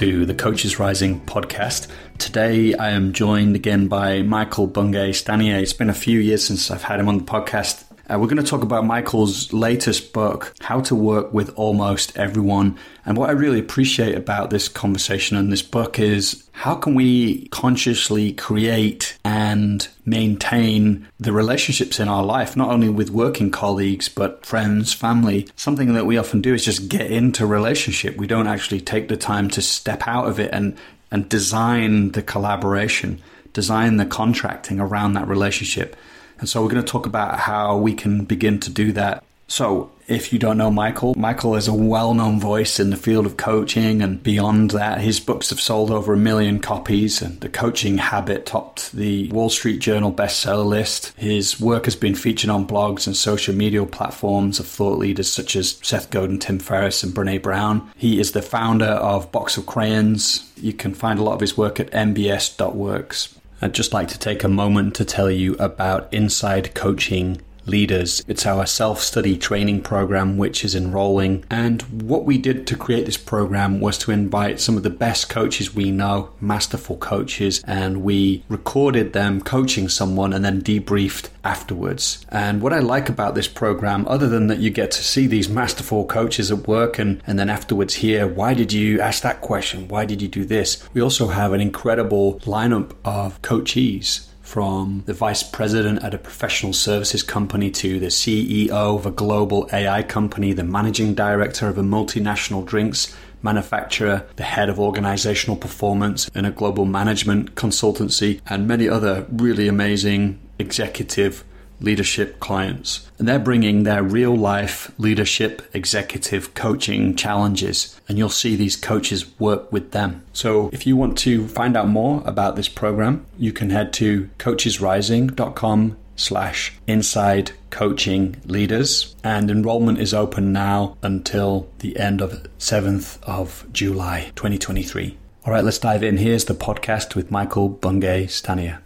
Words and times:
To 0.00 0.24
the 0.24 0.32
Coaches 0.32 0.78
Rising 0.78 1.20
podcast. 1.26 1.86
Today 2.16 2.72
I 2.72 2.88
am 2.88 3.12
joined 3.12 3.54
again 3.54 3.86
by 3.86 4.22
Michael 4.22 4.66
Bungay 4.66 5.10
Stanier. 5.10 5.60
It's 5.60 5.74
been 5.74 5.90
a 5.90 5.94
few 5.94 6.18
years 6.20 6.42
since 6.42 6.70
I've 6.70 6.84
had 6.84 7.00
him 7.00 7.08
on 7.08 7.18
the 7.18 7.24
podcast. 7.24 7.84
Uh, 8.10 8.18
we're 8.18 8.26
going 8.26 8.42
to 8.42 8.42
talk 8.42 8.64
about 8.64 8.84
Michael's 8.84 9.52
latest 9.52 10.12
book, 10.12 10.52
How 10.60 10.80
to 10.80 10.96
Work 10.96 11.32
with 11.32 11.56
Almost 11.56 12.18
Everyone. 12.18 12.76
And 13.06 13.16
what 13.16 13.28
I 13.28 13.32
really 13.34 13.60
appreciate 13.60 14.16
about 14.16 14.50
this 14.50 14.68
conversation 14.68 15.36
and 15.36 15.52
this 15.52 15.62
book 15.62 16.00
is 16.00 16.42
how 16.50 16.74
can 16.74 16.96
we 16.96 17.46
consciously 17.48 18.32
create 18.32 19.16
and 19.24 19.86
maintain 20.04 21.06
the 21.20 21.32
relationships 21.32 22.00
in 22.00 22.08
our 22.08 22.24
life, 22.24 22.56
not 22.56 22.70
only 22.70 22.88
with 22.88 23.10
working 23.10 23.52
colleagues, 23.52 24.08
but 24.08 24.44
friends, 24.44 24.92
family. 24.92 25.46
Something 25.54 25.94
that 25.94 26.06
we 26.06 26.18
often 26.18 26.40
do 26.40 26.52
is 26.52 26.64
just 26.64 26.88
get 26.88 27.12
into 27.12 27.46
relationship. 27.46 28.16
We 28.16 28.26
don't 28.26 28.48
actually 28.48 28.80
take 28.80 29.06
the 29.06 29.16
time 29.16 29.48
to 29.50 29.62
step 29.62 30.08
out 30.08 30.26
of 30.26 30.40
it 30.40 30.50
and, 30.52 30.76
and 31.12 31.28
design 31.28 32.10
the 32.10 32.22
collaboration, 32.22 33.22
design 33.52 33.98
the 33.98 34.06
contracting 34.06 34.80
around 34.80 35.12
that 35.12 35.28
relationship. 35.28 35.94
And 36.40 36.48
so 36.48 36.62
we're 36.62 36.70
going 36.70 36.82
to 36.82 36.90
talk 36.90 37.06
about 37.06 37.38
how 37.38 37.76
we 37.76 37.94
can 37.94 38.24
begin 38.24 38.58
to 38.60 38.70
do 38.70 38.92
that. 38.92 39.22
So, 39.46 39.90
if 40.06 40.32
you 40.32 40.38
don't 40.38 40.58
know 40.58 40.70
Michael, 40.70 41.14
Michael 41.16 41.56
is 41.56 41.66
a 41.66 41.74
well 41.74 42.14
known 42.14 42.38
voice 42.38 42.78
in 42.78 42.90
the 42.90 42.96
field 42.96 43.26
of 43.26 43.36
coaching 43.36 44.00
and 44.00 44.22
beyond 44.22 44.70
that. 44.70 45.00
His 45.00 45.18
books 45.18 45.50
have 45.50 45.60
sold 45.60 45.90
over 45.90 46.12
a 46.12 46.16
million 46.16 46.60
copies, 46.60 47.20
and 47.20 47.40
The 47.40 47.48
Coaching 47.48 47.98
Habit 47.98 48.46
topped 48.46 48.92
the 48.92 49.28
Wall 49.30 49.50
Street 49.50 49.80
Journal 49.80 50.12
bestseller 50.12 50.64
list. 50.64 51.12
His 51.16 51.60
work 51.60 51.86
has 51.86 51.96
been 51.96 52.14
featured 52.14 52.48
on 52.48 52.66
blogs 52.66 53.08
and 53.08 53.16
social 53.16 53.54
media 53.54 53.84
platforms 53.86 54.60
of 54.60 54.68
thought 54.68 54.98
leaders 54.98 55.32
such 55.32 55.56
as 55.56 55.80
Seth 55.82 56.10
Godin, 56.10 56.38
Tim 56.38 56.60
Ferriss, 56.60 57.02
and 57.02 57.12
Brene 57.12 57.42
Brown. 57.42 57.90
He 57.96 58.20
is 58.20 58.30
the 58.30 58.42
founder 58.42 58.84
of 58.84 59.32
Box 59.32 59.56
of 59.56 59.66
Crayons. 59.66 60.48
You 60.56 60.72
can 60.72 60.94
find 60.94 61.18
a 61.18 61.24
lot 61.24 61.34
of 61.34 61.40
his 61.40 61.56
work 61.56 61.80
at 61.80 61.90
mbs.works. 61.90 63.39
I'd 63.62 63.74
just 63.74 63.92
like 63.92 64.08
to 64.08 64.18
take 64.18 64.42
a 64.42 64.48
moment 64.48 64.94
to 64.96 65.04
tell 65.04 65.30
you 65.30 65.54
about 65.56 66.12
Inside 66.12 66.74
Coaching 66.74 67.42
leaders. 67.70 68.22
It's 68.28 68.44
our 68.44 68.66
self 68.66 69.00
study 69.00 69.38
training 69.38 69.82
program, 69.82 70.36
which 70.36 70.64
is 70.64 70.74
enrolling. 70.74 71.44
And 71.50 71.82
what 71.82 72.24
we 72.24 72.36
did 72.36 72.66
to 72.66 72.76
create 72.76 73.06
this 73.06 73.16
program 73.16 73.80
was 73.80 73.96
to 73.98 74.10
invite 74.10 74.60
some 74.60 74.76
of 74.76 74.82
the 74.82 74.90
best 74.90 75.28
coaches 75.28 75.74
we 75.74 75.90
know, 75.90 76.30
masterful 76.40 76.96
coaches, 76.96 77.62
and 77.66 78.02
we 78.02 78.44
recorded 78.48 79.12
them 79.12 79.40
coaching 79.40 79.88
someone 79.88 80.32
and 80.32 80.44
then 80.44 80.60
debriefed 80.60 81.28
afterwards. 81.44 82.26
And 82.28 82.60
what 82.60 82.72
I 82.72 82.80
like 82.80 83.08
about 83.08 83.34
this 83.34 83.48
program, 83.48 84.06
other 84.08 84.28
than 84.28 84.48
that 84.48 84.58
you 84.58 84.70
get 84.70 84.90
to 84.92 85.02
see 85.02 85.26
these 85.26 85.48
masterful 85.48 86.04
coaches 86.04 86.50
at 86.50 86.66
work 86.68 86.98
and, 86.98 87.22
and 87.26 87.38
then 87.38 87.48
afterwards 87.48 87.94
hear, 87.94 88.26
why 88.26 88.54
did 88.54 88.72
you 88.72 89.00
ask 89.00 89.22
that 89.22 89.40
question? 89.40 89.88
Why 89.88 90.04
did 90.04 90.20
you 90.20 90.28
do 90.28 90.44
this? 90.44 90.86
We 90.92 91.00
also 91.00 91.28
have 91.28 91.52
an 91.52 91.60
incredible 91.60 92.40
lineup 92.40 92.94
of 93.04 93.40
coachees 93.42 94.29
from 94.50 95.04
the 95.06 95.14
vice 95.14 95.44
president 95.44 96.02
at 96.02 96.12
a 96.12 96.18
professional 96.18 96.72
services 96.72 97.22
company 97.22 97.70
to 97.70 98.00
the 98.00 98.08
CEO 98.08 98.72
of 98.72 99.06
a 99.06 99.10
global 99.12 99.70
AI 99.72 100.02
company, 100.02 100.52
the 100.52 100.64
managing 100.64 101.14
director 101.14 101.68
of 101.68 101.78
a 101.78 101.82
multinational 101.82 102.66
drinks 102.66 103.16
manufacturer, 103.42 104.26
the 104.34 104.42
head 104.42 104.68
of 104.68 104.80
organizational 104.80 105.56
performance 105.56 106.26
in 106.34 106.44
a 106.44 106.50
global 106.50 106.84
management 106.84 107.54
consultancy, 107.54 108.40
and 108.48 108.66
many 108.66 108.88
other 108.88 109.24
really 109.30 109.68
amazing 109.68 110.36
executive 110.58 111.44
leadership 111.80 112.40
clients. 112.40 113.10
And 113.18 113.26
they're 113.28 113.38
bringing 113.38 113.82
their 113.82 114.02
real 114.02 114.36
life 114.36 114.92
leadership, 114.98 115.62
executive 115.74 116.54
coaching 116.54 117.16
challenges. 117.16 118.00
And 118.08 118.18
you'll 118.18 118.28
see 118.28 118.56
these 118.56 118.76
coaches 118.76 119.38
work 119.38 119.72
with 119.72 119.92
them. 119.92 120.22
So 120.32 120.70
if 120.72 120.86
you 120.86 120.96
want 120.96 121.18
to 121.18 121.48
find 121.48 121.76
out 121.76 121.88
more 121.88 122.22
about 122.24 122.56
this 122.56 122.68
program, 122.68 123.26
you 123.38 123.52
can 123.52 123.70
head 123.70 123.92
to 123.94 124.28
coachesrising.com 124.38 125.96
slash 126.16 126.74
inside 126.86 127.52
coaching 127.70 128.36
leaders 128.44 129.16
and 129.24 129.50
enrollment 129.50 129.98
is 129.98 130.12
open 130.12 130.52
now 130.52 130.96
until 131.02 131.70
the 131.78 131.98
end 131.98 132.20
of 132.20 132.46
7th 132.58 133.18
of 133.22 133.66
July 133.72 134.30
2023. 134.36 135.16
All 135.46 135.52
right, 135.52 135.64
let's 135.64 135.78
dive 135.78 136.02
in. 136.02 136.18
Here's 136.18 136.44
the 136.44 136.54
podcast 136.54 137.14
with 137.14 137.30
Michael 137.30 137.68
Bungay 137.68 138.26
Stanier. 138.26 138.80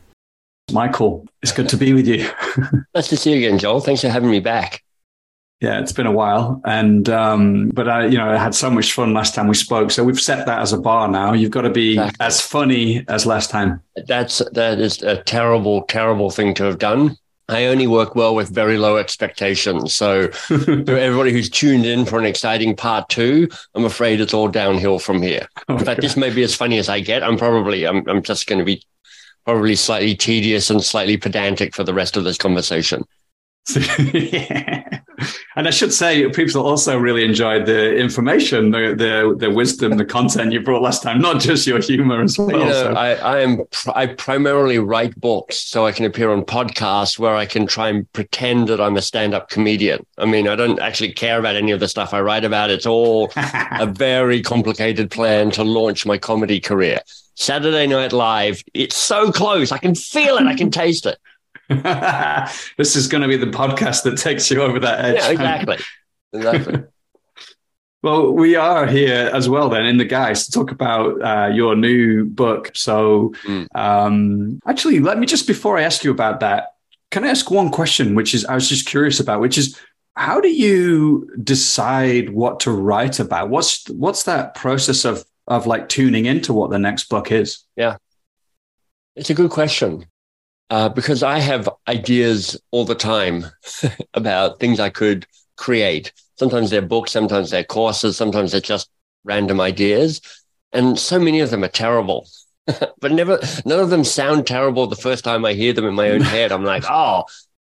Michael, 0.72 1.26
it's 1.42 1.52
good 1.52 1.69
to 1.69 1.76
be 1.76 1.92
with 1.92 2.06
you. 2.06 2.28
nice 2.94 3.08
to 3.08 3.16
see 3.16 3.32
you 3.32 3.38
again, 3.38 3.58
Joel. 3.58 3.80
Thanks 3.80 4.00
for 4.00 4.08
having 4.08 4.30
me 4.30 4.41
back. 4.41 4.82
Yeah, 5.60 5.80
it's 5.80 5.92
been 5.92 6.06
a 6.06 6.12
while, 6.12 6.60
and 6.64 7.08
um, 7.08 7.70
but 7.70 7.88
I, 7.88 8.06
you 8.06 8.19
know, 8.19 8.28
I 8.28 8.36
had 8.36 8.54
so 8.54 8.69
much 8.69 8.92
fun 8.92 9.14
last 9.14 9.34
time 9.34 9.47
we 9.47 9.54
spoke. 9.54 9.91
So 9.91 10.04
we've 10.04 10.20
set 10.20 10.47
that 10.47 10.60
as 10.60 10.72
a 10.72 10.78
bar 10.78 11.08
now. 11.08 11.32
You've 11.32 11.52
got 11.52 11.62
to 11.62 11.70
be 11.70 11.92
exactly. 11.92 12.26
as 12.26 12.41
funny 12.41 13.04
as 13.08 13.25
last 13.25 13.50
time. 13.50 13.80
That's 14.06 14.42
that 14.52 14.78
is 14.78 15.02
a 15.02 15.22
terrible, 15.22 15.82
terrible 15.84 16.30
thing 16.30 16.54
to 16.54 16.64
have 16.64 16.78
done. 16.78 17.16
I 17.48 17.66
only 17.66 17.86
work 17.86 18.14
well 18.14 18.34
with 18.34 18.48
very 18.48 18.78
low 18.78 18.96
expectations. 18.96 19.94
So, 19.94 20.28
to 20.48 20.88
everybody 20.88 21.32
who's 21.32 21.48
tuned 21.48 21.86
in 21.86 22.04
for 22.04 22.19
an 22.19 22.25
exciting 22.25 22.75
part 22.75 23.08
two, 23.08 23.48
I'm 23.75 23.84
afraid 23.84 24.20
it's 24.20 24.34
all 24.34 24.48
downhill 24.48 24.98
from 24.98 25.22
here. 25.22 25.48
Okay. 25.70 25.78
In 25.78 25.84
fact, 25.86 26.00
this 26.02 26.16
may 26.16 26.28
be 26.28 26.42
as 26.42 26.54
funny 26.54 26.78
as 26.78 26.91
I 26.91 27.00
get. 27.00 27.22
I'm 27.22 27.38
probably 27.38 27.86
I'm 27.86 28.06
I'm 28.06 28.22
just 28.22 28.46
going 28.46 28.58
to 28.58 28.66
be 28.66 28.82
probably 29.44 29.77
slightly 29.77 30.15
tedious 30.15 30.71
and 30.71 30.82
slightly 30.82 31.16
pedantic 31.16 31.75
for 31.75 31.84
the 31.84 31.94
rest 31.94 32.16
of 32.16 32.25
this 32.25 32.38
conversation. 32.38 33.05
yeah. 34.12 35.00
And 35.56 35.69
I 35.69 35.71
should 35.71 35.93
say, 35.93 36.28
people 36.31 36.66
also 36.66 36.99
really 36.99 37.25
enjoyed 37.25 37.66
the 37.66 37.97
information, 37.97 38.72
the, 38.72 38.94
the 38.97 39.37
the 39.38 39.50
wisdom, 39.50 39.97
the 39.97 40.05
content 40.05 40.53
you 40.53 40.60
brought 40.60 40.82
last 40.82 41.03
time, 41.03 41.21
not 41.21 41.41
just 41.41 41.66
your 41.66 41.81
humor 41.81 42.22
as 42.22 42.37
well. 42.37 42.50
You 42.50 42.59
know, 42.59 42.72
so. 42.72 42.93
I, 42.93 43.15
I 43.15 43.41
am 43.41 43.62
I 43.94 44.06
primarily 44.06 44.78
write 44.81 45.19
books 45.21 45.56
so 45.56 45.87
I 45.87 45.93
can 45.93 46.05
appear 46.05 46.31
on 46.31 46.43
podcasts 46.43 47.19
where 47.19 47.37
I 47.37 47.47
can 47.47 47.66
try 47.66 47.88
and 47.88 48.12
pretend 48.12 48.69
that 48.69 48.81
I'm 48.81 48.97
a 48.97 49.03
stand-up 49.03 49.49
comedian. 49.49 50.05
I 50.19 50.26
mean, 50.26 50.49
I 50.49 50.56
don't 50.56 50.81
actually 50.81 51.12
care 51.12 51.38
about 51.38 51.56
any 51.56 51.71
of 51.71 51.81
the 51.81 51.88
stuff 51.88 52.12
I 52.12 52.21
write 52.21 52.44
about. 52.44 52.71
It's 52.71 52.87
all 52.87 53.32
a 53.37 53.87
very 53.87 54.43
complicated 54.43 55.11
plan 55.11 55.53
to 55.53 55.62
launch 55.62 56.05
my 56.05 56.19
comedy 56.19 56.59
career. 56.61 56.99
Saturday 57.34 57.86
Night 57.86 58.12
Live. 58.12 58.62
It's 58.74 58.96
so 58.96 59.32
close. 59.32 59.72
I 59.72 59.78
can 59.78 59.94
feel 59.94 60.36
it. 60.36 60.46
I 60.46 60.54
can 60.54 60.70
taste 60.70 61.06
it. 61.06 61.18
this 62.76 62.96
is 62.96 63.08
going 63.08 63.22
to 63.22 63.28
be 63.28 63.36
the 63.36 63.46
podcast 63.46 64.02
that 64.04 64.18
takes 64.18 64.50
you 64.50 64.62
over 64.62 64.78
that 64.80 65.04
edge. 65.04 65.16
Yeah, 65.16 65.30
exactly. 65.30 65.78
Exactly. 66.32 66.82
well, 68.02 68.32
we 68.32 68.54
are 68.54 68.86
here 68.86 69.30
as 69.32 69.48
well, 69.48 69.70
then, 69.70 69.86
in 69.86 69.96
the 69.96 70.04
guys 70.04 70.44
to 70.44 70.52
talk 70.52 70.70
about 70.70 71.22
uh, 71.22 71.52
your 71.54 71.74
new 71.74 72.26
book. 72.26 72.70
So, 72.74 73.34
mm. 73.44 73.66
um, 73.74 74.60
actually, 74.66 75.00
let 75.00 75.18
me 75.18 75.26
just 75.26 75.46
before 75.46 75.78
I 75.78 75.82
ask 75.82 76.04
you 76.04 76.10
about 76.10 76.40
that, 76.40 76.74
can 77.10 77.24
I 77.24 77.28
ask 77.28 77.50
one 77.50 77.70
question, 77.70 78.14
which 78.14 78.34
is 78.34 78.44
I 78.44 78.54
was 78.54 78.68
just 78.68 78.86
curious 78.86 79.20
about, 79.20 79.40
which 79.40 79.56
is 79.56 79.80
how 80.16 80.40
do 80.40 80.48
you 80.48 81.30
decide 81.42 82.30
what 82.30 82.60
to 82.60 82.70
write 82.72 83.20
about? 83.20 83.50
What's 83.50 83.88
what's 83.88 84.24
that 84.24 84.54
process 84.54 85.04
of 85.04 85.24
of 85.47 85.66
like 85.66 85.88
tuning 85.88 86.27
into 86.27 86.53
what 86.53 86.71
the 86.71 86.78
next 86.78 87.09
book 87.09 87.31
is? 87.31 87.65
Yeah. 87.77 87.97
It's 89.16 89.31
a 89.31 89.34
good 89.34 89.50
question 89.50 90.06
uh, 90.71 90.88
because 90.88 91.22
I 91.22 91.38
have 91.38 91.69
ideas 91.87 92.60
all 92.71 92.84
the 92.84 92.94
time 92.94 93.47
about 94.15 94.59
things 94.59 94.81
I 94.81 94.91
could 94.91 95.27
create. 95.56 96.12
Sometimes 96.38 96.70
they're 96.70 96.82
books, 96.82 97.12
sometimes 97.12 97.50
they're 97.50 97.64
courses, 97.64 98.17
sometimes 98.17 98.52
they're 98.52 98.61
just 98.61 98.91
random 99.23 99.61
ideas. 99.61 100.20
And 100.73 100.99
so 100.99 101.19
many 101.19 101.41
of 101.41 101.50
them 101.50 101.62
are 101.62 101.69
terrible. 101.69 102.29
but 102.67 103.12
never, 103.12 103.38
none 103.64 103.79
of 103.79 103.90
them 103.90 104.05
sound 104.05 104.47
terrible 104.47 104.87
the 104.87 104.97
first 104.97 105.23
time 105.23 105.44
I 105.44 105.52
hear 105.52 105.73
them 105.73 105.85
in 105.85 105.94
my 105.94 106.11
own 106.11 106.23
head. 106.23 106.50
I'm 106.50 106.64
like, 106.64 106.85
oh, 106.90 107.25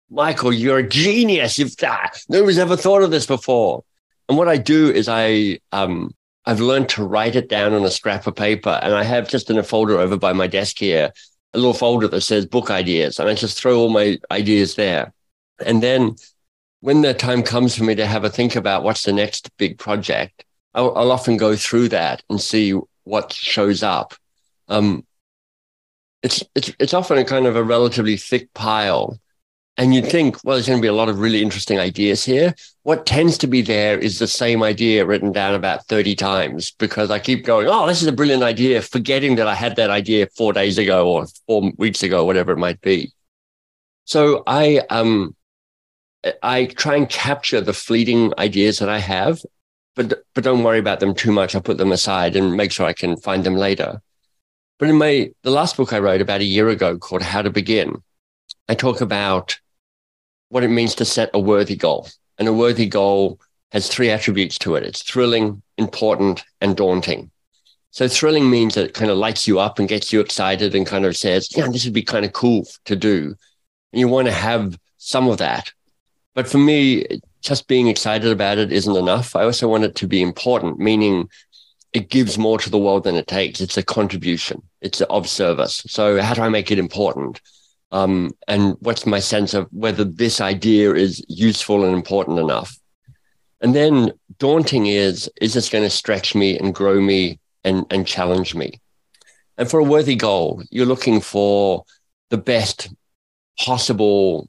Michael, 0.09 0.51
you're 0.51 0.79
a 0.79 0.87
genius. 0.87 1.59
You've 1.59 1.75
ah, 1.83 2.09
nobody's 2.27 2.57
ever 2.57 2.75
thought 2.75 3.03
of 3.03 3.11
this 3.11 3.27
before. 3.27 3.83
And 4.27 4.37
what 4.37 4.47
I 4.47 4.57
do 4.57 4.91
is 4.91 5.07
I 5.07 5.59
um, 5.71 6.13
I've 6.49 6.61
learned 6.61 6.89
to 6.89 7.03
write 7.03 7.35
it 7.35 7.47
down 7.47 7.73
on 7.73 7.85
a 7.85 7.91
scrap 7.91 8.25
of 8.25 8.35
paper. 8.35 8.79
And 8.81 8.95
I 8.95 9.03
have 9.03 9.29
just 9.29 9.51
in 9.51 9.59
a 9.59 9.63
folder 9.63 9.99
over 9.99 10.17
by 10.17 10.33
my 10.33 10.47
desk 10.47 10.79
here, 10.79 11.13
a 11.53 11.57
little 11.59 11.75
folder 11.75 12.07
that 12.07 12.21
says 12.21 12.47
book 12.47 12.71
ideas. 12.71 13.19
And 13.19 13.29
I 13.29 13.35
just 13.35 13.55
throw 13.55 13.77
all 13.77 13.89
my 13.89 14.17
ideas 14.31 14.73
there. 14.73 15.13
And 15.63 15.83
then 15.83 16.15
when 16.79 17.03
the 17.03 17.13
time 17.13 17.43
comes 17.43 17.77
for 17.77 17.83
me 17.83 17.93
to 17.93 18.07
have 18.07 18.23
a 18.23 18.31
think 18.31 18.55
about 18.55 18.81
what's 18.81 19.03
the 19.03 19.13
next 19.13 19.55
big 19.57 19.77
project, 19.77 20.43
I'll, 20.73 20.97
I'll 20.97 21.11
often 21.11 21.37
go 21.37 21.55
through 21.55 21.89
that 21.89 22.23
and 22.31 22.41
see 22.41 22.73
what 23.03 23.31
shows 23.31 23.83
up. 23.83 24.15
Um, 24.69 25.05
it's, 26.23 26.43
it's, 26.55 26.73
it's 26.79 26.95
often 26.95 27.19
a 27.19 27.25
kind 27.25 27.45
of 27.45 27.57
a 27.57 27.63
relatively 27.63 28.17
thick 28.17 28.51
pile 28.55 29.19
and 29.79 29.95
you'd 29.95 30.07
think, 30.07 30.37
well, 30.43 30.57
there's 30.57 30.67
going 30.67 30.77
to 30.77 30.81
be 30.81 30.89
a 30.89 30.93
lot 30.93 31.07
of 31.07 31.19
really 31.19 31.41
interesting 31.41 31.79
ideas 31.79 32.25
here. 32.25 32.53
What 32.83 33.05
tends 33.05 33.37
to 33.37 33.47
be 33.47 33.61
there 33.61 33.97
is 33.97 34.19
the 34.19 34.27
same 34.27 34.61
idea 34.61 35.05
written 35.05 35.31
down 35.31 35.55
about 35.55 35.85
30 35.87 36.15
times 36.15 36.71
because 36.71 37.09
I 37.09 37.17
keep 37.17 37.45
going, 37.45 37.67
oh, 37.69 37.87
this 37.87 38.01
is 38.01 38.07
a 38.09 38.11
brilliant 38.11 38.43
idea, 38.43 38.81
forgetting 38.81 39.37
that 39.37 39.47
I 39.47 39.55
had 39.55 39.77
that 39.77 39.89
idea 39.89 40.27
four 40.35 40.51
days 40.51 40.77
ago 40.77 41.07
or 41.07 41.27
four 41.47 41.71
weeks 41.77 42.03
ago, 42.03 42.25
whatever 42.25 42.51
it 42.51 42.57
might 42.57 42.81
be. 42.81 43.13
So 44.03 44.43
I, 44.45 44.81
um, 44.89 45.33
I 46.43 46.65
try 46.65 46.97
and 46.97 47.07
capture 47.07 47.61
the 47.61 47.71
fleeting 47.71 48.33
ideas 48.37 48.79
that 48.79 48.89
I 48.89 48.99
have, 48.99 49.39
but 49.95 50.25
but 50.35 50.43
don't 50.43 50.63
worry 50.63 50.79
about 50.79 50.99
them 50.99 51.15
too 51.15 51.31
much. 51.31 51.55
I'll 51.55 51.61
put 51.61 51.77
them 51.77 51.93
aside 51.93 52.35
and 52.35 52.57
make 52.57 52.73
sure 52.73 52.85
I 52.85 52.91
can 52.91 53.15
find 53.15 53.45
them 53.45 53.55
later. 53.55 54.01
But 54.77 54.89
in 54.89 54.97
my 54.97 55.31
the 55.43 55.51
last 55.51 55.77
book 55.77 55.93
I 55.93 55.99
wrote 55.99 56.19
about 56.19 56.41
a 56.41 56.45
year 56.45 56.67
ago 56.67 56.97
called 56.97 57.21
How 57.21 57.41
to 57.41 57.49
Begin, 57.49 58.03
I 58.67 58.75
talk 58.75 58.99
about 58.99 59.57
what 60.49 60.63
it 60.63 60.69
means 60.69 60.95
to 60.95 61.05
set 61.05 61.29
a 61.33 61.39
worthy 61.39 61.75
goal. 61.75 62.07
And 62.37 62.47
a 62.47 62.53
worthy 62.53 62.87
goal 62.87 63.39
has 63.71 63.87
three 63.87 64.09
attributes 64.09 64.57
to 64.59 64.75
it. 64.75 64.83
It's 64.83 65.03
thrilling, 65.03 65.61
important, 65.77 66.43
and 66.61 66.75
daunting. 66.75 67.31
So 67.91 68.07
thrilling 68.07 68.49
means 68.49 68.75
that 68.75 68.85
it 68.85 68.93
kind 68.93 69.09
of 69.09 69.17
lights 69.17 69.47
you 69.47 69.59
up 69.59 69.79
and 69.79 69.87
gets 69.87 70.13
you 70.13 70.19
excited 70.19 70.75
and 70.75 70.85
kind 70.85 71.05
of 71.05 71.17
says, 71.17 71.55
yeah, 71.55 71.67
this 71.67 71.85
would 71.85 71.93
be 71.93 72.03
kind 72.03 72.25
of 72.25 72.33
cool 72.33 72.67
to 72.85 72.95
do. 72.95 73.35
And 73.91 73.99
you 73.99 74.07
want 74.07 74.27
to 74.27 74.33
have 74.33 74.77
some 74.97 75.27
of 75.27 75.37
that. 75.39 75.71
But 76.35 76.47
for 76.47 76.59
me, 76.59 77.05
just 77.41 77.67
being 77.67 77.87
excited 77.87 78.31
about 78.31 78.57
it 78.57 78.71
isn't 78.71 78.95
enough. 78.95 79.35
I 79.35 79.43
also 79.43 79.67
want 79.67 79.85
it 79.85 79.95
to 79.95 80.07
be 80.07 80.21
important, 80.21 80.79
meaning 80.79 81.29
it 81.93 82.09
gives 82.09 82.37
more 82.37 82.59
to 82.59 82.69
the 82.69 82.77
world 82.77 83.03
than 83.03 83.15
it 83.15 83.27
takes. 83.27 83.61
It's 83.61 83.77
a 83.77 83.83
contribution. 83.83 84.61
It's 84.81 85.01
of 85.01 85.27
service. 85.27 85.83
So 85.87 86.21
how 86.21 86.33
do 86.35 86.41
I 86.41 86.49
make 86.49 86.71
it 86.71 86.79
important? 86.79 87.41
Um, 87.91 88.31
and 88.47 88.75
what's 88.79 89.05
my 89.05 89.19
sense 89.19 89.53
of 89.53 89.67
whether 89.71 90.03
this 90.03 90.41
idea 90.41 90.93
is 90.93 91.23
useful 91.27 91.83
and 91.83 91.93
important 91.93 92.39
enough? 92.39 92.77
And 93.61 93.75
then 93.75 94.13
daunting 94.37 94.85
is, 94.85 95.29
is 95.41 95.53
this 95.53 95.69
going 95.69 95.83
to 95.83 95.89
stretch 95.89 96.35
me 96.35 96.57
and 96.57 96.73
grow 96.73 97.01
me 97.01 97.39
and, 97.63 97.85
and 97.89 98.07
challenge 98.07 98.55
me? 98.55 98.79
And 99.57 99.69
for 99.69 99.79
a 99.79 99.83
worthy 99.83 100.15
goal, 100.15 100.63
you're 100.71 100.85
looking 100.85 101.19
for 101.19 101.83
the 102.29 102.37
best 102.37 102.89
possible 103.59 104.47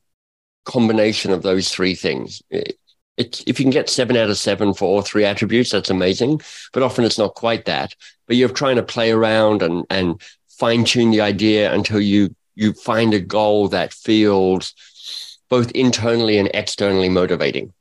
combination 0.64 1.32
of 1.32 1.42
those 1.42 1.70
three 1.70 1.94
things. 1.94 2.42
It, 2.50 2.78
it, 3.16 3.42
if 3.46 3.58
you 3.58 3.64
can 3.64 3.72
get 3.72 3.90
seven 3.90 4.16
out 4.16 4.30
of 4.30 4.38
seven 4.38 4.72
for 4.72 4.84
all 4.84 5.02
three 5.02 5.24
attributes, 5.24 5.72
that's 5.72 5.90
amazing. 5.90 6.40
But 6.72 6.82
often 6.82 7.04
it's 7.04 7.18
not 7.18 7.34
quite 7.34 7.64
that. 7.64 7.94
But 8.26 8.36
you're 8.36 8.48
trying 8.48 8.76
to 8.76 8.82
play 8.82 9.10
around 9.10 9.62
and, 9.62 9.84
and 9.90 10.20
fine 10.48 10.84
tune 10.84 11.10
the 11.10 11.20
idea 11.20 11.72
until 11.72 12.00
you 12.00 12.34
you 12.60 12.74
find 12.74 13.14
a 13.14 13.20
goal 13.20 13.68
that 13.68 13.92
feels 13.92 14.74
both 15.48 15.70
internally 15.72 16.36
and 16.38 16.50
externally 16.52 17.08
motivating. 17.08 17.72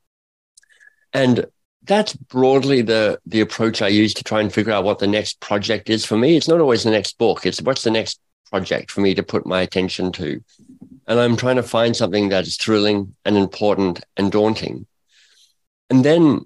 And 1.14 1.46
that's 1.84 2.14
broadly 2.14 2.82
the 2.82 3.20
the 3.26 3.42
approach 3.42 3.82
I 3.82 3.90
use 3.90 4.14
to 4.16 4.24
try 4.24 4.40
and 4.42 4.54
figure 4.54 4.72
out 4.72 4.86
what 4.86 5.00
the 5.00 5.08
next 5.08 5.42
project 5.42 5.90
is 5.90 6.06
for 6.06 6.18
me. 6.18 6.38
It's 6.38 6.48
not 6.48 6.62
always 6.62 6.84
the 6.84 6.92
next 6.92 7.18
book. 7.18 7.46
It's 7.46 7.62
what's 7.62 7.84
the 7.84 7.92
next 7.92 8.20
project 8.50 8.90
for 8.90 9.02
me 9.02 9.14
to 9.16 9.24
put 9.24 9.46
my 9.46 9.62
attention 9.62 10.12
to. 10.14 10.42
And 11.08 11.20
I'm 11.20 11.36
trying 11.36 11.58
to 11.58 11.64
find 11.64 11.96
something 11.96 12.30
that 12.30 12.48
is 12.48 12.58
thrilling 12.58 13.16
and 13.26 13.36
important 13.36 14.04
and 14.16 14.32
daunting. 14.32 14.86
And 15.90 16.06
then 16.06 16.46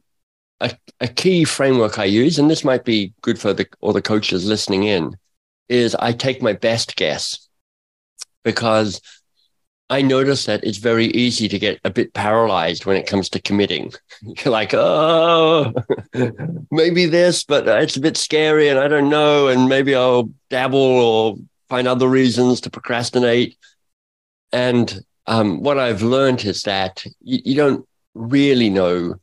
a, 0.59 0.71
a 1.00 1.07
key 1.07 1.44
framework 1.44 2.00
I 2.00 2.06
use, 2.06 2.39
and 2.39 2.50
this 2.50 2.63
might 2.63 2.83
be 2.83 3.13
good 3.21 3.39
for 3.39 3.53
the 3.53 3.68
all 3.79 3.94
the 3.94 4.01
coaches 4.01 4.45
listening 4.45 4.83
in, 4.83 5.18
is 5.69 5.95
I 5.95 6.13
take 6.13 6.41
my 6.41 6.53
best 6.53 6.95
guess 6.95 7.47
because 8.44 9.01
I 9.90 10.01
notice 10.01 10.45
that 10.45 10.63
it's 10.63 10.78
very 10.78 11.07
easy 11.07 11.48
to 11.48 11.60
get 11.60 11.80
a 11.84 11.90
bit 11.90 12.13
paralyzed 12.13 12.86
when 12.86 12.98
it 12.98 13.06
comes 13.06 13.30
to 13.30 13.42
committing. 13.42 13.92
You're 14.22 14.51
like, 14.51 14.74
oh, 14.74 15.74
maybe 16.72 17.06
this, 17.06 17.44
but 17.44 17.68
it's 17.68 17.98
a 17.98 18.01
bit 18.01 18.18
scary 18.18 18.69
and 18.69 18.80
I 18.80 18.88
don't 18.88 19.10
know. 19.10 19.48
And 19.48 19.69
maybe 19.69 19.94
I'll 19.94 20.31
dabble 20.50 20.80
or 20.80 21.36
find 21.69 21.88
other 21.88 22.07
reasons 22.07 22.62
to 22.62 22.69
procrastinate. 22.69 23.57
And 24.51 25.04
um, 25.28 25.62
what 25.62 25.78
I've 25.78 26.01
learned 26.01 26.46
is 26.46 26.63
that 26.63 27.06
you, 27.22 27.39
you 27.46 27.56
don't 27.56 27.88
really 28.16 28.69
know 28.69 29.16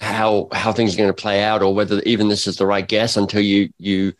how 0.00 0.48
how 0.52 0.72
things 0.72 0.94
are 0.94 0.98
going 0.98 1.08
to 1.08 1.14
play 1.14 1.42
out 1.42 1.62
or 1.62 1.74
whether 1.74 2.00
even 2.00 2.28
this 2.28 2.46
is 2.46 2.56
the 2.56 2.66
right 2.66 2.86
guess 2.86 3.16
until 3.16 3.40
you 3.40 3.70
you 3.78 4.12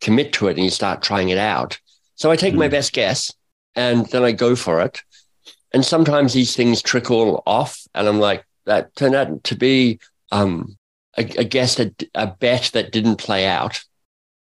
commit 0.00 0.32
to 0.34 0.46
it 0.46 0.56
and 0.56 0.64
you 0.64 0.70
start 0.70 1.02
trying 1.02 1.30
it 1.30 1.38
out. 1.38 1.80
So 2.14 2.30
I 2.30 2.36
take 2.36 2.54
mm. 2.54 2.58
my 2.58 2.66
hmm. 2.66 2.72
best 2.72 2.92
guess 2.92 3.32
and 3.76 4.06
then 4.06 4.24
I 4.24 4.32
go 4.32 4.56
for 4.56 4.80
it. 4.80 5.00
And 5.72 5.84
sometimes 5.84 6.32
these 6.32 6.56
things 6.56 6.82
trickle 6.82 7.42
off, 7.46 7.86
and 7.94 8.08
I'm 8.08 8.18
like, 8.18 8.44
that 8.64 8.94
turned 8.96 9.14
out 9.14 9.44
to 9.44 9.54
be 9.54 10.00
um, 10.32 10.76
a, 11.16 11.22
a 11.38 11.44
guess, 11.44 11.78
a, 11.78 11.92
a 12.14 12.26
bet 12.26 12.70
that 12.72 12.92
didn't 12.92 13.16
play 13.16 13.46
out. 13.46 13.84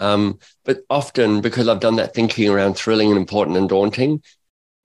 Um, 0.00 0.38
but 0.64 0.80
often, 0.88 1.40
because 1.40 1.68
I've 1.68 1.80
done 1.80 1.96
that 1.96 2.14
thinking 2.14 2.48
around 2.48 2.74
thrilling 2.74 3.08
and 3.08 3.18
important 3.18 3.56
and 3.56 3.68
daunting, 3.68 4.22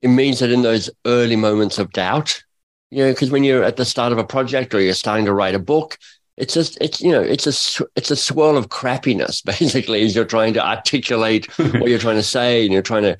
it 0.02 0.08
means 0.08 0.40
that 0.40 0.50
in 0.50 0.62
those 0.62 0.90
early 1.06 1.36
moments 1.36 1.78
of 1.78 1.92
doubt, 1.92 2.42
you 2.90 3.04
know, 3.04 3.12
because 3.12 3.30
when 3.30 3.44
you're 3.44 3.62
at 3.62 3.76
the 3.76 3.84
start 3.84 4.12
of 4.12 4.18
a 4.18 4.24
project 4.24 4.74
or 4.74 4.80
you're 4.80 4.92
starting 4.92 5.24
to 5.26 5.32
write 5.32 5.54
a 5.54 5.60
book, 5.60 5.98
it's 6.36 6.52
just 6.54 6.76
it's 6.80 7.00
you 7.00 7.12
know 7.12 7.20
it's 7.20 7.46
a 7.46 7.84
it's 7.94 8.10
a 8.10 8.16
swirl 8.16 8.56
of 8.56 8.68
crappiness 8.68 9.44
basically 9.60 10.02
as 10.02 10.14
you're 10.14 10.24
trying 10.24 10.52
to 10.52 10.66
articulate 10.66 11.46
what 11.58 11.88
you're 11.88 11.98
trying 11.98 12.16
to 12.16 12.22
say 12.22 12.64
and 12.64 12.72
you're 12.72 12.82
trying 12.82 13.02
to 13.02 13.16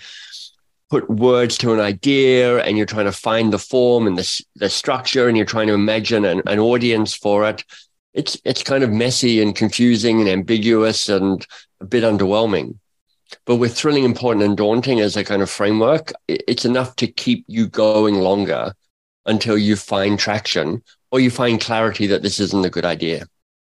put 0.94 1.10
words 1.10 1.58
to 1.58 1.72
an 1.72 1.80
idea 1.80 2.62
and 2.62 2.76
you're 2.76 2.86
trying 2.86 3.04
to 3.04 3.10
find 3.10 3.52
the 3.52 3.58
form 3.58 4.06
and 4.06 4.16
the, 4.16 4.44
the 4.54 4.70
structure 4.70 5.26
and 5.26 5.36
you're 5.36 5.44
trying 5.44 5.66
to 5.66 5.74
imagine 5.74 6.24
an, 6.24 6.40
an 6.46 6.60
audience 6.60 7.12
for 7.12 7.48
it 7.48 7.64
it's 8.12 8.40
it's 8.44 8.62
kind 8.62 8.84
of 8.84 8.92
messy 8.92 9.42
and 9.42 9.56
confusing 9.56 10.20
and 10.20 10.28
ambiguous 10.28 11.08
and 11.08 11.44
a 11.80 11.84
bit 11.84 12.04
underwhelming. 12.04 12.78
But 13.44 13.56
with 13.56 13.74
thrilling 13.74 14.04
important 14.04 14.44
and 14.44 14.56
daunting 14.56 15.00
as 15.00 15.16
a 15.16 15.24
kind 15.24 15.42
of 15.42 15.50
framework 15.50 16.12
it's 16.28 16.64
enough 16.64 16.94
to 16.96 17.08
keep 17.08 17.44
you 17.48 17.66
going 17.66 18.14
longer 18.20 18.72
until 19.26 19.58
you 19.58 19.74
find 19.74 20.16
traction 20.16 20.80
or 21.10 21.18
you 21.18 21.28
find 21.28 21.60
clarity 21.60 22.06
that 22.06 22.22
this 22.22 22.38
isn't 22.38 22.64
a 22.64 22.70
good 22.70 22.84
idea. 22.84 23.26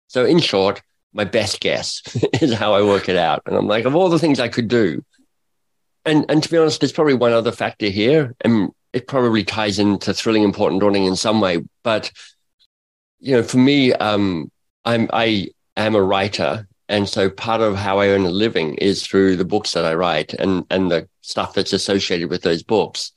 So 0.07 0.23
in 0.23 0.37
short 0.37 0.83
my 1.13 1.23
best 1.23 1.61
guess 1.61 2.03
is 2.43 2.53
how 2.53 2.75
i 2.75 2.83
work 2.83 3.09
it 3.09 3.17
out. 3.17 3.41
And 3.47 3.55
i'm 3.55 3.65
like 3.65 3.85
of 3.85 3.95
all 3.95 4.09
the 4.09 4.19
things 4.19 4.39
i 4.39 4.49
could 4.49 4.67
do 4.67 5.03
and 6.07 6.25
and 6.29 6.41
to 6.41 6.49
be 6.49 6.57
honest, 6.57 6.79
there's 6.79 6.93
probably 6.93 7.13
one 7.13 7.33
other 7.33 7.51
factor 7.51 7.87
here, 7.87 8.35
and 8.41 8.71
it 8.93 9.07
probably 9.07 9.43
ties 9.43 9.77
into 9.77 10.13
thrilling, 10.13 10.43
important, 10.43 10.81
daunting 10.81 11.05
in 11.05 11.15
some 11.15 11.41
way. 11.41 11.63
But 11.83 12.11
you 13.19 13.35
know, 13.35 13.43
for 13.43 13.57
me, 13.57 13.93
um, 13.93 14.49
I'm 14.85 15.09
I 15.13 15.49
am 15.75 15.95
a 15.95 16.01
writer, 16.01 16.67
and 16.87 17.07
so 17.07 17.29
part 17.29 17.61
of 17.61 17.75
how 17.75 17.99
I 17.99 18.07
earn 18.07 18.25
a 18.25 18.29
living 18.29 18.75
is 18.75 19.05
through 19.05 19.35
the 19.35 19.45
books 19.45 19.73
that 19.73 19.85
I 19.85 19.93
write 19.93 20.33
and 20.33 20.65
and 20.69 20.89
the 20.89 21.07
stuff 21.21 21.53
that's 21.53 21.73
associated 21.73 22.29
with 22.29 22.41
those 22.41 22.63
books. 22.63 23.11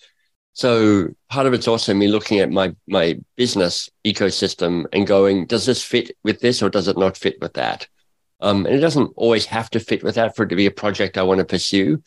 So 0.53 1.09
part 1.29 1.47
of 1.47 1.55
it's 1.55 1.69
also 1.69 1.95
me 1.95 2.09
looking 2.09 2.41
at 2.41 2.50
my 2.50 2.75
my 2.88 3.19
business 3.37 3.88
ecosystem 4.05 4.87
and 4.93 5.07
going, 5.07 5.47
does 5.47 5.65
this 5.65 5.83
fit 5.83 6.11
with 6.25 6.41
this 6.41 6.61
or 6.61 6.69
does 6.69 6.88
it 6.88 6.99
not 6.99 7.17
fit 7.17 7.41
with 7.41 7.55
that? 7.55 7.87
Um, 8.41 8.67
and 8.67 8.75
it 8.75 8.81
doesn't 8.81 9.12
always 9.17 9.47
have 9.47 9.71
to 9.71 9.81
fit 9.81 10.03
with 10.03 10.15
that 10.15 10.35
for 10.35 10.45
it 10.45 10.49
to 10.49 10.57
be 10.57 10.67
a 10.67 10.71
project 10.71 11.19
I 11.19 11.23
want 11.23 11.38
to 11.38 11.45
pursue 11.45 12.03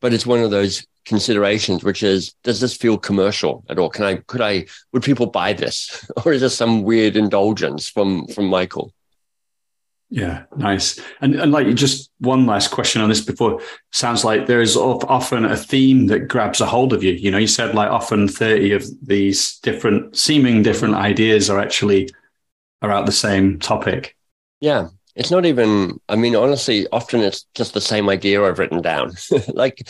but 0.00 0.12
it's 0.12 0.26
one 0.26 0.40
of 0.40 0.50
those 0.50 0.86
considerations, 1.04 1.84
which 1.84 2.02
is, 2.02 2.34
does 2.42 2.60
this 2.60 2.76
feel 2.76 2.98
commercial 2.98 3.64
at 3.68 3.78
all? 3.78 3.90
Can 3.90 4.04
I, 4.04 4.16
could 4.16 4.40
I, 4.40 4.66
would 4.92 5.02
people 5.02 5.26
buy 5.26 5.52
this? 5.52 6.10
or 6.24 6.32
is 6.32 6.40
this 6.40 6.56
some 6.56 6.82
weird 6.82 7.16
indulgence 7.16 7.88
from, 7.88 8.26
from 8.28 8.46
Michael? 8.46 8.92
Yeah, 10.10 10.44
nice. 10.56 11.00
And, 11.20 11.34
and 11.34 11.50
like 11.50 11.74
just 11.74 12.10
one 12.18 12.46
last 12.46 12.70
question 12.70 13.02
on 13.02 13.08
this 13.08 13.20
before 13.20 13.60
sounds 13.90 14.24
like 14.24 14.46
there 14.46 14.60
is 14.60 14.76
often 14.76 15.44
a 15.44 15.56
theme 15.56 16.06
that 16.06 16.28
grabs 16.28 16.60
a 16.60 16.66
hold 16.66 16.92
of 16.92 17.02
you. 17.02 17.12
You 17.12 17.30
know, 17.30 17.38
you 17.38 17.48
said 17.48 17.74
like 17.74 17.90
often 17.90 18.28
30 18.28 18.72
of 18.72 18.84
these 19.02 19.58
different 19.58 20.16
seeming 20.16 20.62
different 20.62 20.94
ideas 20.94 21.50
are 21.50 21.58
actually 21.58 22.10
about 22.80 23.06
the 23.06 23.12
same 23.12 23.58
topic. 23.58 24.16
Yeah 24.60 24.88
it's 25.14 25.30
not 25.30 25.46
even 25.46 26.00
i 26.08 26.16
mean 26.16 26.34
honestly 26.34 26.86
often 26.92 27.20
it's 27.20 27.46
just 27.54 27.74
the 27.74 27.80
same 27.80 28.08
idea 28.08 28.42
i've 28.42 28.58
written 28.58 28.82
down. 28.82 29.12
Like 29.48 29.86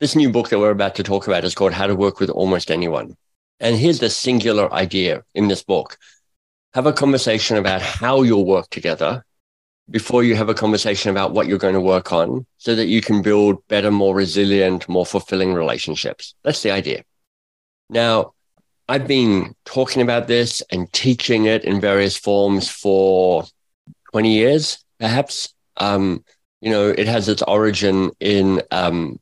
this 0.00 0.14
new 0.14 0.30
book 0.30 0.50
that 0.50 0.58
we're 0.58 0.70
about 0.70 0.94
to 0.96 1.02
talk 1.02 1.26
about 1.26 1.44
is 1.44 1.54
called 1.54 1.72
how 1.72 1.86
to 1.86 1.94
work 1.94 2.20
with 2.20 2.30
almost 2.30 2.70
anyone. 2.70 3.16
And 3.60 3.76
here's 3.76 4.00
the 4.00 4.10
singular 4.10 4.72
idea 4.72 5.22
in 5.34 5.48
this 5.48 5.62
book. 5.62 5.96
Have 6.74 6.86
a 6.86 6.92
conversation 6.92 7.56
about 7.56 7.80
how 7.80 8.22
you'll 8.22 8.44
work 8.44 8.68
together 8.68 9.24
before 9.88 10.22
you 10.22 10.34
have 10.34 10.50
a 10.50 10.54
conversation 10.54 11.10
about 11.10 11.32
what 11.32 11.46
you're 11.46 11.58
going 11.58 11.74
to 11.74 11.80
work 11.80 12.12
on 12.12 12.44
so 12.58 12.74
that 12.74 12.88
you 12.88 13.00
can 13.00 13.22
build 13.22 13.66
better 13.68 13.90
more 13.90 14.14
resilient 14.14 14.88
more 14.88 15.06
fulfilling 15.06 15.54
relationships. 15.54 16.34
That's 16.42 16.62
the 16.62 16.72
idea. 16.72 17.04
Now 17.88 18.34
I've 18.88 19.06
been 19.06 19.54
talking 19.64 20.02
about 20.02 20.26
this 20.26 20.62
and 20.70 20.92
teaching 20.92 21.46
it 21.46 21.64
in 21.64 21.80
various 21.80 22.16
forms 22.16 22.68
for 22.68 23.44
20 24.16 24.32
years, 24.32 24.82
perhaps. 24.98 25.52
Um, 25.76 26.24
you 26.62 26.70
know, 26.70 26.88
it 26.88 27.06
has 27.06 27.28
its 27.28 27.42
origin 27.42 28.12
in, 28.18 28.62
um, 28.70 29.20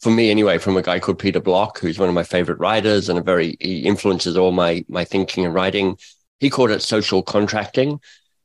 for 0.00 0.10
me 0.10 0.30
anyway, 0.30 0.58
from 0.58 0.76
a 0.76 0.82
guy 0.82 1.00
called 1.00 1.18
Peter 1.18 1.40
Block, 1.40 1.78
who's 1.78 1.98
one 1.98 2.10
of 2.10 2.14
my 2.14 2.22
favorite 2.22 2.58
writers 2.58 3.08
and 3.08 3.18
a 3.18 3.22
very, 3.22 3.56
he 3.60 3.86
influences 3.86 4.36
all 4.36 4.52
my, 4.52 4.84
my 4.88 5.06
thinking 5.06 5.46
and 5.46 5.54
writing. 5.54 5.96
He 6.38 6.50
called 6.50 6.70
it 6.70 6.82
social 6.82 7.22
contracting. 7.22 7.98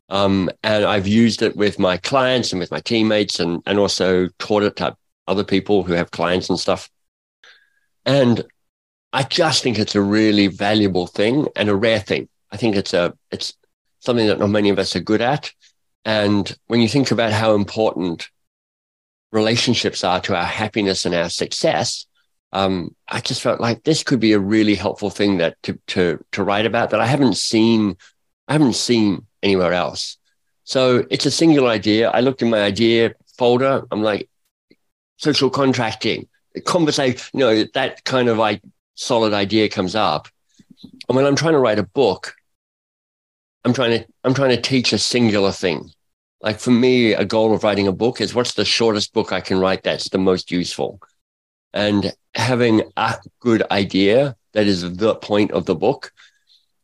Um, 0.07 0.49
and 0.63 0.85
I've 0.85 1.09
used 1.09 1.41
it 1.41 1.57
with 1.57 1.77
my 1.77 1.97
clients 1.97 2.53
and 2.53 2.61
with 2.61 2.71
my 2.71 2.79
teammates 2.79 3.41
and, 3.41 3.61
and 3.65 3.77
also 3.77 4.29
taught 4.39 4.63
it 4.63 4.77
to 4.77 4.95
other 5.27 5.43
people 5.43 5.83
who 5.83 5.91
have 5.91 6.11
clients 6.11 6.49
and 6.49 6.57
stuff. 6.57 6.89
And 8.05 8.45
I 9.11 9.23
just 9.23 9.61
think 9.61 9.77
it's 9.77 9.95
a 9.95 10.01
really 10.01 10.47
valuable 10.47 11.05
thing 11.05 11.49
and 11.57 11.67
a 11.67 11.75
rare 11.75 11.99
thing. 11.99 12.29
I 12.49 12.55
think 12.55 12.77
it's 12.77 12.93
a, 12.93 13.13
it's 13.29 13.55
something 13.99 14.27
that 14.27 14.39
not 14.39 14.51
many 14.51 14.69
of 14.69 14.79
us 14.79 14.95
are 14.95 15.01
good 15.01 15.21
at. 15.21 15.51
And 16.05 16.57
when 16.67 16.81
you 16.81 16.87
think 16.87 17.11
about 17.11 17.31
how 17.31 17.53
important 17.53 18.29
relationships 19.31 20.03
are 20.03 20.19
to 20.21 20.35
our 20.35 20.45
happiness 20.45 21.05
and 21.05 21.15
our 21.15 21.29
success, 21.29 22.05
um, 22.53 22.95
I 23.07 23.21
just 23.21 23.41
felt 23.41 23.61
like 23.61 23.83
this 23.83 24.03
could 24.03 24.19
be 24.19 24.33
a 24.33 24.39
really 24.39 24.75
helpful 24.75 25.09
thing 25.09 25.37
that 25.37 25.61
to, 25.63 25.79
to, 25.87 26.23
to 26.33 26.43
write 26.43 26.65
about 26.65 26.89
that 26.89 26.99
I 26.99 27.05
haven't 27.05 27.37
seen, 27.37 27.97
I 28.47 28.53
haven't 28.53 28.75
seen 28.75 29.25
anywhere 29.41 29.73
else. 29.73 30.17
So 30.63 31.05
it's 31.09 31.25
a 31.25 31.31
singular 31.31 31.69
idea. 31.69 32.09
I 32.09 32.19
looked 32.19 32.41
in 32.41 32.49
my 32.49 32.61
idea 32.61 33.13
folder. 33.37 33.83
I'm 33.91 34.03
like, 34.03 34.29
social 35.17 35.49
contracting, 35.49 36.27
conversation, 36.65 37.19
you 37.33 37.39
know, 37.39 37.63
that 37.73 38.03
kind 38.03 38.27
of 38.27 38.37
like 38.37 38.61
solid 38.95 39.33
idea 39.33 39.69
comes 39.69 39.95
up. 39.95 40.27
And 41.07 41.15
when 41.15 41.25
I'm 41.25 41.35
trying 41.35 41.53
to 41.53 41.59
write 41.59 41.79
a 41.79 41.83
book, 41.83 42.35
I'm 43.63 43.73
trying 43.73 43.99
to, 43.99 44.07
I'm 44.23 44.33
trying 44.33 44.55
to 44.55 44.61
teach 44.61 44.93
a 44.93 44.97
singular 44.97 45.51
thing. 45.51 45.91
Like 46.41 46.59
for 46.59 46.71
me, 46.71 47.13
a 47.13 47.25
goal 47.25 47.53
of 47.53 47.63
writing 47.63 47.87
a 47.87 47.91
book 47.91 48.19
is 48.19 48.33
what's 48.33 48.55
the 48.55 48.65
shortest 48.65 49.13
book 49.13 49.31
I 49.31 49.41
can 49.41 49.59
write 49.59 49.83
that's 49.83 50.09
the 50.09 50.17
most 50.17 50.51
useful. 50.51 50.99
And 51.73 52.13
having 52.33 52.81
a 52.97 53.17
good 53.39 53.63
idea 53.69 54.35
that 54.53 54.67
is 54.67 54.95
the 54.95 55.15
point 55.15 55.51
of 55.51 55.65
the 55.65 55.75
book 55.75 56.11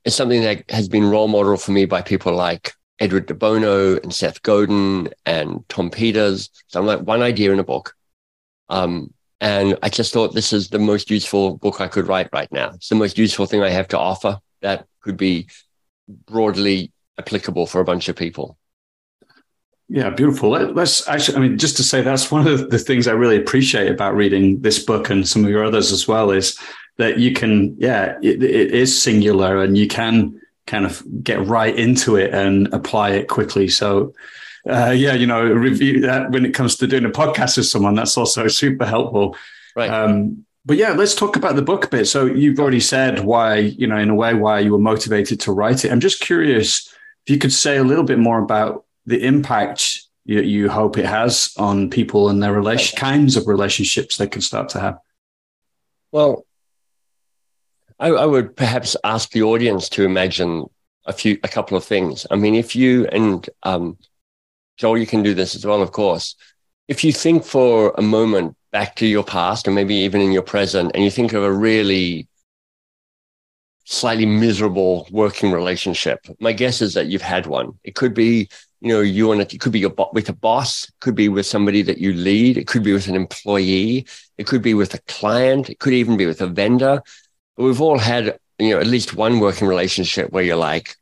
is 0.06 0.16
something 0.16 0.42
that 0.44 0.70
has 0.70 0.88
been 0.88 1.10
role 1.10 1.28
model 1.28 1.58
for 1.58 1.72
me 1.72 1.86
by 1.86 2.02
people 2.02 2.34
like 2.34 2.74
Edward 3.00 3.26
de 3.26 3.34
Bono 3.34 3.98
and 3.98 4.14
Seth 4.14 4.42
Godin 4.44 5.10
and 5.26 5.68
Tom 5.70 5.90
Peters. 5.90 6.50
So 6.68 6.80
I'm 6.80 6.86
like 6.86 7.02
one 7.02 7.22
idea 7.22 7.52
in 7.52 7.60
a 7.60 7.64
book. 7.64 7.94
Um, 8.70 9.14
and 9.40 9.78
I 9.84 9.90
just 9.90 10.14
thought 10.14 10.34
this 10.34 10.54
is 10.54 10.70
the 10.70 10.80
most 10.80 11.10
useful 11.12 11.58
book 11.58 11.80
I 11.82 11.88
could 11.88 12.08
write 12.08 12.30
right 12.34 12.52
now. 12.52 12.72
It's 12.74 12.90
the 12.90 12.96
most 12.96 13.18
useful 13.18 13.46
thing 13.46 13.62
I 13.62 13.70
have 13.70 13.88
to 13.90 14.00
offer 14.00 14.40
that 14.62 14.88
could 15.02 15.18
be 15.18 15.48
broadly 16.08 16.92
applicable 17.18 17.68
for 17.68 17.82
a 17.82 17.86
bunch 17.86 18.10
of 18.10 18.16
people. 18.16 18.58
Yeah, 19.90 20.10
beautiful. 20.10 20.50
Let's 20.50 21.08
actually, 21.08 21.38
I 21.38 21.40
mean, 21.42 21.58
just 21.58 21.78
to 21.78 21.84
say 21.84 22.02
that's 22.02 22.30
one 22.30 22.46
of 22.46 22.70
the 22.70 22.78
things 22.78 23.08
I 23.08 23.14
really 23.14 23.38
appreciate 23.38 23.90
about 23.90 24.16
reading 24.16 24.62
this 24.62 24.84
book 24.84 25.10
and 25.10 25.28
some 25.28 25.46
of 25.46 25.50
your 25.50 25.64
others 25.64 25.94
as 25.94 26.08
well 26.08 26.30
is 26.32 26.60
that 26.98 27.20
you 27.20 27.32
can, 27.32 27.76
yeah, 27.80 28.18
it, 28.22 28.44
it 28.44 28.74
is 28.74 29.02
singular 29.02 29.62
and 29.64 29.78
you 29.78 29.88
can 29.88 30.42
kind 30.66 30.86
of 30.86 31.02
get 31.24 31.46
right 31.46 31.74
into 31.74 32.18
it 32.18 32.34
and 32.34 32.74
apply 32.74 33.12
it 33.12 33.30
quickly. 33.30 33.70
So, 33.70 34.14
uh, 34.70 34.90
yeah, 34.90 35.14
you 35.14 35.26
know, 35.26 35.42
review 35.46 36.02
that 36.02 36.32
when 36.32 36.46
it 36.46 36.54
comes 36.54 36.76
to 36.78 36.88
doing 36.88 37.06
a 37.06 37.10
podcast 37.10 37.56
with 37.56 37.68
someone, 37.68 37.96
that's 37.96 38.18
also 38.18 38.50
super 38.50 38.86
helpful. 38.86 39.38
Right. 39.74 39.90
Um, 39.90 40.46
but 40.68 40.76
yeah, 40.76 40.92
let's 40.92 41.16
talk 41.16 41.38
about 41.38 41.56
the 41.56 41.62
book 41.62 41.86
a 41.86 41.88
bit. 41.88 42.08
So 42.08 42.26
you've 42.26 42.60
already 42.60 42.82
said 42.82 43.22
why, 43.22 43.56
you 43.56 43.88
know, 43.88 43.96
in 43.98 44.10
a 44.10 44.16
way, 44.16 44.34
why 44.34 44.60
you 44.60 44.74
were 44.74 44.78
motivated 44.78 45.40
to 45.42 45.54
write 45.54 45.86
it. 45.86 45.92
I'm 45.94 46.02
just 46.02 46.20
curious 46.20 46.94
if 47.26 47.32
you 47.32 47.38
could 47.38 47.54
say 47.54 47.78
a 47.78 47.86
little 47.86 48.04
bit 48.04 48.20
more 48.20 48.40
about 48.40 48.84
the 49.06 49.26
impact 49.26 50.02
you, 50.26 50.42
you 50.42 50.70
hope 50.70 50.98
it 50.98 51.06
has 51.06 51.54
on 51.58 51.90
people 51.90 52.28
and 52.28 52.44
their 52.44 52.52
relation 52.52 52.98
kinds 52.98 53.38
of 53.38 53.48
relationships 53.48 54.18
they 54.18 54.28
can 54.28 54.42
start 54.42 54.68
to 54.70 54.82
have. 54.82 55.00
Well, 56.12 56.46
I, 57.98 58.10
I 58.10 58.26
would 58.26 58.54
perhaps 58.58 58.98
ask 59.06 59.32
the 59.32 59.44
audience 59.44 59.88
to 59.90 60.04
imagine 60.04 60.66
a 61.06 61.14
few, 61.14 61.40
a 61.44 61.48
couple 61.48 61.78
of 61.78 61.86
things. 61.86 62.28
I 62.30 62.36
mean, 62.36 62.56
if 62.56 62.76
you 62.76 63.08
and 63.08 63.50
um, 63.64 63.98
Joel, 64.76 64.98
you 64.98 65.08
can 65.08 65.24
do 65.24 65.34
this 65.34 65.56
as 65.56 65.66
well, 65.66 65.82
of 65.82 65.94
course. 65.94 66.36
If 66.90 67.06
you 67.06 67.14
think 67.14 67.46
for 67.46 67.94
a 67.98 68.02
moment 68.02 68.57
back 68.72 68.96
to 68.98 69.08
your 69.08 69.24
past, 69.24 69.68
and 69.68 69.76
maybe 69.76 69.96
even 69.96 70.22
in 70.22 70.32
your 70.32 70.42
present, 70.42 70.92
and 70.94 71.04
you 71.04 71.12
think 71.12 71.34
of 71.34 71.44
a 71.44 71.52
really 71.52 72.28
slightly 73.86 74.26
miserable 74.26 75.08
working 75.12 75.52
relationship, 75.52 76.20
my 76.40 76.52
guess 76.52 76.82
is 76.82 76.94
that 76.94 77.08
you've 77.08 77.22
had 77.22 77.46
one. 77.46 77.80
It 77.84 77.96
could 77.96 78.14
be 78.14 78.50
you 78.82 78.90
know, 78.90 79.02
you 79.02 79.28
want 79.28 79.54
it 79.54 79.60
could 79.60 79.72
be 79.72 79.80
your, 79.80 79.94
with 80.14 80.30
a 80.30 80.34
boss, 80.34 80.92
could 81.00 81.16
be 81.16 81.30
with 81.30 81.46
somebody 81.46 81.82
that 81.82 81.98
you 81.98 82.14
lead, 82.14 82.58
it 82.58 82.68
could 82.68 82.84
be 82.84 82.94
with 82.94 83.08
an 83.08 83.16
employee, 83.16 84.06
it 84.38 84.46
could 84.46 84.62
be 84.62 84.74
with 84.74 84.94
a 84.94 85.00
client, 85.08 85.70
it 85.70 85.80
could 85.80 85.94
even 85.94 86.18
be 86.18 86.28
with 86.28 86.42
a 86.42 86.48
vendor. 86.48 87.02
But 87.56 87.64
we've 87.64 87.82
all 87.82 87.98
had, 87.98 88.38
you 88.60 88.70
know, 88.70 88.80
at 88.80 88.88
least 88.88 89.16
one 89.16 89.40
working 89.40 89.68
relationship 89.68 90.32
where 90.32 90.44
you're 90.44 90.56
like, 90.56 90.96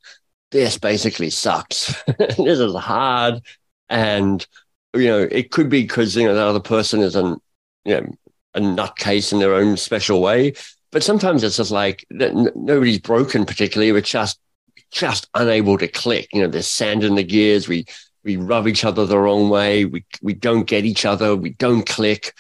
this 0.52 0.78
basically 0.78 1.30
sucks. 1.30 2.02
this 2.18 2.60
is 2.60 2.76
hard. 2.76 3.42
And, 3.90 4.46
you 4.94 5.08
know, 5.08 5.28
it 5.30 5.52
could 5.52 5.70
be 5.70 5.82
because, 5.82 6.16
you 6.16 6.24
know, 6.24 6.34
the 6.34 6.42
other 6.42 6.62
person 6.62 7.02
is 7.02 7.16
an, 7.16 7.38
you 7.86 8.02
know, 8.02 8.16
a 8.54 8.60
nutcase 8.60 9.32
in 9.32 9.40
their 9.40 9.54
own 9.54 9.78
special 9.78 10.22
way. 10.22 10.54
But 10.92 11.04
sometimes 11.04 11.44
it's 11.44 11.58
just 11.58 11.72
like 11.72 12.06
nobody's 12.10 13.00
broken 13.00 13.46
particularly. 13.46 13.98
It's 13.98 14.10
just 14.10 14.40
just 14.92 15.28
unable 15.34 15.78
to 15.78 15.88
click. 15.88 16.30
You 16.32 16.42
know, 16.42 16.48
there's 16.48 16.68
sand 16.68 17.04
in 17.04 17.16
the 17.16 17.24
gears. 17.24 17.68
We 17.68 17.86
we 18.24 18.38
rub 18.38 18.68
each 18.68 18.86
other 18.86 19.06
the 19.06 19.20
wrong 19.20 19.50
way. 19.50 19.86
We 19.86 20.06
we 20.22 20.34
don't 20.34 20.66
get 20.66 20.86
each 20.86 21.06
other. 21.06 21.36
We 21.36 21.52
don't 21.52 21.86
click. 21.86 22.34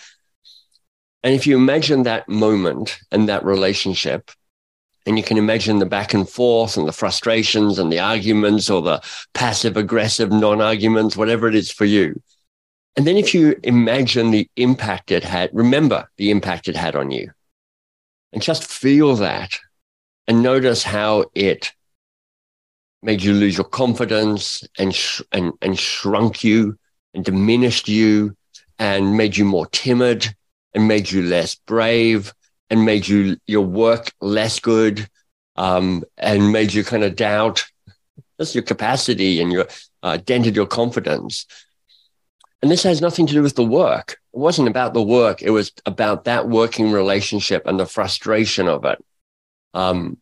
And 1.23 1.33
if 1.33 1.47
you 1.47 1.57
imagine 1.57 2.03
that 2.03 2.29
moment 2.29 2.99
and 3.11 3.27
that 3.27 3.43
relationship, 3.43 4.31
and 5.05 5.17
you 5.17 5.23
can 5.23 5.37
imagine 5.37 5.79
the 5.79 5.85
back 5.85 6.13
and 6.13 6.27
forth 6.27 6.77
and 6.77 6.87
the 6.87 6.93
frustrations 6.93 7.77
and 7.77 7.91
the 7.91 7.99
arguments 7.99 8.69
or 8.69 8.81
the 8.81 9.01
passive 9.33 9.75
aggressive 9.77 10.31
non 10.31 10.61
arguments, 10.61 11.17
whatever 11.17 11.47
it 11.47 11.55
is 11.55 11.71
for 11.71 11.85
you. 11.85 12.21
And 12.97 13.05
then 13.05 13.17
if 13.17 13.33
you 13.33 13.59
imagine 13.63 14.31
the 14.31 14.49
impact 14.55 15.11
it 15.11 15.23
had, 15.23 15.49
remember 15.53 16.09
the 16.17 16.31
impact 16.31 16.67
it 16.67 16.75
had 16.75 16.95
on 16.95 17.11
you 17.11 17.31
and 18.31 18.41
just 18.41 18.63
feel 18.63 19.15
that 19.15 19.57
and 20.27 20.41
notice 20.41 20.83
how 20.83 21.25
it 21.35 21.71
made 23.01 23.21
you 23.21 23.33
lose 23.33 23.57
your 23.57 23.65
confidence 23.65 24.63
and, 24.79 24.95
sh- 24.95 25.21
and, 25.31 25.53
and 25.61 25.77
shrunk 25.77 26.43
you 26.43 26.77
and 27.13 27.23
diminished 27.23 27.87
you 27.87 28.35
and 28.79 29.17
made 29.17 29.37
you 29.37 29.45
more 29.45 29.67
timid 29.67 30.33
and 30.73 30.87
made 30.87 31.11
you 31.11 31.21
less 31.21 31.55
brave 31.55 32.33
and 32.69 32.85
made 32.85 33.07
you 33.07 33.37
your 33.45 33.65
work 33.65 34.11
less 34.21 34.59
good 34.59 35.07
um, 35.55 36.03
and 36.17 36.51
made 36.51 36.73
you 36.73 36.83
kind 36.83 37.03
of 37.03 37.15
doubt 37.15 37.65
just 38.39 38.55
your 38.55 38.63
capacity 38.63 39.39
and 39.39 39.51
your 39.51 39.67
uh, 40.03 40.17
dented 40.17 40.55
your 40.55 40.67
confidence. 40.67 41.45
And 42.61 42.71
this 42.71 42.83
has 42.83 43.01
nothing 43.01 43.27
to 43.27 43.33
do 43.33 43.43
with 43.43 43.55
the 43.55 43.65
work. 43.65 44.17
It 44.33 44.39
wasn't 44.39 44.67
about 44.67 44.93
the 44.93 45.03
work. 45.03 45.41
It 45.41 45.51
was 45.51 45.71
about 45.85 46.23
that 46.23 46.47
working 46.47 46.91
relationship 46.91 47.67
and 47.67 47.79
the 47.79 47.85
frustration 47.85 48.67
of 48.67 48.85
it. 48.85 49.03
Um, 49.73 50.17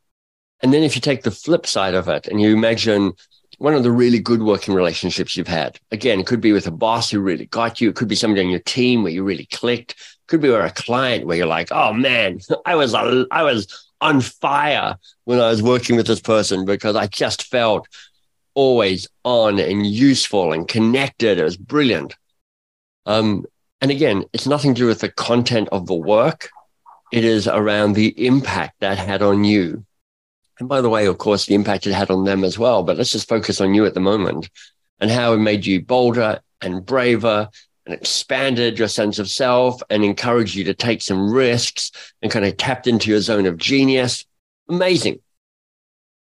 and 0.61 0.73
then 0.73 0.83
if 0.83 0.95
you 0.95 1.01
take 1.01 1.23
the 1.23 1.31
flip 1.31 1.65
side 1.65 1.93
of 1.93 2.07
it 2.07 2.27
and 2.27 2.41
you 2.41 2.53
imagine 2.53 3.13
one 3.59 3.73
of 3.73 3.83
the 3.83 3.91
really 3.91 4.19
good 4.19 4.41
working 4.41 4.73
relationships 4.73 5.37
you've 5.37 5.47
had, 5.47 5.79
again, 5.91 6.19
it 6.19 6.25
could 6.25 6.41
be 6.41 6.53
with 6.53 6.67
a 6.67 6.71
boss 6.71 7.09
who 7.09 7.19
really 7.19 7.45
got 7.45 7.79
you. 7.79 7.89
It 7.89 7.95
could 7.95 8.07
be 8.07 8.15
somebody 8.15 8.41
on 8.41 8.49
your 8.49 8.59
team 8.59 9.03
where 9.03 9.11
you 9.11 9.23
really 9.23 9.45
clicked. 9.45 9.91
It 9.91 10.27
could 10.27 10.41
be 10.41 10.49
with 10.49 10.65
a 10.65 10.69
client 10.71 11.25
where 11.25 11.37
you're 11.37 11.47
like, 11.47 11.69
oh 11.71 11.93
man, 11.93 12.39
I 12.65 12.75
was, 12.75 12.93
I 12.93 13.43
was 13.43 13.89
on 14.01 14.21
fire 14.21 14.97
when 15.23 15.39
I 15.39 15.49
was 15.49 15.61
working 15.61 15.95
with 15.95 16.07
this 16.07 16.21
person 16.21 16.65
because 16.65 16.95
I 16.95 17.07
just 17.07 17.43
felt 17.43 17.87
always 18.53 19.07
on 19.23 19.59
and 19.59 19.85
useful 19.85 20.51
and 20.51 20.67
connected. 20.67 21.39
It 21.39 21.43
was 21.43 21.57
brilliant. 21.57 22.15
Um, 23.05 23.45
and 23.81 23.91
again, 23.91 24.25
it's 24.33 24.47
nothing 24.47 24.73
to 24.75 24.79
do 24.79 24.87
with 24.87 24.99
the 24.99 25.11
content 25.11 25.69
of 25.71 25.87
the 25.87 25.93
work. 25.93 26.49
It 27.11 27.25
is 27.25 27.47
around 27.47 27.93
the 27.93 28.25
impact 28.25 28.79
that 28.79 28.97
had 28.97 29.21
on 29.21 29.43
you 29.43 29.85
and 30.59 30.69
by 30.69 30.81
the 30.81 30.89
way, 30.89 31.07
of 31.07 31.17
course, 31.17 31.45
the 31.45 31.55
impact 31.55 31.87
it 31.87 31.93
had 31.93 32.11
on 32.11 32.25
them 32.25 32.43
as 32.43 32.59
well. 32.59 32.83
But 32.83 32.97
let's 32.97 33.11
just 33.11 33.27
focus 33.27 33.59
on 33.59 33.73
you 33.73 33.85
at 33.85 33.93
the 33.93 33.99
moment 33.99 34.49
and 34.99 35.09
how 35.09 35.33
it 35.33 35.39
made 35.39 35.65
you 35.65 35.81
bolder 35.81 36.39
and 36.61 36.85
braver 36.85 37.49
and 37.85 37.93
expanded 37.93 38.79
your 38.79 38.87
sense 38.87 39.19
of 39.19 39.29
self 39.29 39.81
and 39.89 40.03
encouraged 40.03 40.55
you 40.55 40.63
to 40.65 40.73
take 40.73 41.01
some 41.01 41.31
risks 41.31 41.91
and 42.21 42.31
kind 42.31 42.45
of 42.45 42.55
tapped 42.55 42.87
into 42.87 43.09
your 43.09 43.19
zone 43.19 43.45
of 43.45 43.57
genius. 43.57 44.25
Amazing. 44.69 45.19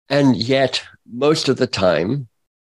And 0.08 0.37
yet, 0.37 0.82
most 1.12 1.49
of 1.49 1.56
the 1.56 1.66
time, 1.66 2.28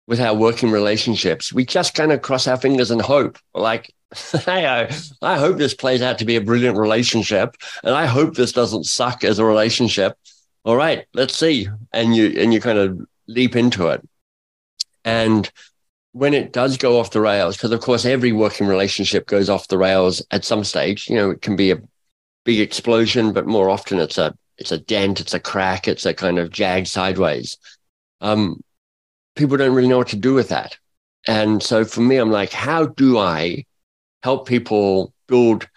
with 0.09 0.19
our 0.19 0.33
working 0.33 0.71
relationships, 0.71 1.53
we 1.53 1.65
just 1.65 1.95
kind 1.95 2.11
of 2.11 2.21
cross 2.21 2.47
our 2.47 2.57
fingers 2.57 2.91
and 2.91 3.01
hope. 3.01 3.37
Like, 3.53 3.93
hey, 4.45 4.67
I, 4.67 4.93
I 5.21 5.37
hope 5.37 5.57
this 5.57 5.73
plays 5.73 6.01
out 6.01 6.19
to 6.19 6.25
be 6.25 6.35
a 6.35 6.41
brilliant 6.41 6.77
relationship. 6.77 7.55
And 7.83 7.95
I 7.95 8.07
hope 8.07 8.35
this 8.35 8.51
doesn't 8.51 8.83
suck 8.83 9.23
as 9.23 9.39
a 9.39 9.45
relationship 9.45 10.17
all 10.65 10.75
right, 10.75 11.05
let's 11.13 11.35
see. 11.35 11.67
And 11.93 12.15
you 12.15 12.27
and 12.37 12.53
you 12.53 12.61
kind 12.61 12.77
of 12.77 12.99
leap 13.27 13.55
into 13.55 13.87
it. 13.87 14.07
And 15.05 15.49
when 16.11 16.33
it 16.33 16.51
does 16.53 16.77
go 16.77 16.99
off 16.99 17.11
the 17.11 17.21
rails, 17.21 17.55
because 17.55 17.71
of 17.71 17.81
course 17.81 18.05
every 18.05 18.31
working 18.31 18.67
relationship 18.67 19.27
goes 19.27 19.49
off 19.49 19.67
the 19.67 19.77
rails 19.77 20.25
at 20.31 20.45
some 20.45 20.63
stage. 20.63 21.09
You 21.09 21.15
know, 21.15 21.29
it 21.31 21.41
can 21.41 21.55
be 21.55 21.71
a 21.71 21.81
big 22.45 22.59
explosion, 22.59 23.33
but 23.33 23.47
more 23.47 23.69
often 23.69 23.99
it's 23.99 24.17
a 24.17 24.35
it's 24.57 24.71
a 24.71 24.77
dent, 24.77 25.19
it's 25.19 25.33
a 25.33 25.39
crack, 25.39 25.87
it's 25.87 26.05
a 26.05 26.13
kind 26.13 26.37
of 26.37 26.51
jag 26.51 26.87
sideways. 26.87 27.57
Um, 28.21 28.61
people 29.35 29.57
don't 29.57 29.73
really 29.73 29.87
know 29.87 29.97
what 29.97 30.09
to 30.09 30.15
do 30.15 30.33
with 30.33 30.49
that. 30.49 30.77
And 31.27 31.61
so 31.61 31.85
for 31.85 32.01
me, 32.01 32.17
I'm 32.17 32.31
like, 32.31 32.51
how 32.51 32.87
do 32.87 33.17
I 33.17 33.65
help 34.23 34.47
people 34.47 35.13
build 35.27 35.67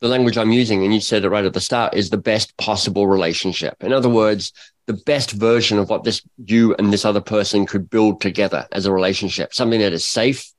the 0.00 0.08
language 0.08 0.36
I'm 0.36 0.52
using, 0.52 0.84
and 0.84 0.92
you 0.92 1.00
said 1.00 1.24
it 1.24 1.30
right 1.30 1.46
at 1.46 1.54
the 1.54 1.60
start, 1.60 1.94
is 1.94 2.10
the 2.10 2.18
best 2.18 2.54
possible 2.58 3.06
relationship. 3.06 3.74
In 3.80 3.90
other 3.90 4.10
words, 4.10 4.52
the 4.86 4.92
best 4.92 5.30
version 5.30 5.78
of 5.78 5.88
what 5.88 6.04
this 6.04 6.20
you 6.44 6.74
and 6.74 6.92
this 6.92 7.06
other 7.06 7.22
person 7.22 7.64
could 7.64 7.88
build 7.88 8.20
together 8.20 8.66
as 8.70 8.84
a 8.84 8.92
relationship, 8.92 9.54
something 9.54 9.80
that 9.80 9.94
is 9.94 10.04
safe 10.04 10.52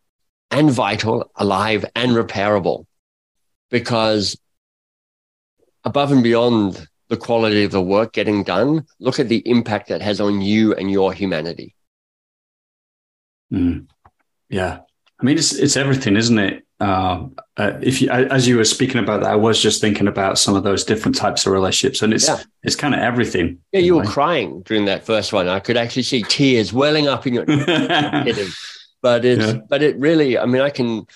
and 0.50 0.72
vital, 0.72 1.30
alive 1.36 1.86
and 1.96 2.14
repairable. 2.14 2.86
Because 3.70 4.36
above 5.84 6.12
and 6.12 6.24
beyond 6.24 6.88
the 7.10 7.18
quality 7.18 7.64
of 7.64 7.72
the 7.72 7.82
work 7.82 8.14
getting 8.14 8.44
done, 8.44 8.88
look 9.00 9.20
at 9.20 9.30
the 9.30 9.48
impact 9.48 9.90
that 9.90 10.02
has 10.02 10.20
on 10.20 10.42
you 10.42 10.74
and 10.74 10.90
your 10.90 11.14
humanity. 11.14 11.75
Mm. 13.52 13.88
Yeah. 14.50 14.80
I 15.20 15.24
mean, 15.24 15.38
it's, 15.38 15.54
it's 15.54 15.78
everything, 15.78 16.18
isn't 16.18 16.38
it? 16.38 16.66
Uh, 16.80 17.28
uh, 17.56 17.80
if 17.82 18.02
you, 18.02 18.10
as 18.10 18.48
you 18.48 18.58
were 18.58 18.66
speaking 18.66 19.00
about 19.00 19.22
that, 19.22 19.32
I 19.32 19.36
was 19.36 19.62
just 19.62 19.80
thinking 19.80 20.08
about 20.08 20.38
some 20.38 20.56
of 20.56 20.64
those 20.64 20.84
different 20.84 21.16
types 21.16 21.46
of 21.46 21.54
relationships, 21.54 22.02
and 22.02 22.14
it's 22.14 22.28
yeah. 22.28 22.42
it's 22.64 22.76
kind 22.76 22.94
of 22.94 23.00
everything. 23.00 23.60
Yeah, 23.72 23.80
you 23.80 23.96
were 23.96 24.04
crying 24.04 24.62
during 24.64 24.86
that 24.86 25.06
first 25.06 25.32
one. 25.32 25.48
I 25.48 25.62
could 25.62 25.78
actually 25.78 26.04
see 26.04 26.24
tears 26.24 26.74
welling 26.74 27.08
up 27.08 27.26
in 27.26 27.34
your. 27.34 27.46
but 29.02 29.24
it's 29.24 29.54
yeah. 29.54 29.60
but 29.70 29.82
it 29.82 29.98
really. 29.98 30.38
I 30.38 30.46
mean, 30.46 30.62
I 30.62 30.70
can. 30.70 31.08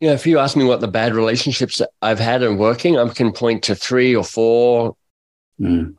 You 0.00 0.08
know, 0.08 0.14
if 0.14 0.26
you 0.26 0.40
ask 0.40 0.56
me 0.56 0.64
what 0.64 0.80
the 0.80 0.88
bad 0.88 1.14
relationships 1.14 1.80
I've 2.02 2.18
had 2.18 2.42
and 2.42 2.58
working, 2.58 2.98
I 2.98 3.08
can 3.08 3.32
point 3.32 3.62
to 3.64 3.74
three 3.74 4.14
or 4.14 4.24
four 4.24 4.96
mm. 5.60 5.94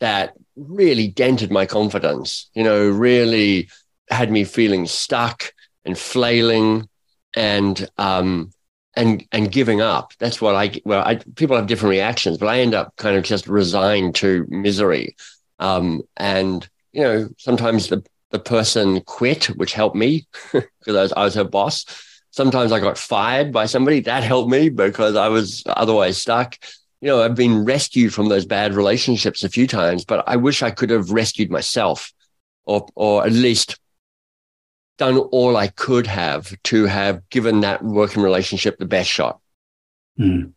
that 0.00 0.32
really 0.56 1.08
dented 1.08 1.52
my 1.52 1.66
confidence. 1.66 2.50
You 2.54 2.64
know, 2.64 2.88
really 2.88 3.68
had 4.10 4.30
me 4.30 4.44
feeling 4.44 4.86
stuck 4.86 5.52
and 5.84 5.98
flailing 5.98 6.88
and 7.34 7.88
um, 7.98 8.50
and 8.94 9.24
and 9.30 9.52
giving 9.52 9.80
up. 9.80 10.12
That's 10.18 10.40
what 10.40 10.54
I 10.54 10.80
well, 10.84 11.02
I, 11.06 11.16
people 11.36 11.56
have 11.56 11.66
different 11.66 11.90
reactions, 11.90 12.38
but 12.38 12.48
I 12.48 12.60
end 12.60 12.74
up 12.74 12.94
kind 12.96 13.16
of 13.16 13.24
just 13.24 13.46
resigned 13.46 14.14
to 14.16 14.46
misery. 14.48 15.16
Um, 15.58 16.02
and 16.16 16.68
you 16.92 17.02
know, 17.02 17.28
sometimes 17.38 17.88
the 17.88 18.04
the 18.30 18.38
person 18.38 19.00
quit, 19.02 19.44
which 19.56 19.72
helped 19.72 19.96
me 19.96 20.26
because 20.52 20.96
I 20.96 21.02
was, 21.02 21.12
I 21.12 21.24
was 21.24 21.34
her 21.34 21.44
boss. 21.44 21.84
Sometimes 22.30 22.72
I 22.72 22.80
got 22.80 22.98
fired 22.98 23.52
by 23.52 23.66
somebody 23.66 24.00
that 24.00 24.22
helped 24.22 24.50
me 24.50 24.68
because 24.68 25.16
I 25.16 25.28
was 25.28 25.62
otherwise 25.66 26.20
stuck. 26.20 26.58
You 27.00 27.08
know, 27.08 27.22
I've 27.22 27.34
been 27.34 27.64
rescued 27.64 28.12
from 28.12 28.28
those 28.28 28.44
bad 28.44 28.74
relationships 28.74 29.44
a 29.44 29.48
few 29.48 29.66
times, 29.66 30.04
but 30.04 30.24
I 30.26 30.36
wish 30.36 30.62
I 30.62 30.70
could 30.70 30.90
have 30.90 31.10
rescued 31.10 31.50
myself, 31.50 32.12
or 32.64 32.88
or 32.94 33.24
at 33.26 33.32
least 33.32 33.78
done 34.98 35.18
all 35.18 35.56
I 35.56 35.68
could 35.68 36.06
have 36.06 36.54
to 36.64 36.86
have 36.86 37.28
given 37.30 37.60
that 37.60 37.84
working 37.84 38.22
relationship 38.22 38.78
the 38.78 38.86
best 38.86 39.10
shot. 39.10 39.40
Mm. 40.18 40.52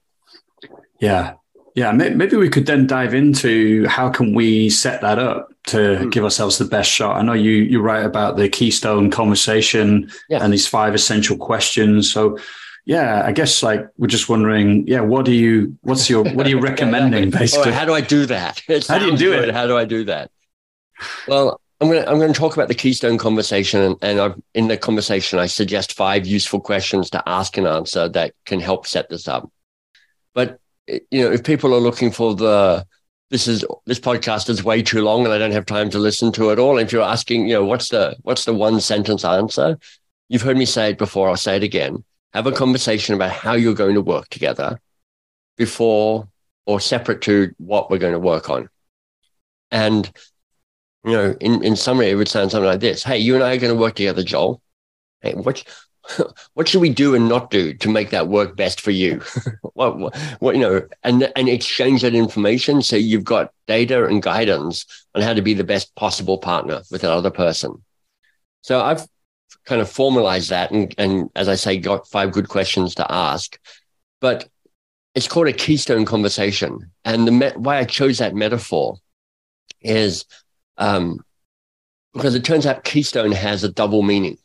Yeah. 1.00 1.34
Yeah, 1.75 1.91
maybe 1.91 2.36
we 2.36 2.50
could 2.50 2.65
then 2.65 2.88
dive 2.88 3.13
into 3.13 3.88
how 3.88 4.10
can 4.10 4.34
we 4.34 4.69
set 4.69 5.01
that 5.01 5.17
up 5.17 5.50
to 5.67 5.77
mm. 5.77 6.12
give 6.12 6.24
ourselves 6.24 6.58
the 6.58 6.65
best 6.65 6.91
shot. 6.91 7.15
I 7.15 7.22
know 7.22 7.34
you 7.34 7.51
you 7.51 7.79
write 7.79 8.05
about 8.05 8.36
the 8.36 8.50
keystone 8.50 9.10
conversation 9.10 10.12
yeah. 10.29 10.43
and 10.43 10.51
these 10.51 10.67
five 10.67 10.93
essential 10.93 11.38
questions. 11.38 12.12
So, 12.12 12.38
yeah, 12.86 13.22
I 13.24 13.31
guess 13.31 13.63
like 13.63 13.88
we're 13.98 14.08
just 14.08 14.27
wondering, 14.27 14.88
yeah, 14.88 15.01
what 15.01 15.25
do 15.25 15.31
you 15.31 15.77
what's 15.81 16.10
your 16.10 16.24
what 16.24 16.46
are 16.46 16.50
you 16.50 16.60
recommending 16.72 17.29
basically? 17.29 17.72
how 17.72 17.86
do 17.86 17.93
I 17.93 18.01
do 18.01 18.25
that? 18.25 18.62
how 18.88 19.00
do 19.00 19.05
you 19.05 19.15
do 19.15 19.31
good. 19.31 19.50
it? 19.50 19.55
How 19.55 19.67
do 19.67 19.77
I 19.77 19.86
do 19.86 20.05
that? 20.05 20.31
Well, 21.27 21.62
I'm 21.82 21.88
going 21.88 22.04
to 22.04 22.10
I'm 22.10 22.20
going 22.20 22.34
to 22.34 22.40
talk 22.40 22.56
about 22.56 22.68
the 22.68 22.76
Keystone 22.76 23.18
conversation, 23.18 23.82
and, 23.82 23.96
and 24.02 24.20
I've, 24.20 24.36
in 24.54 24.68
the 24.68 24.78
conversation, 24.78 25.40
I 25.40 25.46
suggest 25.46 25.94
five 25.94 26.28
useful 26.28 26.60
questions 26.60 27.10
to 27.12 27.24
ask 27.26 27.58
and 27.58 27.65
answer 27.65 28.10
that 28.10 28.34
can 28.46 28.60
help 28.60 28.86
set 28.86 29.10
this 29.10 29.28
up. 29.28 29.50
But 30.34 30.60
you 30.88 31.24
know, 31.24 31.32
if 31.32 31.44
people 31.44 31.74
are 31.74 31.80
looking 31.80 32.12
for 32.12 32.36
the 32.36 32.86
this 33.30 33.48
is 33.48 33.63
this 33.86 34.00
podcast 34.00 34.50
is 34.50 34.63
way 34.63 34.82
too 34.82 35.04
long 35.04 35.24
and 35.24 35.34
I 35.34 35.38
don't 35.38 35.52
have 35.52 35.65
time 35.65 35.89
to 35.92 36.00
listen 36.00 36.32
to 36.34 36.50
it 36.50 36.60
all. 36.60 36.78
If 36.78 36.92
you're 36.92 37.04
asking, 37.04 37.48
you 37.48 37.54
know, 37.54 37.65
what's 37.65 37.89
the 37.89 38.15
what's 38.24 38.46
the 38.46 38.54
one 38.54 38.80
sentence 38.82 39.24
answer? 39.24 39.78
You've 40.28 40.42
heard 40.42 40.58
me 40.58 40.65
say 40.65 40.92
it 40.92 40.98
before. 40.98 41.30
I'll 41.30 41.38
say 41.38 41.56
it 41.56 41.63
again. 41.63 42.04
Have 42.34 42.48
a 42.48 42.52
conversation 42.52 43.15
about 43.15 43.32
how 43.32 43.54
you're 43.54 43.74
going 43.74 43.96
to 43.96 44.02
work 44.02 44.30
together 44.30 44.80
before 45.58 46.28
or 46.65 46.80
separate 46.80 47.22
to 47.22 47.54
what 47.58 47.89
we're 47.89 47.98
going 47.98 48.13
to 48.13 48.20
work 48.20 48.50
on. 48.50 48.70
And 49.72 50.12
you 51.04 51.12
know, 51.14 51.36
in, 51.40 51.64
in 51.64 51.76
summary, 51.76 52.10
it 52.10 52.16
would 52.16 52.28
sound 52.28 52.52
something 52.52 52.68
like 52.68 52.82
this. 52.82 53.04
Hey, 53.04 53.18
you 53.18 53.36
and 53.36 53.44
I 53.44 53.56
are 53.56 53.60
going 53.60 53.74
to 53.74 53.80
work 53.80 53.96
together, 53.96 54.24
Joel. 54.24 54.62
Hey, 55.22 55.34
what, 55.34 55.64
what 56.54 56.68
should 56.68 56.82
we 56.82 56.90
do 56.90 57.16
and 57.16 57.30
not 57.30 57.52
do 57.52 57.74
to 57.74 57.90
make 57.90 58.10
that 58.10 58.28
work 58.28 58.56
best 58.56 58.82
for 58.82 58.92
you? 58.92 59.22
what, 59.74 59.98
what, 59.98 60.18
what, 60.40 60.56
you 60.56 60.62
know, 60.62 60.88
and, 61.04 61.32
and 61.36 61.50
exchange 61.50 62.02
that 62.02 62.16
information. 62.16 62.82
So 62.82 62.96
you've 62.96 63.24
got 63.24 63.54
data 63.68 64.06
and 64.06 64.22
guidance 64.22 64.86
on 65.16 65.22
how 65.22 65.34
to 65.34 65.42
be 65.42 65.54
the 65.54 65.64
best 65.64 65.96
possible 65.96 66.38
partner 66.38 66.82
with 66.92 67.02
that 67.02 67.12
other 67.12 67.32
person. 67.32 67.84
So 68.62 68.82
I've 68.82 69.08
kind 69.66 69.82
of 69.82 69.90
formalized 69.90 70.50
that. 70.50 70.72
And, 70.72 70.94
and 70.98 71.30
as 71.36 71.48
I 71.48 71.56
say, 71.56 71.78
got 71.78 72.08
five 72.08 72.32
good 72.32 72.50
questions 72.50 72.96
to 72.96 73.10
ask, 73.10 73.58
but 74.20 74.50
it's 75.16 75.28
called 75.28 75.48
a 75.48 75.54
keystone 75.54 76.06
conversation. 76.06 76.92
And 77.06 77.28
the 77.28 77.32
me- 77.32 77.52
why 77.56 77.78
I 77.78 77.86
chose 77.86 78.18
that 78.18 78.36
metaphor 78.36 78.98
is 79.82 80.26
um, 80.80 81.24
because 82.13 82.34
it 82.34 82.44
turns 82.44 82.65
out 82.65 82.84
keystone 82.84 83.32
has 83.32 83.63
a 83.63 83.72
double 83.72 84.02
meaning. 84.02 84.38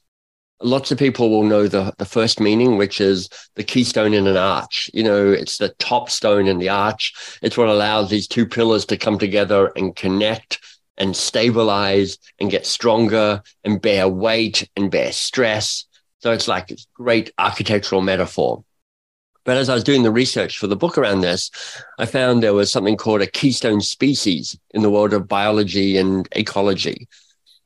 Lots 0.61 0.93
of 0.93 0.99
people 0.99 1.31
will 1.31 1.43
know 1.43 1.67
the, 1.67 1.95
the 1.99 2.05
first 2.05 2.41
meaning, 2.41 2.77
which 2.77 3.01
is 3.01 3.29
the 3.55 3.65
keystone 3.65 4.15
in 4.15 4.27
an 4.27 4.37
arch. 4.37 4.91
You 4.95 5.03
know, 5.03 5.31
it's 5.31 5.59
the 5.59 5.71
top 5.79 6.11
stone 6.11 6.47
in 6.47 6.59
the 6.59 6.69
arch. 6.69 7.39
It's 7.43 7.57
what 7.57 7.69
allows 7.69 8.11
these 8.11 8.29
two 8.29 8.47
pillars 8.47 8.85
to 8.87 8.97
come 8.97 9.19
together 9.19 9.73
and 9.77 9.97
connect 9.97 10.61
and 10.97 11.17
stabilize 11.17 12.19
and 12.39 12.51
get 12.51 12.67
stronger 12.67 13.43
and 13.65 13.83
bear 13.83 14.09
weight 14.09 14.69
and 14.77 14.91
bear 14.91 15.13
stress. 15.13 15.87
So 16.21 16.33
it's 16.33 16.49
like 16.49 16.71
a 16.71 16.77
great 16.95 17.33
architectural 17.37 18.01
metaphor. 18.01 18.65
But 19.45 19.57
as 19.57 19.69
I 19.69 19.75
was 19.75 19.85
doing 19.85 20.03
the 20.03 20.11
research 20.11 20.59
for 20.59 20.67
the 20.67 20.77
book 20.77 20.97
around 20.97 21.21
this, 21.21 21.51
I 21.99 22.07
found 22.07 22.43
there 22.43 22.55
was 22.55 22.73
something 22.73 22.97
called 22.97 23.21
a 23.21 23.27
keystone 23.27 23.81
species 23.81 24.59
in 24.71 24.83
the 24.83 24.91
world 24.91 25.13
of 25.13 25.29
biology 25.29 25.99
and 25.99 26.27
ecology. 26.33 27.09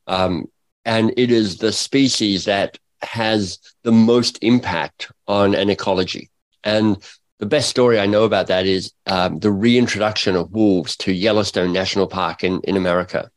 Um, 0.06 0.46
and 0.84 1.12
it 1.16 1.30
is 1.30 1.58
the 1.58 1.72
species 1.72 2.46
that 2.46 2.78
has 3.02 3.58
the 3.84 3.92
most 3.92 4.38
impact 4.42 5.12
on 5.28 5.54
an 5.54 5.70
ecology. 5.70 6.30
And 6.64 6.96
the 7.38 7.46
best 7.46 7.70
story 7.70 8.00
I 8.00 8.06
know 8.06 8.24
about 8.24 8.48
that 8.48 8.66
is 8.66 8.92
um, 9.06 9.38
the 9.38 9.52
reintroduction 9.52 10.34
of 10.34 10.50
wolves 10.50 10.96
to 10.98 11.12
Yellowstone 11.12 11.72
National 11.72 12.08
Park 12.08 12.42
in, 12.42 12.60
in 12.64 12.76
America. 12.76 13.30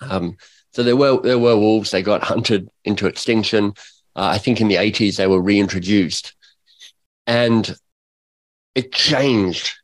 Um, 0.00 0.36
so 0.72 0.82
there 0.82 0.96
were 0.96 1.20
there 1.20 1.38
were 1.38 1.56
wolves. 1.56 1.90
They 1.90 2.02
got 2.02 2.22
hunted 2.32 2.68
into 2.84 3.06
extinction. 3.06 3.74
Uh, 4.14 4.30
I 4.34 4.38
think 4.38 4.60
in 4.60 4.68
the 4.68 4.76
80s 4.76 5.16
they 5.16 5.26
were 5.26 5.42
reintroduced. 5.42 6.34
And 7.26 7.74
it 8.74 8.92
changed 8.92 9.74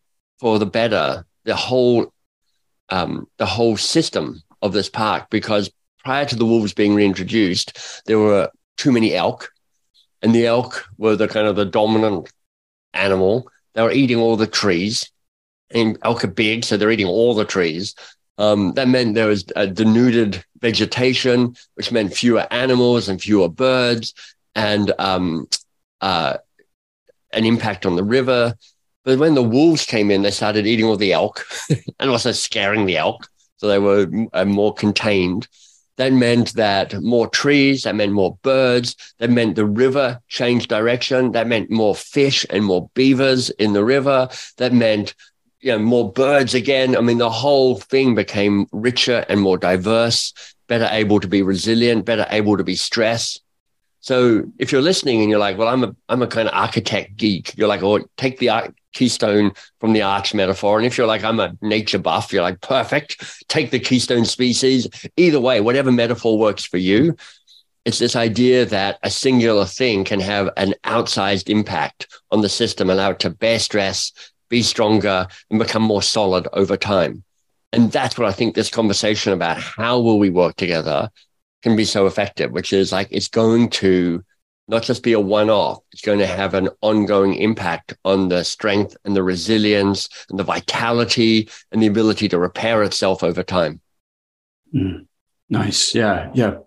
for 0.40 0.58
the 0.58 0.66
better 0.66 1.24
the 1.44 1.56
whole 1.56 2.12
um, 2.90 3.26
the 3.38 3.46
whole 3.46 3.76
system 3.76 4.42
of 4.62 4.72
this 4.72 4.88
park 4.88 5.28
because 5.30 5.70
prior 6.04 6.24
to 6.24 6.36
the 6.36 6.46
wolves 6.46 6.72
being 6.72 6.94
reintroduced, 6.94 8.02
there 8.06 8.18
were 8.18 8.50
too 8.76 8.92
many 8.92 9.14
elk, 9.14 9.50
and 10.22 10.34
the 10.34 10.46
elk 10.46 10.86
were 10.96 11.16
the 11.16 11.28
kind 11.28 11.46
of 11.46 11.56
the 11.56 11.64
dominant 11.64 12.32
animal. 12.94 13.50
They 13.74 13.82
were 13.82 13.92
eating 13.92 14.18
all 14.18 14.36
the 14.36 14.46
trees, 14.46 15.10
and 15.70 15.98
elk 16.02 16.24
are 16.24 16.28
big, 16.28 16.64
so 16.64 16.76
they're 16.76 16.90
eating 16.90 17.06
all 17.06 17.34
the 17.34 17.44
trees. 17.44 17.94
Um, 18.38 18.72
that 18.74 18.88
meant 18.88 19.14
there 19.14 19.26
was 19.26 19.44
a 19.56 19.66
denuded 19.66 20.44
vegetation, 20.60 21.56
which 21.74 21.92
meant 21.92 22.14
fewer 22.14 22.46
animals 22.50 23.08
and 23.08 23.20
fewer 23.20 23.48
birds, 23.48 24.14
and 24.54 24.92
um, 24.98 25.48
uh, 26.00 26.38
an 27.32 27.44
impact 27.44 27.86
on 27.86 27.96
the 27.96 28.04
river. 28.04 28.54
But 29.04 29.18
when 29.18 29.34
the 29.34 29.42
wolves 29.42 29.84
came 29.84 30.10
in, 30.10 30.22
they 30.22 30.30
started 30.30 30.66
eating 30.66 30.84
all 30.86 30.96
the 30.96 31.12
elk 31.12 31.44
and 31.98 32.10
also 32.10 32.32
scaring 32.32 32.86
the 32.86 32.96
elk. 32.96 33.28
So 33.58 33.68
they 33.68 33.78
were 33.78 34.08
uh, 34.32 34.44
more 34.44 34.74
contained. 34.74 35.48
That 35.96 36.12
meant 36.12 36.54
that 36.54 36.94
more 37.02 37.28
trees, 37.28 37.82
that 37.82 37.96
meant 37.96 38.12
more 38.12 38.38
birds, 38.42 38.94
that 39.18 39.30
meant 39.30 39.56
the 39.56 39.66
river 39.66 40.20
changed 40.28 40.68
direction, 40.68 41.32
that 41.32 41.48
meant 41.48 41.70
more 41.70 41.94
fish 41.94 42.46
and 42.50 42.64
more 42.64 42.88
beavers 42.94 43.50
in 43.50 43.72
the 43.72 43.84
river, 43.84 44.28
that 44.58 44.72
meant 44.72 45.14
you 45.60 45.72
know, 45.72 45.78
more 45.78 46.12
birds 46.12 46.54
again. 46.54 46.96
I 46.96 47.00
mean, 47.00 47.18
the 47.18 47.30
whole 47.30 47.76
thing 47.76 48.14
became 48.14 48.66
richer 48.70 49.24
and 49.28 49.40
more 49.40 49.58
diverse, 49.58 50.32
better 50.68 50.88
able 50.90 51.18
to 51.18 51.28
be 51.28 51.42
resilient, 51.42 52.04
better 52.04 52.26
able 52.30 52.56
to 52.56 52.64
be 52.64 52.76
stressed. 52.76 53.42
So 54.08 54.42
if 54.56 54.72
you're 54.72 54.80
listening 54.80 55.20
and 55.20 55.28
you're 55.28 55.38
like, 55.38 55.58
well, 55.58 55.68
I'm 55.68 55.84
a 55.84 55.94
I'm 56.08 56.22
a 56.22 56.26
kind 56.26 56.48
of 56.48 56.54
architect 56.54 57.18
geek, 57.18 57.54
you're 57.58 57.68
like, 57.68 57.82
oh, 57.82 58.08
take 58.16 58.38
the 58.38 58.72
keystone 58.94 59.52
from 59.80 59.92
the 59.92 60.00
arch 60.00 60.32
metaphor. 60.32 60.78
And 60.78 60.86
if 60.86 60.96
you're 60.96 61.06
like, 61.06 61.22
I'm 61.24 61.38
a 61.38 61.54
nature 61.60 61.98
buff, 61.98 62.32
you're 62.32 62.40
like, 62.42 62.62
perfect. 62.62 63.22
Take 63.48 63.70
the 63.70 63.78
keystone 63.78 64.24
species. 64.24 64.88
Either 65.18 65.38
way, 65.38 65.60
whatever 65.60 65.92
metaphor 65.92 66.38
works 66.38 66.64
for 66.64 66.78
you. 66.78 67.18
It's 67.84 67.98
this 67.98 68.16
idea 68.16 68.64
that 68.64 68.98
a 69.02 69.10
singular 69.10 69.66
thing 69.66 70.04
can 70.04 70.20
have 70.20 70.48
an 70.56 70.72
outsized 70.84 71.50
impact 71.50 72.06
on 72.30 72.40
the 72.40 72.48
system, 72.48 72.88
allow 72.88 73.10
it 73.10 73.18
to 73.18 73.28
bear 73.28 73.58
stress, 73.58 74.10
be 74.48 74.62
stronger, 74.62 75.26
and 75.50 75.58
become 75.58 75.82
more 75.82 76.02
solid 76.02 76.48
over 76.54 76.78
time. 76.78 77.24
And 77.74 77.92
that's 77.92 78.16
what 78.16 78.26
I 78.26 78.32
think 78.32 78.54
this 78.54 78.70
conversation 78.70 79.34
about 79.34 79.58
how 79.58 80.00
will 80.00 80.18
we 80.18 80.30
work 80.30 80.56
together 80.56 81.10
can 81.62 81.76
be 81.76 81.84
so 81.84 82.06
effective, 82.06 82.50
which 82.52 82.72
is 82.72 82.92
like 82.92 83.08
it's 83.10 83.28
going 83.28 83.70
to 83.70 84.24
not 84.68 84.82
just 84.82 85.02
be 85.02 85.14
a 85.14 85.20
one 85.20 85.48
off, 85.48 85.78
it's 85.92 86.02
going 86.02 86.18
to 86.18 86.26
have 86.26 86.54
an 86.54 86.68
ongoing 86.82 87.34
impact 87.34 87.96
on 88.04 88.28
the 88.28 88.44
strength 88.44 88.96
and 89.04 89.16
the 89.16 89.22
resilience 89.22 90.08
and 90.28 90.38
the 90.38 90.44
vitality 90.44 91.48
and 91.72 91.82
the 91.82 91.86
ability 91.86 92.28
to 92.28 92.38
repair 92.38 92.82
itself 92.82 93.22
over 93.24 93.42
time. 93.42 93.80
Mm. 94.74 95.06
Nice. 95.48 95.94
Yeah. 95.94 96.30
Yeah. 96.34 96.58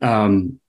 Um, 0.00 0.60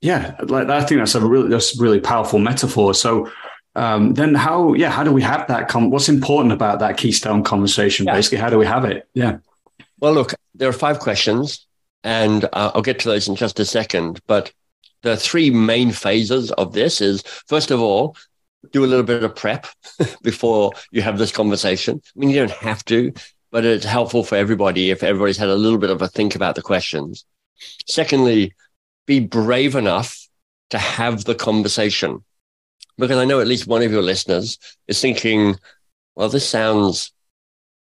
yeah. 0.00 0.36
Like, 0.42 0.70
I 0.70 0.82
think 0.82 1.00
that's 1.00 1.14
a 1.14 1.20
really, 1.20 1.50
that's 1.50 1.78
a 1.78 1.82
really 1.82 2.00
powerful 2.00 2.38
metaphor. 2.38 2.94
So, 2.94 3.30
um, 3.76 4.14
then 4.14 4.34
how, 4.34 4.72
yeah, 4.72 4.90
how 4.90 5.04
do 5.04 5.12
we 5.12 5.20
have 5.20 5.46
that? 5.48 5.68
Com- 5.68 5.90
what's 5.90 6.08
important 6.08 6.52
about 6.52 6.78
that 6.78 6.96
keystone 6.96 7.44
conversation? 7.44 8.06
Yeah. 8.06 8.14
Basically, 8.14 8.38
how 8.38 8.48
do 8.48 8.58
we 8.58 8.64
have 8.66 8.86
it? 8.86 9.06
Yeah. 9.12 9.38
Well, 9.98 10.14
look, 10.14 10.32
there 10.54 10.70
are 10.70 10.72
five 10.72 10.98
questions 10.98 11.66
and 12.04 12.44
uh, 12.44 12.72
I'll 12.74 12.82
get 12.82 12.98
to 13.00 13.08
those 13.08 13.28
in 13.28 13.36
just 13.36 13.60
a 13.60 13.64
second. 13.64 14.20
But 14.26 14.52
the 15.02 15.16
three 15.16 15.50
main 15.50 15.92
phases 15.92 16.50
of 16.52 16.72
this 16.72 17.00
is 17.00 17.22
first 17.46 17.70
of 17.70 17.80
all, 17.80 18.16
do 18.72 18.84
a 18.84 18.86
little 18.86 19.04
bit 19.04 19.22
of 19.22 19.34
prep 19.34 19.66
before 20.22 20.72
you 20.90 21.02
have 21.02 21.18
this 21.18 21.32
conversation. 21.32 22.00
I 22.04 22.18
mean, 22.18 22.30
you 22.30 22.36
don't 22.36 22.50
have 22.50 22.84
to, 22.86 23.12
but 23.50 23.64
it's 23.64 23.84
helpful 23.84 24.24
for 24.24 24.36
everybody 24.36 24.90
if 24.90 25.02
everybody's 25.02 25.38
had 25.38 25.48
a 25.48 25.54
little 25.54 25.78
bit 25.78 25.90
of 25.90 26.02
a 26.02 26.08
think 26.08 26.34
about 26.34 26.54
the 26.54 26.62
questions. 26.62 27.24
Secondly, 27.86 28.54
be 29.06 29.20
brave 29.20 29.74
enough 29.74 30.28
to 30.70 30.78
have 30.78 31.24
the 31.24 31.34
conversation. 31.34 32.24
Because 32.98 33.16
I 33.16 33.24
know 33.24 33.40
at 33.40 33.46
least 33.46 33.66
one 33.66 33.82
of 33.82 33.90
your 33.90 34.02
listeners 34.02 34.58
is 34.86 35.00
thinking, 35.00 35.56
well, 36.14 36.28
this 36.28 36.48
sounds 36.48 37.12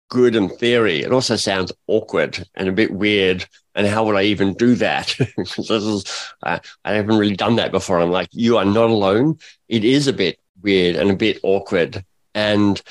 good 0.10 0.36
in 0.36 0.50
theory. 0.50 1.02
It 1.02 1.12
also 1.12 1.36
sounds 1.36 1.72
awkward 1.88 2.48
and 2.56 2.70
a 2.70 2.72
bit 2.72 2.92
weird. 2.92 3.46
And 3.76 3.88
how 3.88 4.06
would 4.06 4.16
I 4.16 4.24
even 4.24 4.54
do 4.54 4.76
that? 4.76 5.16
this 5.38 5.70
is, 5.70 6.06
uh, 6.44 6.60
I 6.86 6.94
haven't 6.94 7.18
really 7.18 7.36
done 7.36 7.56
that 7.56 7.72
before. 7.72 8.00
I'm 8.00 8.12
like, 8.12 8.30
you 8.32 8.58
are 8.58 8.66
not 8.66 8.90
alone. 8.90 9.40
It 9.68 9.84
is 9.84 10.08
a 10.08 10.14
bit 10.14 10.40
weird 10.62 10.96
and 10.96 11.10
a 11.10 11.16
bit 11.16 11.40
awkward. 11.44 12.06
And 12.36 12.82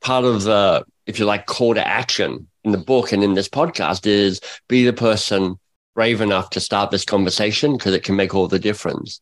part 0.00 0.24
of 0.24 0.44
the, 0.44 0.84
if 1.06 1.18
you 1.18 1.26
like, 1.26 1.46
call 1.46 1.74
to 1.74 1.86
action 1.86 2.48
in 2.64 2.72
the 2.72 2.78
book 2.78 3.12
and 3.12 3.22
in 3.22 3.34
this 3.34 3.48
podcast 3.48 4.06
is 4.06 4.40
be 4.68 4.84
the 4.84 4.92
person 4.92 5.58
brave 5.94 6.20
enough 6.20 6.50
to 6.50 6.60
start 6.60 6.90
this 6.90 7.04
conversation 7.04 7.76
because 7.76 7.94
it 7.94 8.04
can 8.04 8.16
make 8.16 8.34
all 8.34 8.48
the 8.48 8.58
difference. 8.58 9.20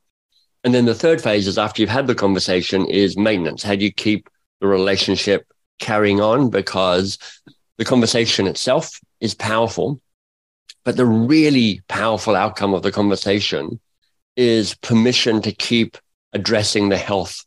And 0.64 0.74
then 0.74 0.84
the 0.84 0.94
third 0.94 1.20
phase 1.20 1.46
is 1.46 1.58
after 1.58 1.82
you've 1.82 1.90
had 1.90 2.06
the 2.06 2.14
conversation 2.14 2.86
is 2.86 3.16
maintenance. 3.16 3.62
How 3.62 3.74
do 3.74 3.84
you 3.84 3.92
keep 3.92 4.28
the 4.60 4.66
relationship 4.66 5.46
carrying 5.78 6.20
on 6.20 6.50
because 6.50 7.18
the 7.76 7.84
conversation 7.84 8.46
itself 8.46 9.00
is 9.20 9.34
powerful. 9.34 10.00
But 10.88 10.96
the 10.96 11.04
really 11.04 11.82
powerful 11.86 12.34
outcome 12.34 12.72
of 12.72 12.82
the 12.82 12.90
conversation 12.90 13.78
is 14.36 14.74
permission 14.76 15.42
to 15.42 15.52
keep 15.52 15.98
addressing 16.32 16.88
the 16.88 16.96
health 16.96 17.44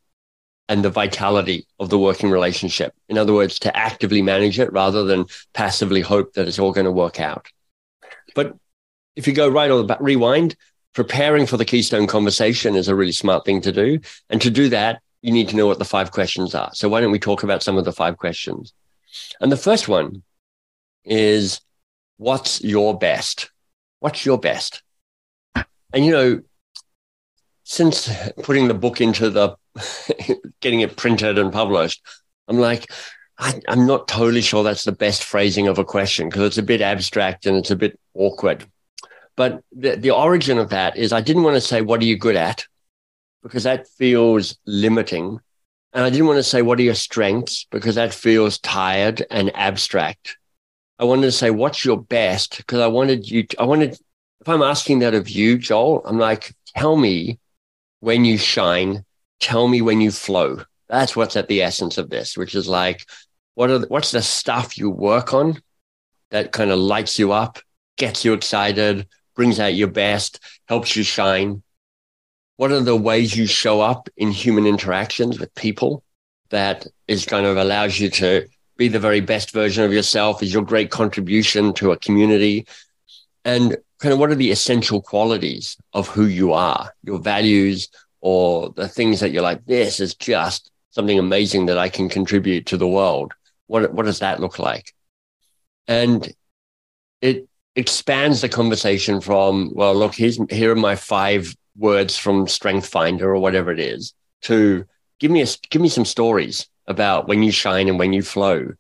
and 0.70 0.86
the 0.86 0.92
vitality 0.92 1.66
of 1.80 1.90
the 1.90 1.98
working 1.98 2.30
relationship. 2.30 2.94
In 3.10 3.18
other 3.18 3.34
words, 3.34 3.58
to 3.62 3.76
actively 3.76 4.22
manage 4.22 4.60
it 4.60 4.72
rather 4.72 5.06
than 5.06 5.26
passively 5.56 6.02
hope 6.02 6.34
that 6.34 6.48
it's 6.48 6.60
all 6.60 6.72
going 6.72 6.86
to 6.86 6.92
work 6.92 7.20
out. 7.20 7.48
But 8.36 8.56
if 9.16 9.26
you 9.26 9.34
go 9.34 9.50
right 9.50 9.72
on 9.72 9.88
the 9.88 9.98
rewind, 10.00 10.56
preparing 10.94 11.48
for 11.48 11.58
the 11.58 11.66
keystone 11.66 12.06
conversation 12.06 12.76
is 12.76 12.90
a 12.90 12.96
really 12.96 13.12
smart 13.12 13.44
thing 13.44 13.60
to 13.62 13.72
do. 13.72 14.02
And 14.30 14.40
to 14.44 14.52
do 14.52 14.70
that, 14.70 15.02
you 15.24 15.32
need 15.32 15.50
to 15.50 15.56
know 15.56 15.66
what 15.66 15.80
the 15.80 15.84
five 15.84 16.12
questions 16.12 16.54
are. 16.54 16.70
So 16.76 16.90
why 16.90 17.02
don't 17.02 17.12
we 17.12 17.18
talk 17.18 17.42
about 17.42 17.64
some 17.64 17.80
of 17.80 17.86
the 17.86 17.92
five 17.92 18.20
questions? 18.20 18.72
And 19.40 19.52
the 19.52 19.58
first 19.58 19.88
one 19.88 20.22
is 21.04 21.60
what's 22.22 22.64
your 22.64 22.98
best? 22.98 23.52
What's 24.00 24.26
your 24.26 24.38
best? 24.38 24.84
And 25.94 26.06
you 26.06 26.12
know, 26.12 26.42
since 27.64 28.10
putting 28.44 28.68
the 28.68 28.74
book 28.74 29.02
into 29.02 29.30
the 29.30 29.56
getting 30.62 30.82
it 30.82 30.98
printed 30.98 31.38
and 31.38 31.52
published, 31.52 32.02
I'm 32.48 32.60
like, 32.60 32.92
I, 33.38 33.60
am 33.68 33.86
not 33.86 34.08
totally 34.08 34.42
sure 34.42 34.64
that's 34.64 34.84
the 34.84 34.92
best 34.92 35.24
phrasing 35.24 35.68
of 35.68 35.80
a 35.80 35.86
question 35.86 36.30
because 36.30 36.44
it's 36.44 36.58
a 36.58 36.64
bit 36.64 36.82
abstract 36.82 37.46
and 37.46 37.58
it's 37.58 37.72
a 37.72 37.76
bit 37.76 38.00
awkward. 38.14 38.66
But 39.36 39.64
the, 39.72 39.96
the 39.96 40.12
origin 40.12 40.58
of 40.58 40.70
that 40.70 40.98
is 40.98 41.12
I 41.12 41.22
didn't 41.22 41.44
want 41.44 41.56
to 41.56 41.62
say, 41.62 41.82
What 41.82 42.02
are 42.02 42.06
you 42.06 42.18
good 42.18 42.36
at? 42.36 42.66
because 43.44 43.64
that 43.64 43.88
feels 43.88 44.58
limiting. 44.66 45.40
And 45.94 46.06
I 46.06 46.10
didn't 46.10 46.28
want 46.28 46.38
to 46.38 46.44
say, 46.44 46.62
what 46.62 46.80
are 46.80 46.84
your 46.84 46.96
strengths? 46.96 47.66
Because 47.70 47.96
that 47.96 48.14
feels 48.14 48.60
tired 48.60 49.26
and 49.30 49.52
abstract. 49.56 50.38
I 51.02 51.06
wanted 51.06 51.24
to 51.24 51.32
say, 51.32 51.50
what's 51.50 51.84
your 51.84 52.02
best? 52.02 52.58
Because 52.58 52.80
I 52.80 52.88
wanted 52.88 53.30
you, 53.30 53.44
to, 53.44 53.62
I 53.62 53.66
wanted, 53.66 53.94
if 53.94 54.48
I'm 54.48 54.62
asking 54.62 55.00
that 55.00 55.14
of 55.14 55.30
you, 55.30 55.58
Joel, 55.58 56.04
I'm 56.06 56.20
like, 56.20 56.54
tell 56.76 56.96
me 56.96 57.40
when 58.00 58.24
you 58.24 58.38
shine, 58.38 59.04
tell 59.40 59.68
me 59.68 59.82
when 59.82 60.00
you 60.00 60.12
flow. 60.12 60.64
That's 60.88 61.16
what's 61.16 61.36
at 61.36 61.48
the 61.48 61.62
essence 61.62 61.98
of 61.98 62.10
this, 62.10 62.38
which 62.38 62.56
is 62.56 62.68
like, 62.68 63.06
what 63.56 63.70
are 63.70 63.80
the, 63.80 63.88
what's 63.88 64.12
the 64.12 64.22
stuff 64.22 64.78
you 64.78 64.90
work 64.90 65.34
on 65.34 65.62
that 66.30 66.52
kind 66.52 66.72
of 66.72 66.80
lights 66.80 67.20
you 67.20 67.32
up, 67.32 67.60
gets 67.98 68.24
you 68.24 68.34
excited, 68.34 69.08
brings 69.36 69.60
out 69.60 69.74
your 69.74 69.90
best, 69.90 70.40
helps 70.68 70.96
you 70.96 71.04
shine? 71.04 71.64
what 72.62 72.72
are 72.72 72.82
the 72.82 72.96
ways 72.96 73.36
you 73.36 73.48
show 73.48 73.82
up 73.82 74.08
in 74.18 74.30
human 74.30 74.68
interactions 74.68 75.40
with 75.40 75.52
people 75.56 76.04
that 76.52 76.86
is 77.08 77.26
kind 77.26 77.48
of 77.48 77.58
allows 77.58 78.00
you 78.00 78.08
to 78.08 78.46
be 78.82 78.88
the 78.88 79.00
very 79.00 79.20
best 79.20 79.52
version 79.52 79.84
of 79.84 79.94
yourself 79.94 80.42
is 80.42 80.52
your 80.52 80.64
great 80.64 80.90
contribution 80.90 81.72
to 81.72 81.92
a 81.92 81.98
community. 81.98 82.66
And 83.46 83.78
kind 84.00 84.12
of 84.12 84.18
what 84.18 84.32
are 84.32 84.42
the 84.44 84.50
essential 84.50 85.04
qualities 85.04 85.78
of 85.94 86.08
who 86.08 86.26
you 86.26 86.54
are? 86.54 86.92
Your 87.04 87.20
values 87.20 87.90
or 88.22 88.72
the 88.72 88.88
things 88.88 89.20
that 89.20 89.32
you're 89.32 89.44
like 89.44 89.64
this 89.66 90.00
is 90.00 90.16
just 90.16 90.72
something 90.90 91.20
amazing 91.20 91.68
that 91.68 91.78
i 91.78 91.90
can 91.90 92.10
contribute 92.10 92.66
to 92.66 92.78
the 92.78 92.88
world. 92.88 93.34
What, 93.68 93.94
what 93.94 94.06
does 94.08 94.20
that 94.20 94.40
look 94.40 94.58
like? 94.58 94.94
And 95.88 96.34
it 97.22 97.48
expands 97.76 98.42
the 98.42 98.50
conversation 98.50 99.22
from 99.22 99.72
well 99.74 99.96
look 99.96 100.16
here's 100.16 100.40
here 100.50 100.72
are 100.72 100.76
my 100.90 100.96
five 100.96 101.56
words 101.78 102.18
from 102.18 102.48
Strength 102.48 102.88
Finder 102.88 103.30
or 103.34 103.40
whatever 103.40 103.72
it 103.72 103.80
is 103.80 104.14
to 104.42 104.86
give 105.20 105.32
me 105.32 105.42
a 105.42 105.48
give 105.70 105.82
me 105.82 105.88
some 105.88 106.04
stories 106.04 106.68
about 106.92 107.28
when 107.28 107.42
you 107.42 107.52
shine 107.52 107.88
and 107.88 107.98
when 107.98 108.14
you 108.14 108.22
flow. 108.22 108.74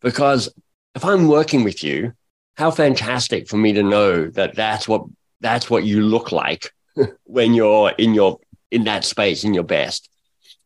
Because 0.00 0.48
if 0.96 1.04
I'm 1.04 1.28
working 1.28 1.62
with 1.62 1.84
you, 1.84 2.12
how 2.56 2.72
fantastic 2.72 3.48
for 3.48 3.56
me 3.56 3.72
to 3.74 3.82
know 3.84 4.26
that 4.30 4.56
that's 4.56 4.88
what 4.88 5.04
that's 5.40 5.70
what 5.70 5.84
you 5.84 6.02
look 6.02 6.32
like 6.32 6.72
when 7.24 7.54
you're 7.54 7.90
in 7.90 8.14
your 8.14 8.40
in 8.72 8.84
that 8.84 9.04
space 9.04 9.44
in 9.44 9.54
your 9.54 9.62
best. 9.62 10.10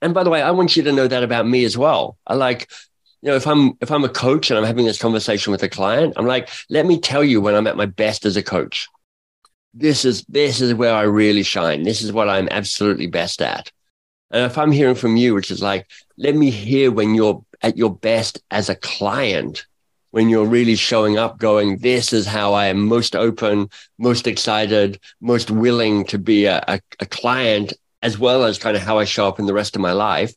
And 0.00 0.14
by 0.14 0.24
the 0.24 0.30
way, 0.30 0.40
I 0.40 0.50
want 0.52 0.74
you 0.74 0.82
to 0.84 0.92
know 0.92 1.06
that 1.06 1.22
about 1.22 1.46
me 1.46 1.64
as 1.64 1.76
well. 1.76 2.16
I 2.26 2.34
like, 2.34 2.70
you 3.20 3.30
know, 3.30 3.36
if 3.36 3.46
I'm 3.46 3.74
if 3.82 3.90
I'm 3.90 4.04
a 4.04 4.08
coach 4.08 4.50
and 4.50 4.58
I'm 4.58 4.64
having 4.64 4.86
this 4.86 4.98
conversation 4.98 5.50
with 5.50 5.62
a 5.62 5.68
client, 5.68 6.14
I'm 6.16 6.26
like, 6.26 6.48
let 6.70 6.86
me 6.86 6.98
tell 6.98 7.22
you 7.22 7.42
when 7.42 7.54
I'm 7.54 7.66
at 7.66 7.76
my 7.76 7.86
best 7.86 8.24
as 8.24 8.36
a 8.38 8.42
coach 8.42 8.88
this 9.74 10.04
is 10.04 10.24
this 10.28 10.60
is 10.60 10.74
where 10.74 10.94
I 10.94 11.02
really 11.02 11.42
shine. 11.42 11.82
This 11.82 12.02
is 12.02 12.12
what 12.12 12.28
I'm 12.28 12.48
absolutely 12.50 13.06
best 13.06 13.40
at. 13.40 13.70
And 14.32 14.46
if 14.46 14.56
I'm 14.56 14.72
hearing 14.72 14.94
from 14.94 15.16
you, 15.16 15.34
which 15.34 15.50
is 15.50 15.62
like, 15.62 15.86
let 16.16 16.34
me 16.34 16.50
hear 16.50 16.90
when 16.90 17.14
you're 17.14 17.44
at 17.60 17.76
your 17.76 17.94
best 17.94 18.42
as 18.50 18.68
a 18.68 18.74
client, 18.74 19.66
when 20.10 20.28
you're 20.28 20.46
really 20.46 20.74
showing 20.74 21.18
up, 21.18 21.38
going, 21.38 21.78
this 21.78 22.12
is 22.12 22.26
how 22.26 22.54
I 22.54 22.66
am 22.66 22.86
most 22.86 23.14
open, 23.14 23.68
most 23.98 24.26
excited, 24.26 24.98
most 25.20 25.50
willing 25.50 26.04
to 26.06 26.18
be 26.18 26.46
a, 26.46 26.64
a, 26.66 26.80
a 27.00 27.06
client, 27.06 27.74
as 28.02 28.18
well 28.18 28.44
as 28.44 28.58
kind 28.58 28.76
of 28.76 28.82
how 28.82 28.98
I 28.98 29.04
show 29.04 29.28
up 29.28 29.38
in 29.38 29.46
the 29.46 29.54
rest 29.54 29.76
of 29.76 29.82
my 29.82 29.92
life. 29.92 30.34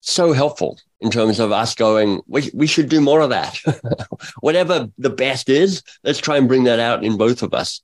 So 0.00 0.32
helpful 0.32 0.78
in 1.00 1.10
terms 1.10 1.40
of 1.40 1.50
us 1.50 1.74
going, 1.74 2.20
we, 2.26 2.50
we 2.52 2.66
should 2.66 2.88
do 2.88 3.00
more 3.00 3.20
of 3.20 3.30
that. 3.30 3.58
Whatever 4.40 4.88
the 4.98 5.10
best 5.10 5.48
is, 5.48 5.82
let's 6.02 6.18
try 6.18 6.36
and 6.36 6.48
bring 6.48 6.64
that 6.64 6.80
out 6.80 7.04
in 7.04 7.16
both 7.16 7.42
of 7.42 7.54
us. 7.54 7.80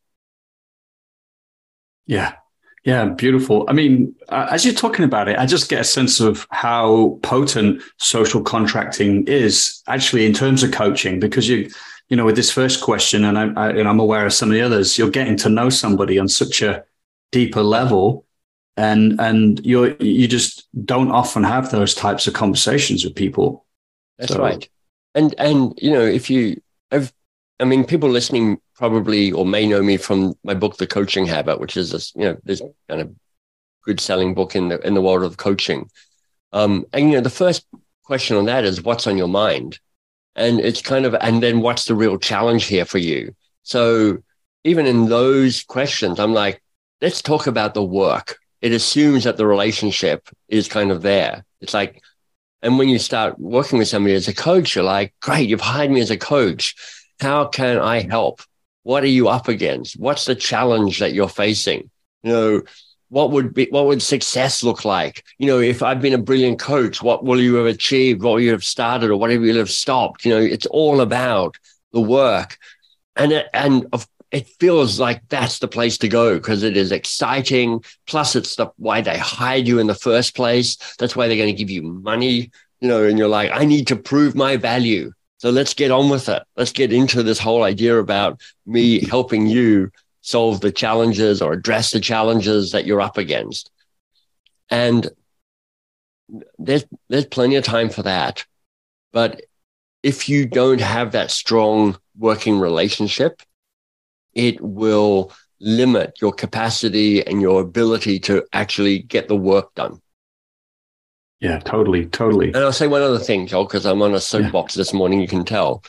Yeah. 2.07 2.35
Yeah, 2.85 3.05
beautiful. 3.07 3.67
I 3.69 3.75
mean, 3.75 4.15
uh, 4.31 4.49
as 4.51 4.65
you're 4.65 4.73
talking 4.75 5.05
about 5.05 5.29
it, 5.29 5.39
I 5.39 5.45
just 5.45 5.69
get 5.69 5.83
a 5.83 5.85
sense 5.85 6.19
of 6.19 6.47
how 6.51 7.19
potent 7.23 7.83
social 7.99 8.43
contracting 8.43 9.27
is 9.27 9.83
actually 9.87 10.25
in 10.25 10.33
terms 10.33 10.63
of 10.63 10.73
coaching, 10.73 11.21
because 11.21 11.47
you, 11.47 11.69
you 12.09 12.17
know, 12.17 12.25
with 12.25 12.37
this 12.37 12.51
first 12.51 12.83
question, 12.83 13.25
and, 13.25 13.39
I, 13.39 13.53
I, 13.55 13.69
and 13.71 13.87
I'm 13.87 14.01
aware 14.01 14.25
of 14.25 14.33
some 14.33 14.49
of 14.49 14.55
the 14.55 14.63
others, 14.63 14.97
you're 14.97 15.11
getting 15.11 15.37
to 15.39 15.51
know 15.51 15.69
somebody 15.69 16.19
on 16.19 16.27
such 16.29 16.63
a 16.63 16.83
deeper 17.33 17.63
level, 17.63 18.25
and 18.77 19.21
and 19.21 19.65
you 19.65 19.95
you 20.01 20.27
just 20.27 20.67
don't 20.87 21.11
often 21.11 21.45
have 21.45 21.71
those 21.71 21.95
types 21.95 22.27
of 22.27 22.33
conversations 22.33 23.05
with 23.05 23.15
people. 23.15 23.67
That's 24.19 24.33
so. 24.33 24.41
right. 24.41 24.67
And 25.15 25.35
and 25.39 25.75
you 25.77 25.91
know, 25.91 26.05
if 26.05 26.31
you, 26.31 26.63
I've, 26.91 27.13
I 27.61 27.65
mean, 27.65 27.85
people 27.85 28.09
listening 28.09 28.59
probably 28.75 29.33
or 29.33 29.45
may 29.45 29.67
know 29.67 29.83
me 29.83 29.97
from 29.97 30.35
my 30.43 30.55
book, 30.55 30.79
The 30.79 30.87
Coaching 30.87 31.27
Habit, 31.27 31.61
which 31.61 31.77
is 31.77 31.91
this, 31.91 32.13
you 32.15 32.23
know, 32.23 32.37
this 32.45 32.63
kind 32.89 33.03
of 33.03 33.15
good 33.85 34.01
selling 34.01 34.35
book 34.35 34.57
in 34.57 34.69
the 34.69 34.79
in 34.87 34.95
the 34.95 35.03
world 35.03 35.23
of 35.23 35.37
coaching. 35.37 35.91
Um, 36.53 36.87
and 36.93 37.11
you 37.11 37.17
know, 37.17 37.21
the 37.21 37.31
first 37.31 37.67
question 38.05 38.37
on 38.37 38.47
that 38.47 38.65
is 38.65 38.83
what's 38.83 39.07
on 39.07 39.19
your 39.19 39.29
mind? 39.29 39.79
And 40.37 40.61
it's 40.61 40.81
kind 40.81 41.07
of, 41.07 41.15
and 41.21 41.43
then 41.43 41.61
what's 41.61 41.85
the 41.85 41.95
real 41.95 42.19
challenge 42.19 42.65
here 42.65 42.85
for 42.85 42.99
you? 42.99 43.35
So 43.63 44.19
even 44.65 44.87
in 44.87 45.09
those 45.09 45.63
questions, 45.63 46.19
I'm 46.19 46.33
like, 46.33 46.63
let's 47.01 47.23
talk 47.23 47.47
about 47.47 47.75
the 47.75 47.85
work. 47.85 48.39
It 48.61 48.73
assumes 48.73 49.25
that 49.25 49.37
the 49.37 49.47
relationship 49.47 50.29
is 50.49 50.69
kind 50.69 50.91
of 50.91 51.03
there. 51.03 51.45
It's 51.61 51.75
like, 51.75 52.03
and 52.63 52.79
when 52.79 52.89
you 52.89 52.99
start 52.99 53.39
working 53.39 53.79
with 53.79 53.89
somebody 53.89 54.15
as 54.15 54.29
a 54.29 54.35
coach, 54.35 54.75
you're 54.75 54.85
like, 54.85 55.15
great, 55.21 55.49
you've 55.49 55.61
hired 55.61 55.91
me 55.91 56.01
as 56.01 56.11
a 56.11 56.17
coach. 56.17 56.75
How 57.21 57.47
can 57.47 57.79
I 57.79 58.01
help? 58.01 58.43
What 58.83 59.05
are 59.05 59.09
you 59.09 59.29
up 59.29 59.49
against? 59.49 59.99
What's 59.99 60.25
the 60.25 60.35
challenge 60.35 60.99
that 61.01 61.13
you're 61.13 61.29
facing? 61.29 61.91
You 62.23 62.33
know, 62.33 62.63
what 63.11 63.31
would 63.33 63.53
be 63.53 63.67
what 63.71 63.87
would 63.87 64.01
success 64.01 64.63
look 64.63 64.85
like? 64.85 65.25
You 65.39 65.47
know, 65.47 65.59
if 65.59 65.83
I've 65.83 66.01
been 66.01 66.15
a 66.15 66.19
brilliant 66.19 66.59
coach, 66.59 67.03
what 67.03 67.25
will 67.25 67.41
you 67.41 67.57
have 67.57 67.67
achieved? 67.67 68.23
What 68.23 68.35
will 68.35 68.41
you 68.41 68.53
have 68.53 68.65
started, 68.65 69.11
or 69.11 69.17
whatever 69.17 69.45
you 69.45 69.57
have 69.59 69.71
stopped? 69.71 70.25
You 70.25 70.33
know, 70.33 70.41
it's 70.41 70.67
all 70.67 71.01
about 71.01 71.57
the 71.93 72.01
work, 72.01 72.57
and 73.17 73.45
and 73.53 73.87
of 73.93 74.07
it 74.31 74.47
feels 74.61 75.01
like 75.01 75.23
that's 75.29 75.59
the 75.59 75.69
place 75.69 75.99
to 75.99 76.09
go 76.09 76.35
because 76.35 76.63
it 76.63 76.77
is 76.77 76.93
exciting. 76.93 77.83
Plus, 78.07 78.37
it's 78.37 78.55
the 78.57 78.71
why 78.77 79.01
they 79.01 79.19
hired 79.19 79.67
you 79.67 79.79
in 79.81 79.89
the 79.89 79.95
first 79.95 80.37
place. 80.37 80.77
That's 80.99 81.17
why 81.17 81.27
they're 81.27 81.37
going 81.37 81.55
to 81.55 81.59
give 81.59 81.71
you 81.71 81.83
money, 81.83 82.51
you 82.81 82.89
know, 82.89 83.05
and 83.05 83.19
you're 83.19 83.29
like, 83.29 83.51
I 83.53 83.65
need 83.65 83.89
to 83.89 83.97
prove 83.97 84.35
my 84.37 84.57
value. 84.57 85.13
So 85.41 85.49
let's 85.49 85.73
get 85.73 85.91
on 85.91 86.11
with 86.11 86.29
it. 86.29 86.43
Let's 86.55 86.71
get 86.71 86.93
into 86.93 87.23
this 87.23 87.39
whole 87.39 87.63
idea 87.63 87.99
about 87.99 88.43
me 88.67 89.03
helping 89.07 89.47
you 89.47 89.91
solve 90.21 90.61
the 90.61 90.71
challenges 90.71 91.41
or 91.41 91.55
address 91.55 91.93
the 91.93 92.01
challenges 92.01 92.73
that 92.73 92.85
you're 92.85 93.01
up 93.01 93.17
against. 93.17 93.71
And 94.69 95.09
there's 96.59 96.85
there's 97.09 97.25
plenty 97.25 97.57
of 97.57 97.65
time 97.65 97.89
for 97.89 98.03
that. 98.03 98.45
But 99.15 99.41
if 100.03 100.29
you 100.29 100.45
don't 100.45 100.83
have 100.83 101.13
that 101.13 101.31
strong 101.31 101.97
working 102.19 102.59
relationship, 102.59 103.41
it 104.35 104.61
will 104.61 105.33
limit 105.59 106.19
your 106.21 106.33
capacity 106.33 107.27
and 107.27 107.41
your 107.41 107.63
ability 107.63 108.19
to 108.19 108.45
actually 108.53 108.99
get 108.99 109.29
the 109.29 109.37
work 109.37 109.75
done. 109.75 110.03
Yeah, 111.41 111.59
totally, 111.59 112.07
totally. 112.07 112.49
And 112.49 112.59
I'll 112.59 112.73
say 112.73 112.87
one 112.87 113.03
other 113.03 113.19
thing, 113.19 113.47
Joel, 113.47 113.65
because 113.65 113.87
I'm 113.87 114.03
on 114.03 114.15
a 114.15 114.21
soapbox 114.21 114.77
yeah. 114.77 114.81
this 114.81 114.93
morning, 114.93 115.21
you 115.21 115.29
can 115.29 115.45
tell. 115.45 115.83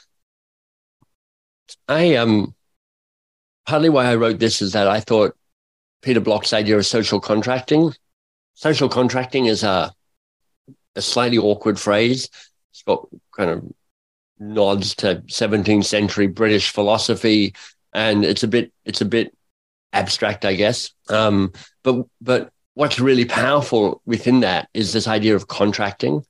I 1.87 2.15
um 2.15 2.55
partly 3.65 3.89
why 3.89 4.05
I 4.05 4.15
wrote 4.15 4.39
this 4.39 4.61
is 4.61 4.73
that 4.73 4.87
I 4.87 5.01
thought 5.01 5.35
Peter 6.01 6.19
Block's 6.19 6.53
idea 6.53 6.77
of 6.77 6.85
social 6.85 7.19
contracting. 7.19 7.93
Social 8.53 8.89
contracting 8.89 9.45
is 9.45 9.63
a 9.63 9.93
a 10.95 11.01
slightly 11.01 11.37
awkward 11.37 11.79
phrase. 11.79 12.29
It's 12.71 12.83
got 12.83 13.07
kind 13.35 13.49
of 13.49 13.63
nods 14.39 14.95
to 14.95 15.23
17th 15.27 15.85
century 15.85 16.27
British 16.27 16.71
philosophy 16.71 17.53
and 17.93 18.25
it's 18.25 18.43
a 18.43 18.47
bit 18.47 18.71
it's 18.85 19.01
a 19.01 19.05
bit 19.05 19.35
abstract, 19.93 20.45
I 20.45 20.55
guess. 20.55 20.91
Um, 21.09 21.51
but 21.83 22.05
but 22.21 22.50
what's 22.73 22.99
really 22.99 23.25
powerful 23.25 24.01
within 24.05 24.41
that 24.41 24.69
is 24.73 24.93
this 24.93 25.07
idea 25.07 25.36
of 25.36 25.47
contracting, 25.47 26.25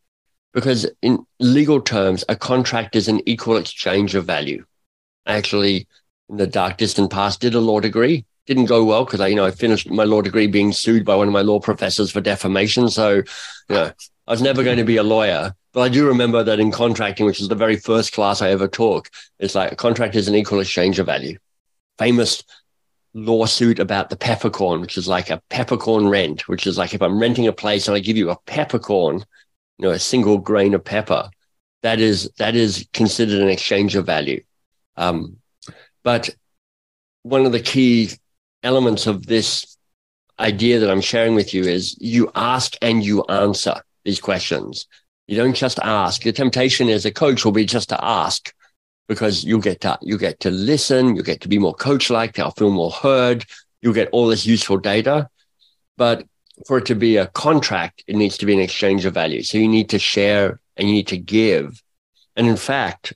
because 0.54 0.90
in 1.02 1.26
legal 1.40 1.82
terms, 1.82 2.24
a 2.30 2.36
contract 2.36 2.96
is 2.96 3.08
an 3.08 3.22
equal 3.28 3.58
exchange 3.58 4.16
of 4.16 4.26
value. 4.26 4.66
I 5.26 5.36
Actually, 5.36 5.88
in 6.30 6.38
the 6.38 6.48
dark 6.48 6.78
distant 6.78 7.12
past, 7.12 7.42
did 7.42 7.56
a 7.56 7.60
law 7.60 7.80
degree. 7.80 8.26
Didn't 8.48 8.66
go 8.66 8.84
well 8.84 9.06
because 9.06 9.22
I, 9.22 9.28
you 9.28 9.36
know, 9.36 9.46
I 9.46 9.52
finished 9.52 9.90
my 9.90 10.04
law 10.04 10.22
degree 10.22 10.48
being 10.48 10.74
sued 10.74 11.06
by 11.06 11.16
one 11.16 11.28
of 11.28 11.34
my 11.34 11.42
law 11.42 11.60
professors 11.60 12.12
for 12.12 12.22
defamation. 12.22 12.90
So, 12.90 13.18
you 13.18 13.24
know, 13.70 13.92
I 14.28 14.32
was 14.32 14.42
never 14.42 14.64
going 14.64 14.78
to 14.78 14.84
be 14.84 14.98
a 14.98 15.04
lawyer. 15.04 15.54
But 15.74 15.82
I 15.82 15.90
do 15.90 16.08
remember 16.08 16.44
that 16.44 16.60
in 16.60 16.72
contracting, 16.72 17.26
which 17.26 17.40
is 17.40 17.48
the 17.48 17.56
very 17.56 17.78
first 17.78 18.14
class 18.14 18.42
I 18.42 18.50
ever 18.50 18.68
took, 18.68 19.10
it's 19.40 19.56
like 19.56 19.72
a 19.72 19.76
contract 19.76 20.16
is 20.16 20.28
an 20.28 20.36
equal 20.36 20.60
exchange 20.60 21.00
of 21.00 21.06
value 21.06 21.38
famous 22.02 22.44
lawsuit 23.14 23.80
about 23.80 24.10
the 24.10 24.16
peppercorn, 24.16 24.82
which 24.82 24.98
is 24.98 25.08
like 25.08 25.30
a 25.30 25.42
peppercorn 25.50 26.08
rent, 26.08 26.48
which 26.48 26.66
is 26.66 26.78
like 26.78 26.94
if 26.94 27.02
I'm 27.02 27.20
renting 27.20 27.48
a 27.48 27.54
place 27.54 27.88
and 27.88 27.96
I 27.96 28.00
give 28.00 28.18
you 28.18 28.30
a 28.30 28.40
peppercorn, 28.46 29.18
you 29.78 29.88
know, 29.88 29.92
a 29.92 30.00
single 30.00 30.38
grain 30.38 30.74
of 30.74 30.84
pepper, 30.84 31.30
that 31.84 32.00
is 32.00 32.30
that 32.38 32.56
is 32.56 32.88
considered 32.94 33.42
an 33.42 33.50
exchange 33.50 33.96
of 33.96 34.06
value. 34.06 34.44
Um, 34.96 35.38
but 36.04 36.30
one 37.24 37.46
of 37.46 37.52
the 37.52 37.60
key 37.60 38.12
elements 38.64 39.08
of 39.08 39.26
this 39.26 39.78
idea 40.40 40.80
that 40.80 40.90
I'm 40.90 41.02
sharing 41.02 41.36
with 41.36 41.54
you 41.54 41.64
is 41.64 41.96
you 42.00 42.32
ask 42.36 42.76
and 42.82 43.04
you 43.04 43.24
answer 43.26 43.82
these 44.04 44.20
questions. 44.20 44.88
You 45.28 45.38
don't 45.38 45.54
just 45.54 45.80
ask. 45.80 46.24
The 46.24 46.32
temptation 46.32 46.90
as 46.90 47.06
a 47.06 47.12
coach 47.12 47.46
will 47.46 47.52
be 47.52 47.66
just 47.66 47.90
to 47.90 48.04
ask 48.04 48.54
because 49.12 49.44
you 49.44 49.60
get 49.60 49.82
to 49.82 50.00
you 50.02 50.18
get 50.18 50.40
to 50.40 50.50
listen, 50.50 51.18
you 51.18 51.22
get 51.22 51.42
to 51.42 51.50
be 51.50 51.60
more 51.60 51.74
coach-like, 51.74 52.34
they'll 52.34 52.52
feel 52.52 52.72
more 52.72 52.92
heard, 52.92 53.44
you 53.82 53.94
get 53.94 54.08
all 54.14 54.28
this 54.28 54.46
useful 54.46 54.78
data. 54.78 55.28
But 55.98 56.26
for 56.66 56.78
it 56.78 56.86
to 56.86 56.96
be 56.96 57.18
a 57.18 57.28
contract, 57.28 58.06
it 58.08 58.16
needs 58.16 58.38
to 58.38 58.46
be 58.46 58.54
an 58.54 58.62
exchange 58.62 59.04
of 59.04 59.14
value. 59.14 59.44
So 59.44 59.58
you 59.58 59.68
need 59.68 59.90
to 59.90 60.00
share 60.00 60.62
and 60.78 60.88
you 60.88 60.94
need 60.94 61.08
to 61.08 61.18
give. 61.18 61.84
And 62.38 62.48
in 62.48 62.56
fact, 62.56 63.12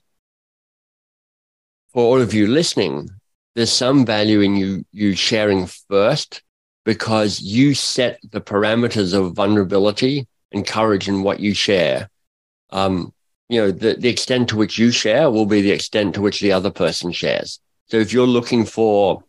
for 1.94 2.02
all 2.02 2.20
of 2.20 2.34
you 2.34 2.46
listening, 2.46 3.08
there's 3.54 3.72
some 3.72 4.04
value 4.04 4.42
in 4.42 4.54
you 4.54 4.84
you 4.92 5.14
sharing 5.14 5.66
first 5.88 6.42
because 6.84 7.40
you 7.40 7.72
set 7.72 8.20
the 8.32 8.42
parameters 8.42 9.14
of 9.14 9.32
vulnerability 9.32 10.26
and 10.52 10.66
courage 10.66 11.08
in 11.08 11.22
what 11.22 11.40
you 11.40 11.54
share. 11.54 12.10
Um, 12.68 13.14
you 13.48 13.60
know, 13.60 13.70
the, 13.70 13.94
the 13.94 14.08
extent 14.08 14.48
to 14.48 14.56
which 14.56 14.78
you 14.78 14.90
share 14.90 15.30
will 15.30 15.46
be 15.46 15.62
the 15.62 15.70
extent 15.70 16.14
to 16.14 16.20
which 16.20 16.40
the 16.40 16.52
other 16.52 16.70
person 16.70 17.12
shares. 17.12 17.60
So 17.86 17.96
if 17.98 18.12
you're 18.12 18.26
looking 18.26 18.64
for 18.64 19.22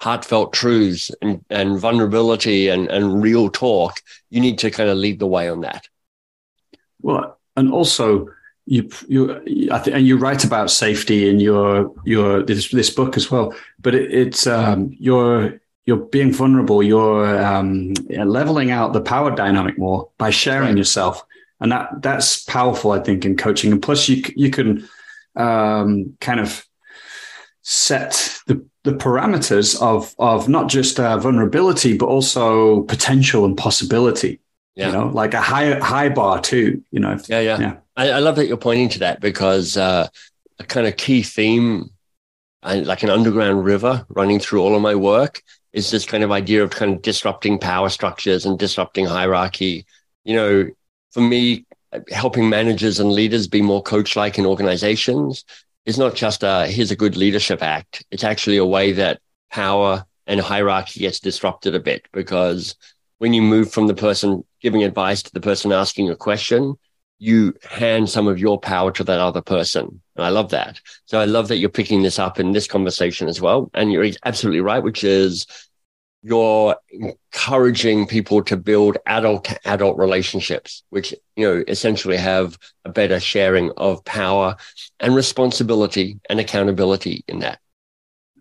heartfelt 0.00 0.52
truths 0.52 1.10
and, 1.22 1.44
and 1.50 1.78
vulnerability 1.78 2.68
and, 2.68 2.88
and 2.88 3.22
real 3.22 3.48
talk, 3.48 4.00
you 4.30 4.40
need 4.40 4.58
to 4.58 4.70
kind 4.70 4.88
of 4.88 4.98
lead 4.98 5.18
the 5.18 5.26
way 5.26 5.48
on 5.48 5.60
that. 5.60 5.86
Well, 7.02 7.38
and 7.56 7.72
also 7.72 8.28
you 8.66 8.88
you 9.08 9.32
I 9.72 9.78
think 9.78 9.96
and 9.96 10.06
you 10.06 10.16
write 10.16 10.44
about 10.44 10.70
safety 10.70 11.28
in 11.28 11.40
your 11.40 11.92
your 12.04 12.42
this 12.42 12.70
this 12.70 12.90
book 12.90 13.16
as 13.16 13.30
well. 13.30 13.54
But 13.80 13.94
it, 13.94 14.12
it's 14.12 14.46
um, 14.46 14.94
you're 14.98 15.60
you're 15.86 15.96
being 15.96 16.32
vulnerable. 16.32 16.82
You're 16.82 17.42
um, 17.42 17.94
leveling 18.08 18.70
out 18.70 18.92
the 18.92 19.00
power 19.00 19.34
dynamic 19.34 19.78
more 19.78 20.08
by 20.18 20.30
sharing 20.30 20.68
right. 20.68 20.76
yourself 20.76 21.24
and 21.60 21.72
that 21.72 22.02
that's 22.02 22.42
powerful, 22.44 22.92
I 22.92 23.00
think, 23.00 23.24
in 23.24 23.36
coaching. 23.36 23.72
And 23.72 23.82
plus, 23.82 24.08
you 24.08 24.22
you 24.34 24.50
can 24.50 24.88
um, 25.36 26.16
kind 26.20 26.40
of 26.40 26.64
set 27.62 28.40
the 28.46 28.64
the 28.84 28.92
parameters 28.92 29.80
of 29.80 30.14
of 30.18 30.48
not 30.48 30.68
just 30.68 30.98
uh, 30.98 31.18
vulnerability, 31.18 31.96
but 31.96 32.06
also 32.06 32.82
potential 32.82 33.44
and 33.44 33.56
possibility. 33.56 34.40
Yeah. 34.74 34.86
You 34.86 34.92
know, 34.92 35.06
like 35.08 35.34
a 35.34 35.40
high 35.40 35.78
high 35.78 36.08
bar 36.08 36.40
too. 36.40 36.82
You 36.90 37.00
know. 37.00 37.18
Yeah, 37.28 37.40
yeah. 37.40 37.60
yeah. 37.60 37.76
I, 37.96 38.10
I 38.10 38.18
love 38.20 38.36
that 38.36 38.46
you're 38.46 38.56
pointing 38.56 38.88
to 38.90 38.98
that 39.00 39.20
because 39.20 39.76
uh, 39.76 40.08
a 40.58 40.64
kind 40.64 40.86
of 40.86 40.96
key 40.96 41.22
theme, 41.22 41.90
and 42.62 42.86
like 42.86 43.02
an 43.02 43.10
underground 43.10 43.64
river 43.64 44.06
running 44.08 44.38
through 44.38 44.62
all 44.62 44.74
of 44.74 44.80
my 44.80 44.94
work, 44.94 45.42
is 45.74 45.90
this 45.90 46.06
kind 46.06 46.24
of 46.24 46.30
idea 46.30 46.62
of 46.62 46.70
kind 46.70 46.94
of 46.94 47.02
disrupting 47.02 47.58
power 47.58 47.90
structures 47.90 48.46
and 48.46 48.58
disrupting 48.58 49.04
hierarchy. 49.04 49.84
You 50.24 50.34
know, 50.34 50.70
for 51.10 51.20
me, 51.20 51.66
helping 52.10 52.48
managers 52.48 53.00
and 53.00 53.12
leaders 53.12 53.48
be 53.48 53.62
more 53.62 53.82
coach 53.82 54.16
like 54.16 54.38
in 54.38 54.46
organizations 54.46 55.44
is 55.86 55.98
not 55.98 56.14
just 56.14 56.42
a 56.42 56.66
here's 56.66 56.90
a 56.90 56.96
good 56.96 57.16
leadership 57.16 57.62
act. 57.62 58.04
It's 58.10 58.24
actually 58.24 58.58
a 58.58 58.64
way 58.64 58.92
that 58.92 59.20
power 59.50 60.04
and 60.26 60.40
hierarchy 60.40 61.00
gets 61.00 61.18
disrupted 61.18 61.74
a 61.74 61.80
bit 61.80 62.06
because 62.12 62.76
when 63.18 63.32
you 63.32 63.42
move 63.42 63.72
from 63.72 63.86
the 63.86 63.94
person 63.94 64.44
giving 64.60 64.84
advice 64.84 65.22
to 65.22 65.32
the 65.32 65.40
person 65.40 65.72
asking 65.72 66.08
a 66.10 66.16
question, 66.16 66.74
you 67.18 67.54
hand 67.68 68.08
some 68.08 68.28
of 68.28 68.38
your 68.38 68.58
power 68.58 68.92
to 68.92 69.04
that 69.04 69.18
other 69.18 69.42
person. 69.42 70.00
And 70.16 70.24
I 70.24 70.30
love 70.30 70.50
that. 70.50 70.80
So 71.04 71.18
I 71.18 71.26
love 71.26 71.48
that 71.48 71.58
you're 71.58 71.68
picking 71.68 72.02
this 72.02 72.18
up 72.18 72.40
in 72.40 72.52
this 72.52 72.66
conversation 72.66 73.28
as 73.28 73.40
well. 73.40 73.70
And 73.74 73.92
you're 73.92 74.06
absolutely 74.24 74.62
right, 74.62 74.82
which 74.82 75.04
is 75.04 75.46
you're 76.22 76.76
encouraging 76.90 78.06
people 78.06 78.42
to 78.44 78.56
build 78.56 78.98
adult 79.06 79.44
to 79.44 79.68
adult 79.68 79.96
relationships, 79.96 80.82
which, 80.90 81.14
you 81.36 81.46
know, 81.46 81.64
essentially 81.66 82.16
have 82.16 82.58
a 82.84 82.90
better 82.90 83.18
sharing 83.18 83.70
of 83.76 84.04
power 84.04 84.56
and 84.98 85.14
responsibility 85.14 86.20
and 86.28 86.38
accountability 86.38 87.24
in 87.26 87.38
that. 87.38 87.58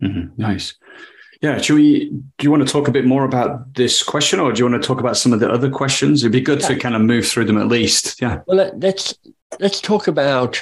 Mm-hmm. 0.01 0.41
Nice. 0.41 0.75
Yeah. 1.41 1.57
Should 1.61 1.75
we, 1.75 2.09
do 2.09 2.43
you 2.43 2.51
want 2.51 2.67
to 2.67 2.71
talk 2.71 2.89
a 2.89 2.91
bit 2.91 3.05
more 3.05 3.23
about 3.23 3.73
this 3.73 4.03
question 4.03 4.41
or 4.41 4.51
do 4.51 4.59
you 4.59 4.69
want 4.69 4.81
to 4.81 4.85
talk 4.85 4.99
about 4.99 5.15
some 5.15 5.31
of 5.31 5.39
the 5.39 5.49
other 5.49 5.69
questions? 5.69 6.21
It'd 6.21 6.33
be 6.33 6.41
good 6.41 6.59
yeah. 6.61 6.67
to 6.67 6.75
kind 6.75 6.95
of 6.95 7.01
move 7.01 7.25
through 7.25 7.45
them 7.45 7.57
at 7.57 7.67
least. 7.67 8.21
Yeah. 8.21 8.41
Well, 8.45 8.71
let's, 8.75 9.17
let's 9.59 9.79
talk 9.79 10.09
about 10.09 10.61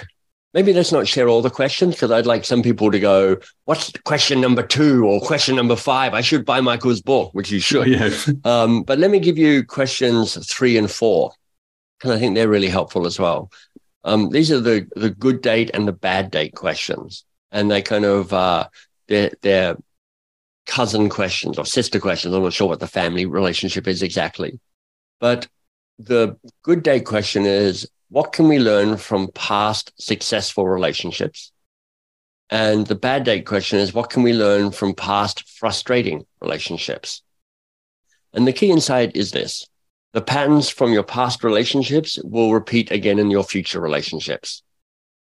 maybe 0.58 0.74
let's 0.74 0.92
not 0.92 1.08
share 1.08 1.30
all 1.30 1.44
the 1.44 1.52
questions 1.52 1.94
because 1.94 2.10
I'd 2.10 2.26
like 2.26 2.44
some 2.44 2.64
people 2.64 2.90
to 2.90 3.00
go, 3.00 3.38
what's 3.66 3.92
question 4.06 4.42
number 4.42 4.64
two 4.64 5.06
or 5.06 5.22
question 5.22 5.56
number 5.56 5.76
five? 5.76 6.16
I 6.16 6.22
should 6.22 6.46
buy 6.46 6.62
Michael's 6.62 7.00
book, 7.00 7.32
which 7.36 7.52
you 7.52 7.60
should. 7.60 7.88
Yeah. 7.88 8.10
um, 8.44 8.82
but 8.82 8.98
let 8.98 9.12
me 9.12 9.20
give 9.20 9.38
you 9.38 9.64
questions 9.64 10.36
three 10.52 10.76
and 10.76 10.90
four 10.90 11.32
because 12.00 12.10
I 12.10 12.20
think 12.20 12.34
they're 12.34 12.50
really 12.50 12.70
helpful 12.70 13.06
as 13.06 13.20
well. 13.20 13.52
Um, 14.04 14.32
these 14.32 14.52
are 14.52 14.60
the 14.60 14.88
the 14.96 15.12
good 15.12 15.44
day 15.44 15.70
and 15.76 15.88
the 15.88 15.92
bad 15.92 16.32
day 16.32 16.50
questions, 16.50 17.24
and 17.52 17.70
they 17.70 17.84
kind 17.84 18.06
of 18.06 18.34
uh, 18.34 18.68
they're, 19.08 19.30
they're 19.44 19.78
cousin 20.66 21.08
questions 21.08 21.60
or 21.60 21.68
sister 21.68 22.00
questions. 22.00 22.34
I'm 22.34 22.42
not 22.42 22.54
sure 22.54 22.68
what 22.68 22.80
the 22.80 22.88
family 22.88 23.28
relationship 23.28 23.88
is 23.88 24.02
exactly, 24.02 24.60
but 25.20 25.48
the 26.00 26.36
good 26.64 26.82
day 26.82 27.00
question 27.00 27.46
is 27.46 27.88
what 28.10 28.32
can 28.32 28.48
we 28.48 28.60
learn 28.60 28.98
from 28.98 29.30
past 29.34 29.92
successful 30.00 30.68
relationships? 30.68 31.52
And 32.50 32.88
the 32.88 32.96
bad 32.96 33.26
day 33.26 33.42
question 33.42 33.80
is 33.80 33.94
what 33.94 34.10
can 34.10 34.24
we 34.24 34.34
learn 34.34 34.72
from 34.72 34.94
past 34.94 35.48
frustrating 35.50 36.26
relationships? 36.42 37.22
And 38.34 38.48
the 38.48 38.54
key 38.54 38.72
insight 38.72 39.16
is 39.16 39.32
this 39.32 39.68
the 40.14 40.22
patterns 40.22 40.70
from 40.70 40.94
your 40.94 41.04
past 41.04 41.44
relationships 41.44 42.18
will 42.24 42.54
repeat 42.54 42.92
again 42.92 43.20
in 43.20 43.30
your 43.30 43.44
future 43.44 43.82
relationships. 43.82 44.64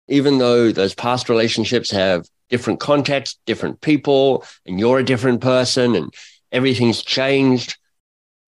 Even 0.07 0.37
though 0.37 0.71
those 0.71 0.93
past 0.93 1.29
relationships 1.29 1.91
have 1.91 2.27
different 2.49 2.79
contexts, 2.79 3.39
different 3.45 3.81
people, 3.81 4.45
and 4.65 4.79
you're 4.79 4.99
a 4.99 5.03
different 5.03 5.41
person 5.41 5.95
and 5.95 6.13
everything's 6.51 7.01
changed, 7.01 7.77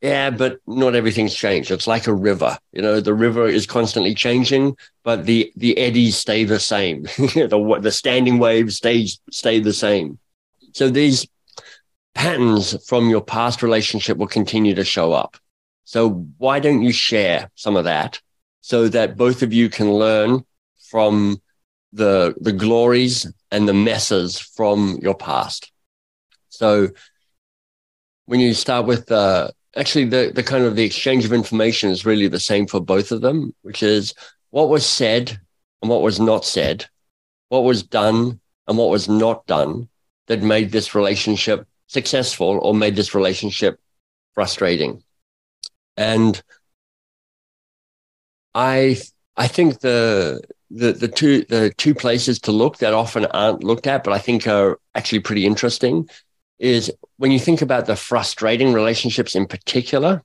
yeah, 0.01 0.29
but 0.29 0.59
not 0.65 0.95
everything's 0.95 1.35
changed. 1.35 1.71
It's 1.71 1.87
like 1.87 2.07
a 2.07 2.13
river. 2.13 2.57
You 2.71 2.81
know, 2.81 3.01
the 3.01 3.13
river 3.13 3.47
is 3.47 3.65
constantly 3.65 4.13
changing, 4.15 4.77
but 5.03 5.25
the 5.25 5.51
the 5.57 5.77
eddies 5.77 6.17
stay 6.17 6.45
the 6.45 6.59
same. 6.59 7.03
the 7.17 7.79
the 7.81 7.91
standing 7.91 8.39
waves 8.39 8.77
stay 8.77 9.07
stay 9.29 9.59
the 9.59 9.73
same. 9.73 10.17
So 10.73 10.89
these 10.89 11.27
patterns 12.15 12.81
from 12.87 13.09
your 13.09 13.21
past 13.21 13.61
relationship 13.61 14.17
will 14.17 14.27
continue 14.27 14.73
to 14.75 14.85
show 14.85 15.11
up. 15.11 15.35
So 15.83 16.25
why 16.37 16.59
don't 16.59 16.81
you 16.81 16.93
share 16.93 17.51
some 17.55 17.75
of 17.75 17.83
that 17.83 18.21
so 18.61 18.87
that 18.89 19.17
both 19.17 19.41
of 19.41 19.51
you 19.51 19.69
can 19.69 19.91
learn 19.91 20.45
from 20.89 21.41
the 21.91 22.35
the 22.39 22.53
glories 22.53 23.29
and 23.51 23.67
the 23.67 23.73
messes 23.73 24.39
from 24.39 24.99
your 25.01 25.15
past. 25.15 25.71
So 26.47 26.89
when 28.27 28.39
you 28.39 28.53
start 28.53 28.85
with 28.85 29.11
uh, 29.11 29.49
actually 29.75 30.05
the, 30.05 30.31
the 30.33 30.43
kind 30.43 30.63
of 30.63 30.75
the 30.75 30.83
exchange 30.83 31.25
of 31.25 31.33
information 31.33 31.89
is 31.89 32.05
really 32.05 32.27
the 32.27 32.39
same 32.39 32.67
for 32.67 32.79
both 32.79 33.11
of 33.11 33.21
them, 33.21 33.53
which 33.61 33.83
is 33.83 34.13
what 34.49 34.69
was 34.69 34.85
said 34.85 35.39
and 35.81 35.89
what 35.89 36.01
was 36.01 36.19
not 36.19 36.45
said, 36.45 36.85
what 37.49 37.63
was 37.63 37.83
done 37.83 38.39
and 38.67 38.77
what 38.77 38.89
was 38.89 39.07
not 39.07 39.45
done 39.45 39.87
that 40.27 40.41
made 40.41 40.71
this 40.71 40.95
relationship 40.95 41.67
successful 41.87 42.59
or 42.61 42.73
made 42.73 42.95
this 42.95 43.15
relationship 43.15 43.79
frustrating. 44.35 45.03
And 45.97 46.41
I 48.53 48.97
I 49.35 49.47
think 49.47 49.79
the 49.79 50.41
the 50.69 50.93
the 50.93 51.07
two 51.07 51.45
the 51.45 51.73
two 51.77 51.95
places 51.95 52.39
to 52.41 52.51
look 52.51 52.77
that 52.77 52.93
often 52.93 53.25
aren't 53.25 53.63
looked 53.63 53.87
at, 53.87 54.03
but 54.03 54.13
I 54.13 54.19
think 54.19 54.47
are 54.47 54.79
actually 54.95 55.19
pretty 55.19 55.45
interesting 55.45 56.09
is 56.59 56.91
when 57.17 57.31
you 57.31 57.39
think 57.39 57.61
about 57.61 57.85
the 57.85 57.95
frustrating 57.95 58.73
relationships 58.73 59.35
in 59.35 59.47
particular, 59.47 60.23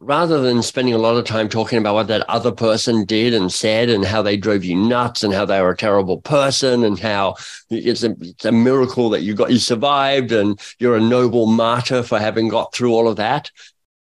rather 0.00 0.40
than 0.40 0.62
spending 0.62 0.92
a 0.92 0.98
lot 0.98 1.16
of 1.16 1.24
time 1.24 1.48
talking 1.48 1.78
about 1.78 1.94
what 1.94 2.08
that 2.08 2.28
other 2.28 2.52
person 2.52 3.04
did 3.04 3.32
and 3.32 3.52
said 3.52 3.88
and 3.88 4.04
how 4.04 4.20
they 4.20 4.36
drove 4.36 4.64
you 4.64 4.76
nuts 4.76 5.22
and 5.22 5.32
how 5.32 5.46
they 5.46 5.60
were 5.60 5.70
a 5.70 5.76
terrible 5.76 6.20
person 6.20 6.84
and 6.84 6.98
how 6.98 7.34
it's 7.70 8.02
a, 8.02 8.14
it's 8.20 8.44
a 8.44 8.52
miracle 8.52 9.08
that 9.08 9.22
you 9.22 9.34
got 9.34 9.50
you 9.50 9.58
survived 9.58 10.30
and 10.30 10.60
you're 10.78 10.96
a 10.96 11.00
noble 11.00 11.46
martyr 11.46 12.02
for 12.02 12.18
having 12.18 12.48
got 12.48 12.74
through 12.74 12.92
all 12.92 13.08
of 13.08 13.16
that 13.16 13.50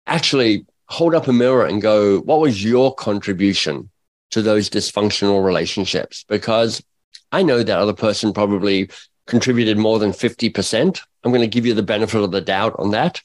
actually 0.05 0.65
hold 0.87 1.15
up 1.15 1.27
a 1.27 1.33
mirror 1.33 1.65
and 1.65 1.81
go 1.81 2.19
what 2.21 2.41
was 2.41 2.63
your 2.63 2.93
contribution 2.95 3.89
to 4.31 4.41
those 4.41 4.69
dysfunctional 4.69 5.45
relationships? 5.45 6.25
Because 6.27 6.83
i 7.31 7.41
know 7.41 7.63
that 7.63 7.79
other 7.79 7.93
person 7.93 8.33
probably 8.33 8.89
contributed 9.27 9.77
more 9.77 9.99
than 9.99 10.11
50%. 10.11 11.01
I'm 11.23 11.31
going 11.31 11.41
to 11.41 11.47
give 11.47 11.65
you 11.65 11.73
the 11.73 11.83
benefit 11.83 12.21
of 12.21 12.31
the 12.31 12.41
doubt 12.41 12.75
on 12.77 12.91
that. 12.91 13.21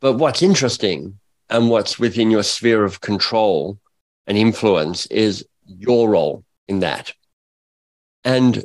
But 0.00 0.14
what's 0.14 0.42
interesting 0.42 1.18
and 1.48 1.70
what's 1.70 1.98
within 1.98 2.30
your 2.30 2.42
sphere 2.42 2.84
of 2.84 3.00
control 3.00 3.78
and 4.26 4.36
influence 4.36 5.06
is 5.06 5.46
your 5.66 6.10
role 6.10 6.44
in 6.66 6.80
that. 6.80 7.12
And 8.24 8.64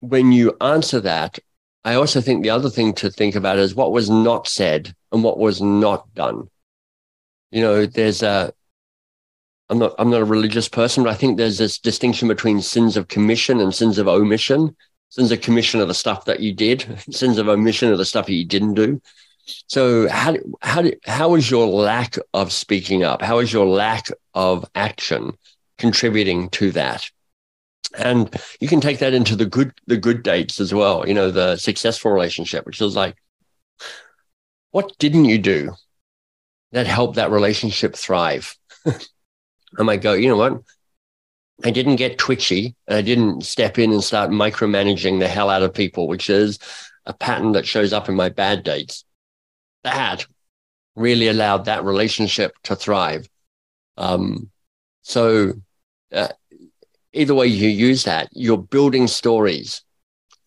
when 0.00 0.32
you 0.32 0.56
answer 0.60 1.00
that, 1.00 1.38
I 1.84 1.94
also 1.94 2.20
think 2.20 2.42
the 2.42 2.50
other 2.50 2.70
thing 2.70 2.94
to 2.94 3.10
think 3.10 3.34
about 3.34 3.58
is 3.58 3.74
what 3.74 3.92
was 3.92 4.08
not 4.08 4.48
said 4.48 4.94
and 5.12 5.22
what 5.22 5.38
was 5.38 5.60
not 5.60 6.12
done. 6.14 6.48
You 7.50 7.60
know, 7.60 7.86
there's 7.86 8.22
a, 8.22 8.52
I'm 9.68 9.78
not, 9.78 9.94
I'm 9.98 10.10
not 10.10 10.22
a 10.22 10.26
religious 10.26 10.68
person, 10.68 11.04
but 11.04 11.10
I 11.10 11.14
think 11.14 11.36
there's 11.36 11.58
this 11.58 11.78
distinction 11.78 12.28
between 12.28 12.60
sins 12.62 12.96
of 12.96 13.08
commission 13.08 13.60
and 13.60 13.74
sins 13.74 13.98
of 13.98 14.08
omission 14.08 14.74
sins 15.14 15.30
of 15.30 15.40
commission 15.40 15.80
of 15.80 15.86
the 15.86 15.94
stuff 15.94 16.24
that 16.24 16.40
you 16.40 16.52
did, 16.52 17.00
sins 17.08 17.38
of 17.38 17.48
omission 17.48 17.92
of 17.92 17.98
the 17.98 18.04
stuff 18.04 18.26
that 18.26 18.34
you 18.34 18.44
didn't 18.44 18.74
do. 18.74 19.00
So 19.68 20.08
how 20.08 20.36
how 20.60 20.84
how 21.04 21.34
is 21.36 21.48
your 21.48 21.68
lack 21.68 22.16
of 22.32 22.52
speaking 22.52 23.04
up? 23.04 23.22
How 23.22 23.38
is 23.38 23.52
your 23.52 23.66
lack 23.66 24.08
of 24.34 24.64
action 24.74 25.38
contributing 25.78 26.48
to 26.50 26.72
that? 26.72 27.08
And 27.96 28.34
you 28.58 28.66
can 28.66 28.80
take 28.80 28.98
that 28.98 29.14
into 29.14 29.36
the 29.36 29.46
good 29.46 29.72
the 29.86 29.96
good 29.96 30.24
days 30.24 30.58
as 30.58 30.74
well. 30.74 31.06
You 31.06 31.14
know, 31.14 31.30
the 31.30 31.56
successful 31.58 32.10
relationship, 32.10 32.66
which 32.66 32.80
is 32.80 32.96
like, 32.96 33.14
what 34.72 34.98
didn't 34.98 35.26
you 35.26 35.38
do 35.38 35.74
that 36.72 36.88
helped 36.88 37.16
that 37.16 37.30
relationship 37.30 37.94
thrive? 37.94 38.56
I 39.78 39.82
might 39.84 40.02
go, 40.02 40.14
you 40.14 40.28
know 40.28 40.36
what? 40.36 40.62
I 41.62 41.70
didn't 41.70 41.96
get 41.96 42.18
twitchy 42.18 42.74
I 42.88 43.02
didn't 43.02 43.44
step 43.44 43.78
in 43.78 43.92
and 43.92 44.02
start 44.02 44.30
micromanaging 44.30 45.20
the 45.20 45.28
hell 45.28 45.50
out 45.50 45.62
of 45.62 45.72
people, 45.72 46.08
which 46.08 46.28
is 46.28 46.58
a 47.06 47.12
pattern 47.12 47.52
that 47.52 47.66
shows 47.66 47.92
up 47.92 48.08
in 48.08 48.16
my 48.16 48.28
bad 48.28 48.64
days. 48.64 49.04
That 49.84 50.26
really 50.96 51.28
allowed 51.28 51.66
that 51.66 51.84
relationship 51.84 52.54
to 52.64 52.74
thrive. 52.74 53.28
Um, 53.96 54.50
so, 55.02 55.52
uh, 56.12 56.28
either 57.12 57.34
way 57.34 57.46
you 57.46 57.68
use 57.68 58.04
that, 58.04 58.28
you're 58.32 58.58
building 58.58 59.06
stories. 59.06 59.82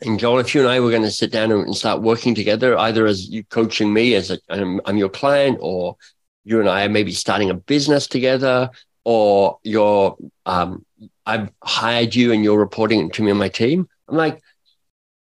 And 0.02 0.20
Joel, 0.20 0.40
if 0.40 0.54
you 0.54 0.62
and 0.62 0.70
I 0.70 0.80
were 0.80 0.90
going 0.90 1.04
to 1.04 1.12
sit 1.12 1.32
down 1.32 1.52
and 1.52 1.76
start 1.76 2.02
working 2.02 2.36
together, 2.36 2.78
either 2.78 3.06
as 3.06 3.30
you 3.30 3.44
coaching 3.46 3.94
me 3.94 4.16
as 4.16 4.32
a, 4.32 4.40
I'm, 4.50 4.82
I'm 4.86 4.98
your 4.98 5.10
client, 5.10 5.58
or 5.62 5.98
you 6.44 6.60
and 6.60 6.70
I 6.70 6.86
are 6.86 6.90
maybe 6.90 7.12
starting 7.12 7.50
a 7.50 7.56
business 7.56 8.08
together, 8.08 8.70
or 9.04 9.60
you're 9.64 10.16
um, 10.46 10.86
I've 11.28 11.52
hired 11.62 12.16
you 12.16 12.32
and 12.32 12.42
you're 12.42 12.58
reporting 12.58 13.12
to 13.12 13.22
me 13.22 13.32
on 13.32 13.38
my 13.38 13.50
team. 13.50 13.88
I'm 14.08 14.16
like, 14.16 14.42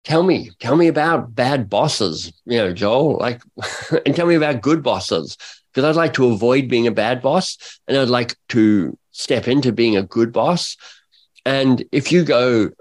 tell 0.03 0.23
me, 0.23 0.49
tell 0.59 0.75
me 0.75 0.87
about 0.87 1.35
bad 1.35 1.69
bosses, 1.69 2.33
you 2.45 2.57
know, 2.57 2.73
Joel, 2.73 3.19
like, 3.19 3.41
and 4.05 4.15
tell 4.15 4.25
me 4.25 4.33
about 4.33 4.61
good 4.61 4.81
bosses. 4.81 5.37
Because 5.71 5.85
I'd 5.85 5.99
like 5.99 6.13
to 6.15 6.31
avoid 6.31 6.67
being 6.67 6.87
a 6.87 6.91
bad 6.91 7.21
boss 7.21 7.79
and 7.87 7.95
I'd 7.95 8.09
like 8.09 8.35
to 8.49 8.97
step 9.11 9.47
into 9.47 9.71
being 9.71 9.95
a 9.95 10.03
good 10.03 10.33
boss. 10.33 10.75
And 11.45 11.85
if 11.91 12.11
you 12.11 12.23
go, 12.25 12.71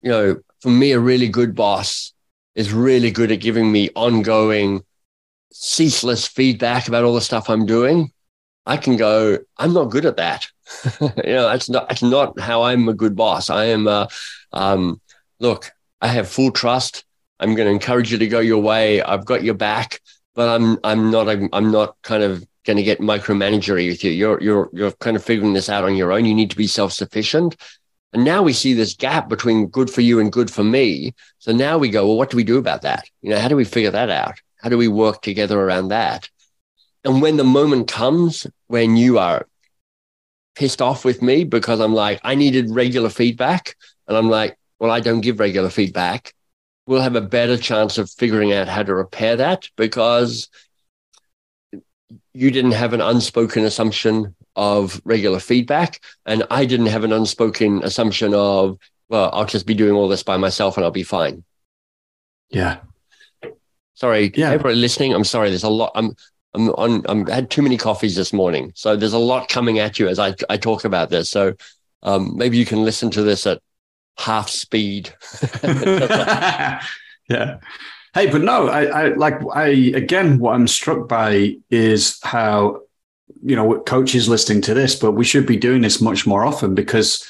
you 0.00 0.10
know, 0.10 0.40
for 0.60 0.70
me, 0.70 0.92
a 0.92 0.98
really 0.98 1.28
good 1.28 1.54
boss 1.54 2.14
is 2.54 2.72
really 2.72 3.10
good 3.10 3.30
at 3.30 3.40
giving 3.40 3.70
me 3.70 3.90
ongoing, 3.94 4.82
ceaseless 5.52 6.26
feedback 6.26 6.88
about 6.88 7.04
all 7.04 7.14
the 7.14 7.20
stuff 7.20 7.50
I'm 7.50 7.66
doing. 7.66 8.10
I 8.66 8.78
can 8.78 8.96
go, 8.96 9.38
I'm 9.58 9.72
not 9.72 9.90
good 9.90 10.04
at 10.06 10.16
that. 10.16 10.48
you 11.00 11.10
know, 11.24 11.48
that's 11.48 11.68
not 11.68 11.88
that's 11.88 12.02
not 12.02 12.38
how 12.38 12.62
I'm 12.62 12.88
a 12.88 12.94
good 12.94 13.16
boss. 13.16 13.50
I 13.50 13.66
am 13.66 13.88
uh, 13.88 14.06
um, 14.52 15.00
look, 15.40 15.70
I 16.00 16.08
have 16.08 16.28
full 16.28 16.50
trust. 16.50 17.04
I'm 17.40 17.54
going 17.54 17.66
to 17.66 17.72
encourage 17.72 18.10
you 18.10 18.18
to 18.18 18.26
go 18.26 18.40
your 18.40 18.62
way. 18.62 19.02
I've 19.02 19.24
got 19.24 19.44
your 19.44 19.54
back, 19.54 20.00
but 20.34 20.48
I'm 20.48 20.78
I'm 20.84 21.10
not 21.10 21.28
I'm, 21.28 21.48
I'm 21.52 21.70
not 21.70 21.96
kind 22.02 22.22
of 22.22 22.44
going 22.64 22.76
to 22.76 22.82
get 22.82 23.00
micromanagery 23.00 23.88
with 23.88 24.04
you. 24.04 24.10
You're 24.10 24.40
you're 24.42 24.70
you're 24.72 24.92
kind 24.92 25.16
of 25.16 25.24
figuring 25.24 25.54
this 25.54 25.68
out 25.68 25.84
on 25.84 25.96
your 25.96 26.12
own. 26.12 26.24
You 26.24 26.34
need 26.34 26.50
to 26.50 26.56
be 26.56 26.66
self 26.66 26.92
sufficient. 26.92 27.56
And 28.12 28.24
now 28.24 28.42
we 28.42 28.54
see 28.54 28.72
this 28.72 28.94
gap 28.94 29.28
between 29.28 29.66
good 29.66 29.90
for 29.90 30.00
you 30.00 30.18
and 30.18 30.32
good 30.32 30.50
for 30.50 30.64
me. 30.64 31.14
So 31.40 31.52
now 31.52 31.76
we 31.76 31.90
go, 31.90 32.06
well, 32.06 32.16
what 32.16 32.30
do 32.30 32.38
we 32.38 32.44
do 32.44 32.56
about 32.56 32.82
that? 32.82 33.04
You 33.20 33.30
know, 33.30 33.38
how 33.38 33.48
do 33.48 33.56
we 33.56 33.64
figure 33.64 33.90
that 33.90 34.08
out? 34.08 34.40
How 34.56 34.70
do 34.70 34.78
we 34.78 34.88
work 34.88 35.20
together 35.20 35.60
around 35.60 35.88
that? 35.88 36.28
And 37.04 37.22
when 37.22 37.36
the 37.36 37.44
moment 37.44 37.88
comes 37.88 38.46
when 38.66 38.96
you 38.96 39.18
are 39.18 39.46
pissed 40.58 40.82
off 40.82 41.04
with 41.04 41.22
me 41.22 41.44
because 41.44 41.78
I'm 41.78 41.94
like, 41.94 42.20
I 42.24 42.34
needed 42.34 42.70
regular 42.70 43.10
feedback. 43.10 43.76
And 44.08 44.16
I'm 44.16 44.28
like, 44.28 44.58
well, 44.80 44.90
I 44.90 44.98
don't 44.98 45.20
give 45.20 45.38
regular 45.38 45.70
feedback. 45.70 46.34
We'll 46.88 47.00
have 47.00 47.14
a 47.14 47.20
better 47.20 47.56
chance 47.56 47.96
of 47.96 48.10
figuring 48.10 48.52
out 48.52 48.66
how 48.66 48.82
to 48.82 48.92
repair 48.92 49.36
that 49.36 49.68
because 49.76 50.48
you 52.34 52.50
didn't 52.50 52.72
have 52.72 52.92
an 52.92 53.00
unspoken 53.00 53.64
assumption 53.64 54.34
of 54.56 55.00
regular 55.04 55.38
feedback. 55.38 56.00
And 56.26 56.42
I 56.50 56.64
didn't 56.64 56.86
have 56.86 57.04
an 57.04 57.12
unspoken 57.12 57.84
assumption 57.84 58.34
of, 58.34 58.78
well, 59.08 59.30
I'll 59.32 59.44
just 59.44 59.66
be 59.66 59.74
doing 59.74 59.92
all 59.92 60.08
this 60.08 60.24
by 60.24 60.38
myself 60.38 60.76
and 60.76 60.84
I'll 60.84 60.90
be 60.90 61.04
fine. 61.04 61.44
Yeah. 62.50 62.78
Sorry, 63.94 64.32
yeah. 64.34 64.50
everybody 64.50 64.74
listening. 64.74 65.14
I'm 65.14 65.24
sorry. 65.24 65.50
There's 65.50 65.62
a 65.62 65.68
lot. 65.68 65.92
I'm 65.94 66.16
I'm 66.58 66.70
on. 66.70 67.02
I'm 67.08 67.26
had 67.26 67.50
too 67.50 67.62
many 67.62 67.76
coffees 67.76 68.16
this 68.16 68.32
morning, 68.32 68.72
so 68.74 68.96
there's 68.96 69.12
a 69.12 69.18
lot 69.18 69.48
coming 69.48 69.78
at 69.78 69.98
you 69.98 70.08
as 70.08 70.18
I 70.18 70.34
I 70.50 70.56
talk 70.56 70.84
about 70.84 71.10
this. 71.10 71.30
So 71.30 71.54
Um, 72.02 72.36
maybe 72.36 72.56
you 72.58 72.64
can 72.66 72.84
listen 72.84 73.10
to 73.12 73.22
this 73.22 73.46
at 73.46 73.60
half 74.18 74.48
speed. 74.48 75.12
yeah. 77.28 77.58
Hey, 78.14 78.30
but 78.30 78.42
no, 78.42 78.68
I, 78.68 78.84
I 78.84 79.08
like 79.14 79.34
I 79.54 79.66
again 79.94 80.38
what 80.38 80.54
I'm 80.54 80.68
struck 80.68 81.08
by 81.08 81.56
is 81.70 82.18
how 82.22 82.82
you 83.42 83.56
know 83.56 83.80
coaches 83.80 84.28
listening 84.28 84.62
to 84.62 84.74
this, 84.74 84.94
but 84.96 85.12
we 85.12 85.24
should 85.24 85.46
be 85.46 85.56
doing 85.56 85.82
this 85.82 86.00
much 86.00 86.26
more 86.26 86.44
often 86.44 86.74
because 86.74 87.26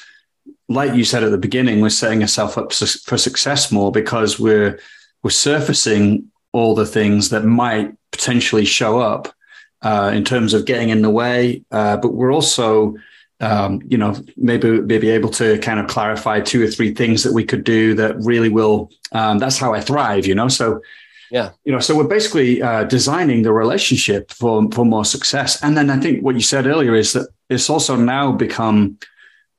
like 0.67 0.93
you 0.95 1.03
said 1.03 1.23
at 1.23 1.31
the 1.31 1.37
beginning, 1.37 1.81
we're 1.81 1.89
setting 1.89 2.21
ourselves 2.21 2.57
up 2.57 2.71
for 2.73 3.17
success 3.17 3.71
more 3.71 3.91
because 3.91 4.39
we're 4.39 4.79
we're 5.23 5.31
surfacing 5.31 6.31
all 6.51 6.75
the 6.75 6.85
things 6.85 7.29
that 7.29 7.43
might 7.45 7.93
potentially 8.19 8.65
show 8.65 8.99
up 8.99 9.33
uh, 9.81 10.11
in 10.13 10.23
terms 10.25 10.53
of 10.53 10.65
getting 10.65 10.89
in 10.89 11.01
the 11.01 11.09
way, 11.09 11.63
uh, 11.71 11.95
but 11.97 12.13
we're 12.13 12.33
also 12.33 12.95
um, 13.41 13.81
you 13.87 13.97
know, 13.97 14.15
maybe 14.35 14.81
maybe 14.81 15.09
able 15.09 15.29
to 15.29 15.57
kind 15.59 15.79
of 15.79 15.87
clarify 15.87 16.41
two 16.41 16.61
or 16.61 16.67
three 16.67 16.93
things 16.93 17.23
that 17.23 17.33
we 17.33 17.45
could 17.45 17.63
do 17.63 17.93
that 17.95 18.17
really 18.19 18.49
will. 18.49 18.91
Um, 19.13 19.39
that's 19.39 19.57
how 19.57 19.73
I 19.73 19.79
thrive, 19.79 20.25
you 20.25 20.35
know. 20.35 20.49
So, 20.49 20.81
yeah, 21.31 21.51
you 21.63 21.71
know, 21.71 21.79
so 21.79 21.95
we're 21.95 22.07
basically 22.07 22.61
uh, 22.61 22.83
designing 22.83 23.43
the 23.43 23.53
relationship 23.53 24.31
for 24.31 24.69
for 24.71 24.85
more 24.85 25.05
success. 25.05 25.63
And 25.63 25.77
then 25.77 25.89
I 25.89 25.97
think 25.99 26.21
what 26.21 26.35
you 26.35 26.41
said 26.41 26.67
earlier 26.67 26.95
is 26.95 27.13
that 27.13 27.29
it's 27.49 27.69
also 27.69 27.95
now 27.95 28.33
become 28.33 28.97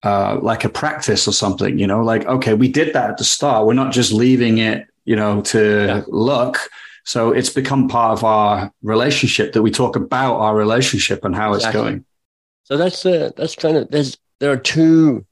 uh, 0.02 0.38
like 0.42 0.64
a 0.64 0.68
practice 0.68 1.26
or 1.26 1.32
something. 1.32 1.78
You 1.78 1.86
know, 1.86 2.02
like 2.02 2.26
okay, 2.26 2.52
we 2.52 2.68
did 2.68 2.92
that 2.92 3.11
at 3.11 3.16
the 3.16 3.24
start. 3.24 3.66
We're 3.66 3.72
not 3.72 3.94
just 3.94 4.12
leaving 4.12 4.58
it, 4.58 4.88
you 5.06 5.16
know, 5.16 5.40
to 5.42 5.86
yeah. 5.86 6.02
look. 6.08 6.58
So 7.05 7.32
it's 7.32 7.51
become 7.51 7.88
part 7.88 8.12
of 8.12 8.24
our 8.24 8.72
relationship 8.82 9.53
that 9.53 9.62
we 9.62 9.70
talk 9.70 9.96
about 9.96 10.36
our 10.36 10.55
relationship 10.55 11.24
and 11.24 11.34
how 11.34 11.55
exactly. 11.55 11.80
it's 11.80 11.84
going. 11.84 12.05
So 12.64 12.76
that's 12.76 13.03
the 13.03 13.32
that's 13.36 13.57
kind 13.57 13.76
of 13.76 13.90
there's 13.90 14.18
there 14.38 14.53
are 14.53 14.57
two 14.57 15.26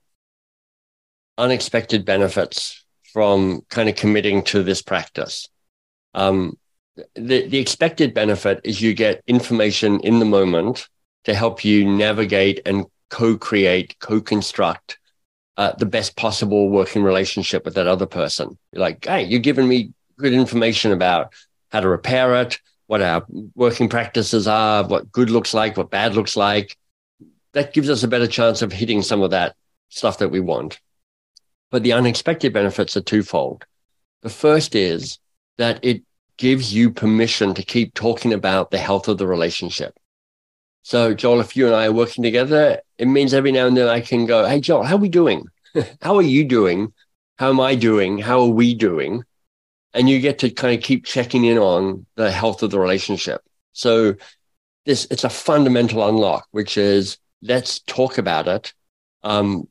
unexpected 1.36 2.04
benefits 2.04 2.84
from 3.12 3.62
kind 3.70 3.88
of 3.88 3.96
committing 3.96 4.42
to 4.44 4.62
this 4.62 4.82
practice. 4.82 5.48
Um, 6.14 6.58
the 7.14 7.46
the 7.46 7.58
expected 7.58 8.12
benefit 8.12 8.60
is 8.64 8.80
you 8.80 8.94
get 8.94 9.22
information 9.26 10.00
in 10.00 10.18
the 10.18 10.24
moment 10.24 10.88
to 11.24 11.34
help 11.34 11.64
you 11.64 11.84
navigate 11.84 12.60
and 12.66 12.86
co-create, 13.10 13.96
co-construct 14.00 14.98
uh, 15.56 15.72
the 15.78 15.86
best 15.86 16.16
possible 16.16 16.70
working 16.70 17.02
relationship 17.02 17.64
with 17.64 17.74
that 17.74 17.86
other 17.86 18.06
person. 18.06 18.56
You're 18.72 18.80
like, 18.80 19.04
hey, 19.04 19.24
you're 19.24 19.40
giving 19.40 19.68
me 19.68 19.92
good 20.18 20.32
information 20.32 20.92
about 20.92 21.32
how 21.70 21.80
to 21.80 21.88
repair 21.88 22.34
it, 22.42 22.58
what 22.86 23.02
our 23.02 23.24
working 23.54 23.88
practices 23.88 24.48
are, 24.48 24.86
what 24.86 25.12
good 25.12 25.30
looks 25.30 25.52
like, 25.52 25.76
what 25.76 25.90
bad 25.90 26.14
looks 26.14 26.36
like 26.36 26.76
that 27.52 27.72
gives 27.72 27.90
us 27.90 28.02
a 28.02 28.08
better 28.08 28.26
chance 28.26 28.62
of 28.62 28.72
hitting 28.72 29.02
some 29.02 29.22
of 29.22 29.30
that 29.30 29.56
stuff 29.88 30.18
that 30.18 30.30
we 30.30 30.40
want. 30.40 30.80
But 31.70 31.82
the 31.82 31.92
unexpected 31.92 32.52
benefits 32.52 32.96
are 32.96 33.02
twofold. 33.02 33.64
The 34.22 34.30
first 34.30 34.74
is 34.74 35.18
that 35.56 35.84
it 35.84 36.02
gives 36.36 36.72
you 36.72 36.90
permission 36.90 37.54
to 37.54 37.62
keep 37.62 37.94
talking 37.94 38.32
about 38.32 38.70
the 38.70 38.78
health 38.78 39.08
of 39.08 39.18
the 39.18 39.26
relationship. 39.26 39.94
So, 40.82 41.12
Joel, 41.14 41.40
if 41.40 41.56
you 41.56 41.66
and 41.66 41.74
I 41.74 41.86
are 41.86 41.92
working 41.92 42.22
together, 42.22 42.80
it 42.96 43.06
means 43.06 43.34
every 43.34 43.52
now 43.52 43.66
and 43.66 43.76
then 43.76 43.88
I 43.88 44.00
can 44.00 44.24
go, 44.24 44.46
Hey, 44.46 44.60
Joel, 44.60 44.84
how 44.84 44.94
are 44.94 44.98
we 44.98 45.08
doing? 45.08 45.46
how 46.00 46.16
are 46.16 46.22
you 46.22 46.44
doing? 46.44 46.92
How 47.38 47.50
am 47.50 47.60
I 47.60 47.74
doing? 47.74 48.18
How 48.18 48.40
are 48.40 48.48
we 48.48 48.74
doing? 48.74 49.24
And 49.94 50.08
you 50.08 50.20
get 50.20 50.40
to 50.40 50.50
kind 50.50 50.76
of 50.76 50.82
keep 50.82 51.04
checking 51.04 51.44
in 51.44 51.58
on 51.58 52.06
the 52.14 52.30
health 52.30 52.62
of 52.62 52.70
the 52.70 52.78
relationship. 52.78 53.42
So, 53.72 54.14
this 54.84 55.06
it's 55.10 55.24
a 55.24 55.30
fundamental 55.30 56.06
unlock, 56.08 56.46
which 56.50 56.76
is 56.76 57.18
let's 57.42 57.80
talk 57.80 58.18
about 58.18 58.48
it. 58.48 58.72
Um, 59.22 59.68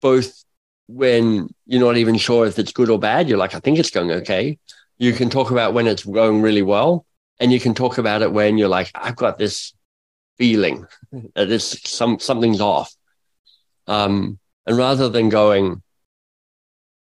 both 0.00 0.44
when 0.88 1.48
you're 1.66 1.80
not 1.80 1.96
even 1.96 2.16
sure 2.16 2.46
if 2.46 2.58
it's 2.58 2.72
good 2.72 2.90
or 2.90 2.98
bad, 2.98 3.28
you're 3.28 3.38
like, 3.38 3.54
I 3.54 3.60
think 3.60 3.78
it's 3.78 3.90
going 3.90 4.10
okay. 4.10 4.58
You 4.98 5.12
can 5.12 5.30
talk 5.30 5.50
about 5.50 5.74
when 5.74 5.86
it's 5.86 6.04
going 6.04 6.42
really 6.42 6.62
well, 6.62 7.06
and 7.40 7.52
you 7.52 7.60
can 7.60 7.74
talk 7.74 7.98
about 7.98 8.22
it 8.22 8.32
when 8.32 8.56
you're 8.56 8.68
like, 8.68 8.90
I've 8.94 9.16
got 9.16 9.38
this 9.38 9.74
feeling 10.38 10.86
that 11.34 11.48
this 11.48 11.80
some 11.84 12.18
something's 12.18 12.60
off. 12.60 12.94
Um, 13.86 14.38
and 14.66 14.76
rather 14.76 15.08
than 15.08 15.28
going, 15.28 15.82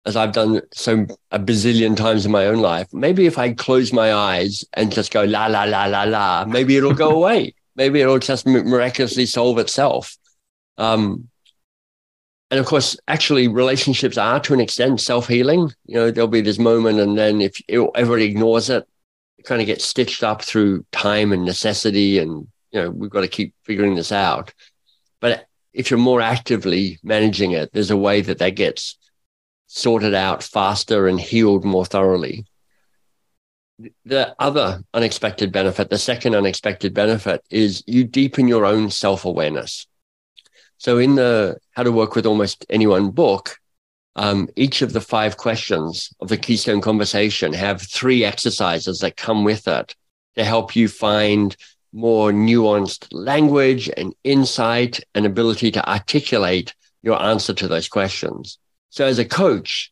as 0.05 0.15
I've 0.15 0.31
done 0.31 0.61
so 0.73 1.05
a 1.31 1.39
bazillion 1.39 1.95
times 1.95 2.25
in 2.25 2.31
my 2.31 2.45
own 2.47 2.59
life, 2.59 2.87
maybe 2.93 3.25
if 3.27 3.37
I 3.37 3.53
close 3.53 3.93
my 3.93 4.13
eyes 4.13 4.63
and 4.73 4.91
just 4.91 5.11
go 5.11 5.23
la 5.23 5.47
la 5.47 5.63
la 5.65 5.85
la 5.85 6.03
la, 6.03 6.45
maybe 6.45 6.75
it'll 6.75 6.93
go 6.93 7.09
away 7.21 7.53
maybe 7.75 8.01
it'll 8.01 8.19
just 8.19 8.45
miraculously 8.45 9.25
solve 9.25 9.57
itself. 9.57 10.17
Um, 10.77 11.29
and 12.49 12.59
of 12.59 12.65
course, 12.65 12.97
actually, 13.07 13.47
relationships 13.47 14.17
are 14.17 14.39
to 14.41 14.53
an 14.53 14.59
extent 14.59 14.99
self 14.99 15.27
healing. 15.27 15.71
You 15.85 15.95
know, 15.95 16.11
there'll 16.11 16.27
be 16.27 16.41
this 16.41 16.59
moment, 16.59 16.99
and 16.99 17.17
then 17.17 17.41
if 17.41 17.61
everybody 17.71 18.25
ignores 18.25 18.69
it, 18.69 18.85
it 19.37 19.45
kind 19.45 19.61
of 19.61 19.67
gets 19.67 19.85
stitched 19.85 20.23
up 20.23 20.41
through 20.41 20.85
time 20.91 21.31
and 21.31 21.45
necessity. 21.45 22.19
And, 22.19 22.47
you 22.71 22.81
know, 22.81 22.89
we've 22.91 23.09
got 23.09 23.21
to 23.21 23.27
keep 23.27 23.55
figuring 23.63 23.95
this 23.95 24.11
out. 24.11 24.53
But 25.21 25.47
if 25.73 25.89
you're 25.89 25.99
more 25.99 26.19
actively 26.19 26.99
managing 27.03 27.51
it, 27.51 27.71
there's 27.71 27.91
a 27.91 27.97
way 27.97 28.19
that 28.21 28.39
that 28.39 28.55
gets 28.55 28.97
sorted 29.74 30.13
out 30.13 30.43
faster 30.43 31.07
and 31.07 31.19
healed 31.19 31.63
more 31.63 31.86
thoroughly 31.86 32.45
the 34.05 34.36
other 34.39 34.84
unexpected 34.93 35.51
benefit, 35.51 35.89
the 35.89 35.97
second 35.97 36.36
unexpected 36.36 36.93
benefit 36.93 37.43
is 37.49 37.84
you 37.88 38.03
deepen 38.03 38.47
your 38.47 38.65
own 38.65 38.89
self 38.89 39.26
awareness. 39.26 39.88
So, 40.78 40.97
in 40.97 41.15
the 41.15 41.57
How 41.72 41.84
to 41.84 41.91
Work 41.91 42.15
with 42.15 42.26
Almost 42.26 42.65
Anyone 42.69 43.11
book, 43.11 43.57
um, 44.15 44.49
each 44.55 44.82
of 44.82 44.93
the 44.93 45.01
five 45.01 45.38
questions 45.38 46.13
of 46.19 46.28
the 46.28 46.38
Keystone 46.38 46.82
Conversation 46.82 47.53
have 47.53 47.82
three 47.82 48.26
exercises 48.26 48.99
that 48.99 49.17
come 49.17 49.43
with 49.43 49.67
it 49.67 49.95
to 50.36 50.43
help 50.43 50.76
you 50.76 50.88
find 50.88 51.55
more 51.93 52.32
nuanced 52.32 53.07
language 53.11 53.89
and 53.97 54.13
insight 54.24 55.01
and 55.13 55.26
ability 55.26 55.72
to 55.72 55.89
articulate 55.89 56.74
your 57.03 57.22
answer 57.22 57.53
to 57.53 57.67
those 57.67 57.88
questions. 57.88 58.57
So, 58.91 59.05
as 59.05 59.19
a 59.19 59.25
coach, 59.25 59.91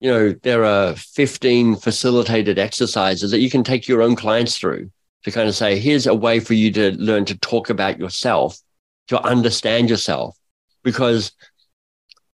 you 0.00 0.10
know, 0.10 0.32
there 0.42 0.64
are 0.64 0.94
15 0.94 1.76
facilitated 1.76 2.58
exercises 2.58 3.30
that 3.30 3.40
you 3.40 3.48
can 3.48 3.64
take 3.64 3.86
your 3.86 4.02
own 4.02 4.16
clients 4.16 4.58
through 4.58 4.90
to 5.24 5.30
kind 5.30 5.48
of 5.48 5.54
say, 5.54 5.78
here's 5.78 6.06
a 6.06 6.14
way 6.14 6.40
for 6.40 6.54
you 6.54 6.72
to 6.72 6.92
learn 6.92 7.24
to 7.26 7.38
talk 7.38 7.70
about 7.70 7.98
yourself, 7.98 8.58
to 9.08 9.22
understand 9.22 9.88
yourself. 9.88 10.36
Because 10.82 11.32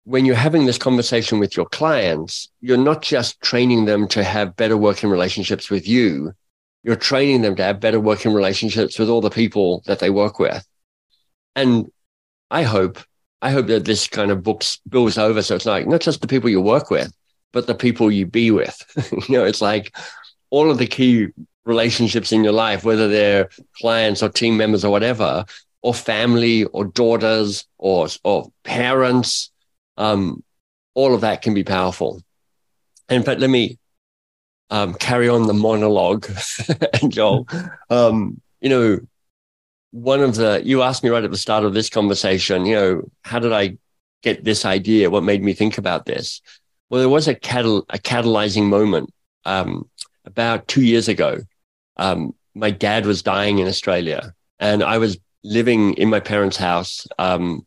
when 0.03 0.25
you're 0.25 0.35
having 0.35 0.65
this 0.65 0.77
conversation 0.77 1.39
with 1.39 1.57
your 1.57 1.65
clients, 1.65 2.49
you're 2.61 2.77
not 2.77 3.01
just 3.01 3.41
training 3.41 3.85
them 3.85 4.07
to 4.09 4.23
have 4.23 4.55
better 4.55 4.77
working 4.77 5.09
relationships 5.09 5.69
with 5.69 5.87
you. 5.87 6.33
You're 6.83 6.97
training 6.97 7.41
them 7.41 7.55
to 7.55 7.63
have 7.63 7.79
better 7.79 7.99
working 7.99 8.33
relationships 8.33 8.99
with 8.99 9.09
all 9.09 9.21
the 9.21 9.29
people 9.29 9.81
that 9.85 9.99
they 9.99 10.09
work 10.09 10.37
with. 10.37 10.67
And 11.55 11.89
I 12.51 12.63
hope, 12.63 12.99
I 13.43 13.51
hope 13.51 13.67
that 13.67 13.83
this 13.83 14.07
kind 14.07 14.31
of 14.31 14.41
book 14.41 14.63
spills 14.63 15.17
over. 15.17 15.41
So 15.41 15.55
it's 15.55 15.65
like 15.65 15.85
not 15.85 15.99
just 15.99 16.21
the 16.21 16.27
people 16.27 16.49
you 16.49 16.61
work 16.61 16.89
with, 16.89 17.13
but 17.51 17.67
the 17.67 17.75
people 17.75 18.09
you 18.09 18.25
be 18.25 18.51
with. 18.51 18.81
you 19.27 19.37
know, 19.37 19.43
it's 19.43 19.61
like 19.61 19.93
all 20.49 20.71
of 20.71 20.77
the 20.77 20.87
key 20.87 21.27
relationships 21.65 22.31
in 22.31 22.45
your 22.45 22.53
life, 22.53 22.85
whether 22.85 23.09
they're 23.09 23.49
clients 23.81 24.23
or 24.23 24.29
team 24.29 24.55
members 24.55 24.85
or 24.85 24.91
whatever, 24.91 25.43
or 25.81 25.93
family 25.93 26.63
or 26.63 26.85
daughters 26.85 27.65
or, 27.77 28.07
or 28.23 28.49
parents, 28.63 29.51
um, 29.97 30.41
all 30.93 31.13
of 31.13 31.21
that 31.21 31.41
can 31.41 31.53
be 31.53 31.65
powerful. 31.65 32.21
In 33.09 33.23
fact, 33.23 33.41
let 33.41 33.49
me 33.49 33.77
um, 34.69 34.93
carry 34.93 35.27
on 35.27 35.47
the 35.47 35.53
monologue, 35.53 36.29
Joel. 37.09 37.45
Um, 37.89 38.41
you 38.61 38.69
know, 38.69 38.99
one 39.93 40.21
of 40.21 40.35
the, 40.35 40.59
you 40.65 40.81
asked 40.81 41.03
me 41.03 41.11
right 41.11 41.23
at 41.23 41.29
the 41.29 41.37
start 41.37 41.63
of 41.63 41.75
this 41.75 41.87
conversation, 41.87 42.65
you 42.65 42.75
know, 42.75 43.11
how 43.21 43.37
did 43.37 43.53
I 43.53 43.77
get 44.23 44.43
this 44.43 44.65
idea? 44.65 45.11
What 45.11 45.23
made 45.23 45.43
me 45.43 45.53
think 45.53 45.77
about 45.77 46.07
this? 46.07 46.41
Well, 46.89 46.99
there 46.99 47.09
was 47.09 47.27
a, 47.27 47.35
catal- 47.35 47.85
a 47.89 47.99
catalyzing 47.99 48.65
moment 48.65 49.13
um, 49.45 49.87
about 50.25 50.67
two 50.67 50.81
years 50.81 51.07
ago. 51.07 51.41
Um, 51.97 52.33
my 52.55 52.71
dad 52.71 53.05
was 53.05 53.21
dying 53.21 53.59
in 53.59 53.67
Australia, 53.67 54.33
and 54.59 54.81
I 54.81 54.97
was 54.97 55.19
living 55.43 55.93
in 55.93 56.09
my 56.09 56.19
parents' 56.19 56.57
house 56.57 57.05
um, 57.19 57.63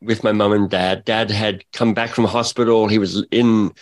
with 0.00 0.22
my 0.22 0.30
mum 0.30 0.52
and 0.52 0.70
dad. 0.70 1.04
Dad 1.04 1.32
had 1.32 1.64
come 1.72 1.94
back 1.94 2.10
from 2.10 2.26
hospital. 2.26 2.86
He 2.86 2.98
was 2.98 3.26
in, 3.32 3.72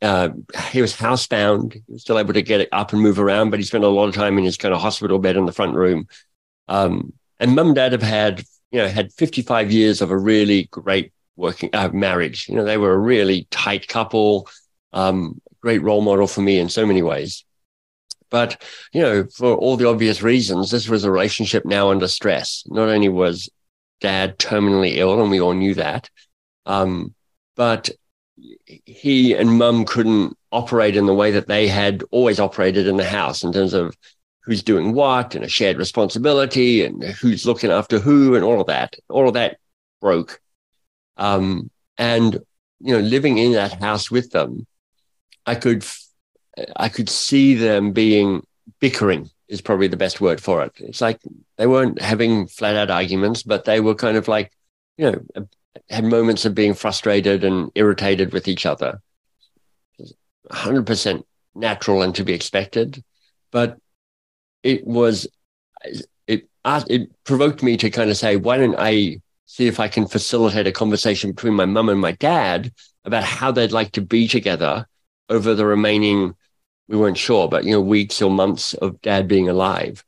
uh, 0.00 0.30
he 0.70 0.80
was 0.80 0.96
housebound. 0.96 1.74
He 1.74 1.82
was 1.88 2.00
still 2.00 2.18
able 2.18 2.32
to 2.32 2.42
get 2.42 2.68
up 2.72 2.94
and 2.94 3.02
move 3.02 3.18
around, 3.18 3.50
but 3.50 3.58
he 3.58 3.66
spent 3.66 3.84
a 3.84 3.88
lot 3.88 4.08
of 4.08 4.14
time 4.14 4.38
in 4.38 4.44
his 4.44 4.56
kind 4.56 4.72
of 4.72 4.80
hospital 4.80 5.18
bed 5.18 5.36
in 5.36 5.44
the 5.44 5.52
front 5.52 5.74
room. 5.74 6.06
Um, 6.70 7.12
and 7.38 7.54
mum 7.54 7.68
and 7.68 7.76
dad 7.76 7.92
have 7.92 8.02
had, 8.02 8.44
you 8.70 8.78
know, 8.78 8.88
had 8.88 9.12
55 9.12 9.70
years 9.70 10.00
of 10.00 10.10
a 10.10 10.16
really 10.16 10.68
great 10.70 11.12
working 11.36 11.70
uh, 11.72 11.90
marriage. 11.92 12.48
You 12.48 12.54
know, 12.54 12.64
they 12.64 12.78
were 12.78 12.92
a 12.92 12.98
really 12.98 13.46
tight 13.50 13.88
couple, 13.88 14.48
um, 14.92 15.40
great 15.60 15.82
role 15.82 16.00
model 16.00 16.26
for 16.26 16.40
me 16.40 16.58
in 16.58 16.68
so 16.68 16.86
many 16.86 17.02
ways. 17.02 17.44
But, 18.30 18.62
you 18.92 19.02
know, 19.02 19.24
for 19.24 19.54
all 19.56 19.76
the 19.76 19.88
obvious 19.88 20.22
reasons, 20.22 20.70
this 20.70 20.88
was 20.88 21.04
a 21.04 21.10
relationship 21.10 21.64
now 21.64 21.90
under 21.90 22.06
stress. 22.06 22.62
Not 22.68 22.88
only 22.88 23.08
was 23.08 23.50
dad 24.00 24.38
terminally 24.38 24.96
ill, 24.96 25.20
and 25.20 25.30
we 25.30 25.40
all 25.40 25.52
knew 25.52 25.74
that, 25.74 26.08
Um, 26.64 27.14
but 27.56 27.90
he 28.86 29.34
and 29.34 29.58
mum 29.58 29.84
couldn't 29.84 30.36
operate 30.52 30.96
in 30.96 31.06
the 31.06 31.14
way 31.14 31.32
that 31.32 31.48
they 31.48 31.68
had 31.68 32.02
always 32.10 32.40
operated 32.40 32.86
in 32.86 32.96
the 32.96 33.04
house 33.04 33.42
in 33.42 33.52
terms 33.52 33.74
of 33.74 33.96
who's 34.42 34.62
doing 34.62 34.92
what 34.92 35.34
and 35.34 35.44
a 35.44 35.48
shared 35.48 35.76
responsibility 35.76 36.84
and 36.84 37.02
who's 37.02 37.46
looking 37.46 37.70
after 37.70 37.98
who 37.98 38.34
and 38.34 38.44
all 38.44 38.60
of 38.60 38.66
that. 38.66 38.96
All 39.08 39.28
of 39.28 39.34
that 39.34 39.58
broke. 40.00 40.40
Um, 41.16 41.70
and, 41.98 42.34
you 42.80 42.94
know, 42.94 43.00
living 43.00 43.38
in 43.38 43.52
that 43.52 43.74
house 43.80 44.10
with 44.10 44.30
them, 44.30 44.66
I 45.44 45.54
could, 45.54 45.84
I 46.74 46.88
could 46.88 47.08
see 47.08 47.54
them 47.54 47.92
being 47.92 48.44
bickering 48.80 49.30
is 49.48 49.60
probably 49.60 49.88
the 49.88 49.96
best 49.96 50.20
word 50.20 50.40
for 50.40 50.62
it. 50.62 50.72
It's 50.76 51.00
like 51.00 51.20
they 51.58 51.66
weren't 51.66 52.00
having 52.00 52.46
flat 52.46 52.76
out 52.76 52.90
arguments, 52.90 53.42
but 53.42 53.64
they 53.64 53.80
were 53.80 53.94
kind 53.94 54.16
of 54.16 54.28
like, 54.28 54.52
you 54.96 55.10
know, 55.10 55.46
had 55.88 56.04
moments 56.04 56.44
of 56.44 56.54
being 56.54 56.74
frustrated 56.74 57.44
and 57.44 57.70
irritated 57.74 58.32
with 58.32 58.48
each 58.48 58.64
other. 58.64 59.00
100% 60.50 61.24
natural 61.54 62.02
and 62.02 62.14
to 62.14 62.24
be 62.24 62.32
expected. 62.32 63.02
But 63.50 63.78
it 64.62 64.86
was, 64.86 65.26
it, 66.26 66.48
it 66.64 67.24
provoked 67.24 67.62
me 67.62 67.76
to 67.76 67.90
kind 67.90 68.10
of 68.10 68.16
say, 68.16 68.36
why 68.36 68.58
don't 68.58 68.76
I 68.78 69.20
see 69.46 69.66
if 69.66 69.80
I 69.80 69.88
can 69.88 70.06
facilitate 70.06 70.66
a 70.66 70.72
conversation 70.72 71.32
between 71.32 71.54
my 71.54 71.64
mum 71.64 71.88
and 71.88 72.00
my 72.00 72.12
dad 72.12 72.72
about 73.04 73.24
how 73.24 73.50
they'd 73.50 73.72
like 73.72 73.92
to 73.92 74.00
be 74.00 74.28
together 74.28 74.86
over 75.28 75.54
the 75.54 75.66
remaining, 75.66 76.34
we 76.88 76.96
weren't 76.96 77.18
sure, 77.18 77.48
but, 77.48 77.64
you 77.64 77.72
know, 77.72 77.80
weeks 77.80 78.20
or 78.20 78.30
months 78.30 78.74
of 78.74 79.00
dad 79.00 79.28
being 79.28 79.48
alive. 79.48 80.04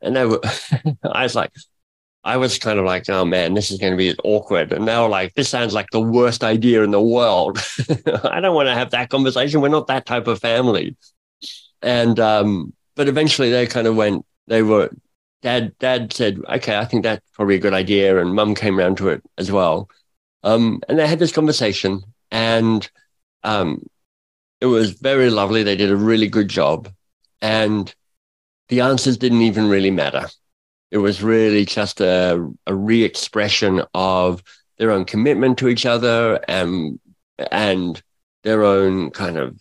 And 0.00 0.14
were, 0.14 0.40
I 1.02 1.24
was 1.24 1.34
like, 1.34 1.52
I 2.22 2.36
was 2.36 2.58
kind 2.58 2.78
of 2.78 2.84
like, 2.84 3.08
oh 3.08 3.24
man, 3.24 3.54
this 3.54 3.70
is 3.70 3.78
going 3.78 3.92
to 3.92 3.96
be 3.96 4.14
awkward. 4.24 4.72
And 4.72 4.84
now, 4.84 5.06
like, 5.06 5.34
this 5.34 5.48
sounds 5.48 5.72
like 5.72 5.88
the 5.90 6.00
worst 6.00 6.44
idea 6.44 6.82
in 6.82 6.90
the 6.90 7.02
world. 7.02 7.58
I 8.24 8.40
don't 8.40 8.54
want 8.54 8.68
to 8.68 8.74
have 8.74 8.90
that 8.90 9.08
conversation. 9.08 9.60
We're 9.60 9.68
not 9.68 9.86
that 9.86 10.06
type 10.06 10.26
of 10.26 10.38
family. 10.38 10.96
And, 11.82 12.20
um, 12.20 12.74
but 13.00 13.08
eventually 13.08 13.48
they 13.48 13.66
kind 13.66 13.86
of 13.86 13.96
went, 13.96 14.26
they 14.46 14.60
were, 14.60 14.90
dad, 15.40 15.72
dad 15.78 16.12
said, 16.12 16.38
okay, 16.50 16.76
I 16.76 16.84
think 16.84 17.02
that's 17.02 17.24
probably 17.32 17.54
a 17.54 17.58
good 17.58 17.72
idea. 17.72 18.20
And 18.20 18.34
mum 18.34 18.54
came 18.54 18.78
around 18.78 18.98
to 18.98 19.08
it 19.08 19.22
as 19.38 19.50
well. 19.50 19.88
Um, 20.42 20.82
and 20.86 20.98
they 20.98 21.06
had 21.06 21.18
this 21.18 21.32
conversation 21.32 22.02
and, 22.30 22.86
um, 23.42 23.86
it 24.60 24.66
was 24.66 24.90
very 24.90 25.30
lovely. 25.30 25.62
They 25.62 25.76
did 25.76 25.90
a 25.90 25.96
really 25.96 26.28
good 26.28 26.48
job 26.48 26.90
and 27.40 27.94
the 28.68 28.82
answers 28.82 29.16
didn't 29.16 29.40
even 29.40 29.70
really 29.70 29.90
matter 29.90 30.26
it 30.90 30.98
was 30.98 31.22
really 31.22 31.64
just 31.64 32.02
a, 32.02 32.52
a 32.66 32.74
re-expression 32.74 33.82
of 33.94 34.42
their 34.76 34.90
own 34.90 35.06
commitment 35.06 35.56
to 35.58 35.68
each 35.68 35.86
other 35.86 36.38
and 36.48 37.00
and 37.50 38.02
their 38.42 38.62
own 38.62 39.10
kind 39.10 39.38
of 39.38 39.58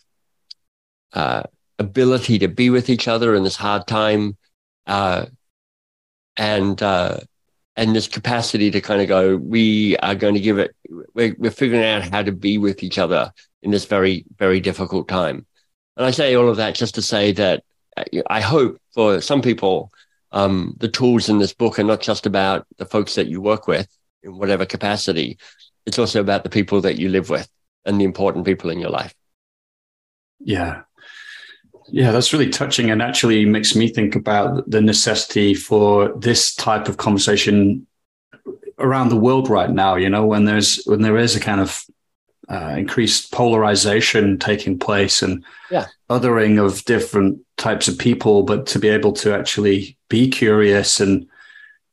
uh, 1.14 1.44
ability 1.80 2.40
to 2.40 2.48
be 2.48 2.70
with 2.70 2.90
each 2.90 3.08
other 3.08 3.34
in 3.36 3.44
this 3.44 3.56
hard 3.56 3.88
time, 3.88 4.38
uh, 4.86 5.26
and 6.38 6.82
uh, 6.84 7.20
and 7.76 7.96
this 7.96 8.08
capacity 8.08 8.70
to 8.72 8.82
kind 8.82 9.02
of 9.02 9.08
go, 9.08 9.38
we 9.38 9.98
are 9.98 10.16
going 10.16 10.34
to 10.34 10.40
give 10.40 10.60
it. 10.60 10.76
We're, 11.14 11.36
we're 11.38 11.52
figuring 11.52 11.84
out 11.84 12.10
how 12.12 12.24
to 12.24 12.32
be 12.32 12.58
with 12.58 12.84
each 12.84 12.98
other 12.98 13.32
in 13.62 13.72
this 13.72 13.86
very 13.86 14.26
very 14.38 14.60
difficult 14.60 15.08
time. 15.08 15.46
And 15.98 16.06
I 16.06 16.12
say 16.12 16.36
all 16.36 16.50
of 16.50 16.58
that 16.58 16.76
just 16.76 16.96
to 16.96 17.02
say 17.02 17.32
that 17.34 17.64
uh, 17.98 18.04
I 18.30 18.42
hope 18.42 18.80
for 18.94 19.22
some 19.22 19.42
people 19.42 19.92
um, 20.32 20.76
the 20.80 20.88
tools 20.88 21.30
in 21.30 21.40
this 21.40 21.54
book 21.54 21.80
are 21.80 21.84
not 21.84 22.02
just 22.02 22.26
about 22.26 22.68
the 22.78 22.86
folks 22.86 23.16
that 23.16 23.28
you 23.28 23.42
work 23.42 23.68
with 23.68 23.88
in 24.24 24.38
whatever 24.38 24.66
capacity. 24.66 25.38
It's 25.86 26.00
also 26.00 26.22
about 26.22 26.44
the 26.44 26.50
people 26.50 26.82
that 26.82 27.00
you 27.00 27.10
live 27.10 27.30
with 27.30 27.50
and 27.86 28.00
the 28.00 28.06
important 28.06 28.46
people 28.46 28.70
in 28.70 28.80
your 28.80 28.92
life. 28.92 29.14
Yeah. 30.40 30.84
Yeah, 31.92 32.12
that's 32.12 32.34
really 32.34 32.50
touching 32.50 32.90
and 32.92 33.02
actually 33.02 33.46
makes 33.46 33.76
me 33.76 33.88
think 33.88 34.16
about 34.16 34.70
the 34.70 34.82
necessity 34.82 35.54
for 35.54 36.14
this 36.18 36.56
type 36.56 36.88
of 36.88 36.98
conversation 36.98 37.86
around 38.80 39.10
the 39.10 39.16
world 39.16 39.50
right 39.50 39.70
now, 39.70 39.96
you 39.96 40.10
know, 40.10 40.26
when 40.26 40.46
there's 40.46 40.84
when 40.86 41.02
there 41.02 41.18
is 41.18 41.36
a 41.36 41.40
kind 41.40 41.62
of 41.62 41.86
uh, 42.50 42.76
increased 42.78 43.32
polarization 43.32 44.40
taking 44.40 44.80
place 44.80 45.22
and 45.22 45.44
yeah. 45.70 45.86
othering 46.10 46.64
of 46.64 46.84
different 46.86 47.40
types 47.58 47.88
of 47.88 47.98
people, 47.98 48.44
but 48.44 48.66
to 48.66 48.80
be 48.80 48.88
able 48.88 49.12
to 49.14 49.34
actually 49.34 49.98
be 50.10 50.28
curious 50.28 51.00
and 51.00 51.28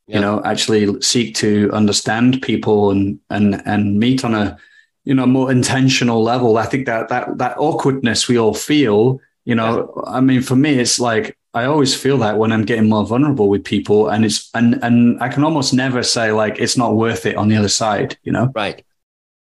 yeah. 0.07 0.17
you 0.17 0.21
know 0.21 0.43
actually 0.45 1.01
seek 1.03 1.35
to 1.35 1.71
understand 1.73 2.41
people 2.41 2.91
and 2.91 3.19
and 3.29 3.63
and 3.67 3.99
meet 3.99 4.25
on 4.25 4.35
a 4.35 4.57
you 5.05 5.15
know 5.15 5.27
more 5.27 5.51
intentional 5.51 6.23
level. 6.23 6.57
I 6.57 6.65
think 6.65 6.87
that 6.87 7.09
that 7.09 7.39
that 7.39 7.59
awkwardness 7.59 8.29
we 8.29 8.39
all 8.39 8.55
feel, 8.55 9.21
you 9.47 9.55
know, 9.55 9.95
yeah. 9.97 10.13
I 10.13 10.21
mean, 10.21 10.43
for 10.43 10.57
me, 10.57 10.79
it's 10.79 11.01
like 11.01 11.39
I 11.55 11.65
always 11.65 11.95
feel 11.95 12.19
that 12.19 12.37
when 12.37 12.53
I'm 12.53 12.65
getting 12.65 12.89
more 12.89 13.07
vulnerable 13.07 13.49
with 13.49 13.65
people, 13.65 14.09
and 14.09 14.25
it's 14.25 14.51
and 14.53 14.79
and 14.83 15.23
I 15.23 15.29
can 15.29 15.45
almost 15.45 15.73
never 15.73 16.03
say 16.03 16.33
like 16.33 16.59
it's 16.59 16.77
not 16.77 16.97
worth 16.97 17.25
it 17.25 17.37
on 17.37 17.49
the 17.49 17.57
other 17.57 17.69
side, 17.69 18.19
you 18.25 18.33
know. 18.33 18.51
Right. 18.55 18.85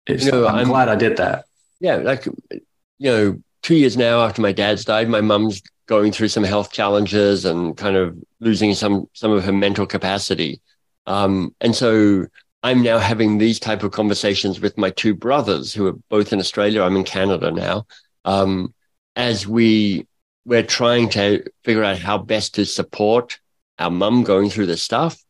It's, 0.06 0.24
you 0.24 0.32
know, 0.32 0.48
I'm, 0.48 0.56
I'm 0.56 0.68
glad 0.68 0.90
I 0.90 0.96
did 0.96 1.18
that. 1.18 1.46
Yeah, 1.80 1.96
like 1.96 2.28
you 2.28 3.12
know, 3.12 3.42
two 3.64 3.76
years 3.76 3.98
now 3.98 4.22
after 4.22 4.44
my 4.44 4.52
dad's 4.52 4.86
died, 4.86 5.10
my 5.10 5.22
mum's 5.22 5.64
going 5.88 6.12
through 6.12 6.28
some 6.28 6.44
health 6.44 6.72
challenges 6.72 7.44
and 7.44 7.76
kind 7.76 7.96
of 7.96 8.16
losing 8.40 8.76
some 8.76 9.10
some 9.14 9.32
of 9.32 9.44
her 9.44 9.52
mental 9.52 9.88
capacity. 9.88 10.62
Um, 11.08 11.56
and 11.62 11.76
so 11.76 12.28
I'm 12.62 12.84
now 12.84 13.00
having 13.00 13.40
these 13.40 13.60
type 13.60 13.82
of 13.82 13.92
conversations 13.92 14.62
with 14.62 14.78
my 14.78 14.92
two 14.92 15.16
brothers 15.16 15.74
who 15.74 15.88
are 15.88 15.96
both 16.10 16.32
in 16.32 16.40
Australia. 16.40 16.84
I'm 16.84 16.96
in 16.96 17.04
Canada 17.04 17.50
now. 17.50 17.88
Um, 18.24 18.75
as 19.16 19.48
we 19.48 20.08
we're 20.46 20.64
trying 20.64 21.10
to 21.10 21.44
figure 21.64 21.84
out 21.84 21.98
how 21.98 22.18
best 22.18 22.56
to 22.56 22.66
support 22.66 23.40
our 23.80 23.90
mum 23.90 24.24
going 24.24 24.50
through 24.50 24.68
this 24.68 24.84
stuff, 24.84 25.24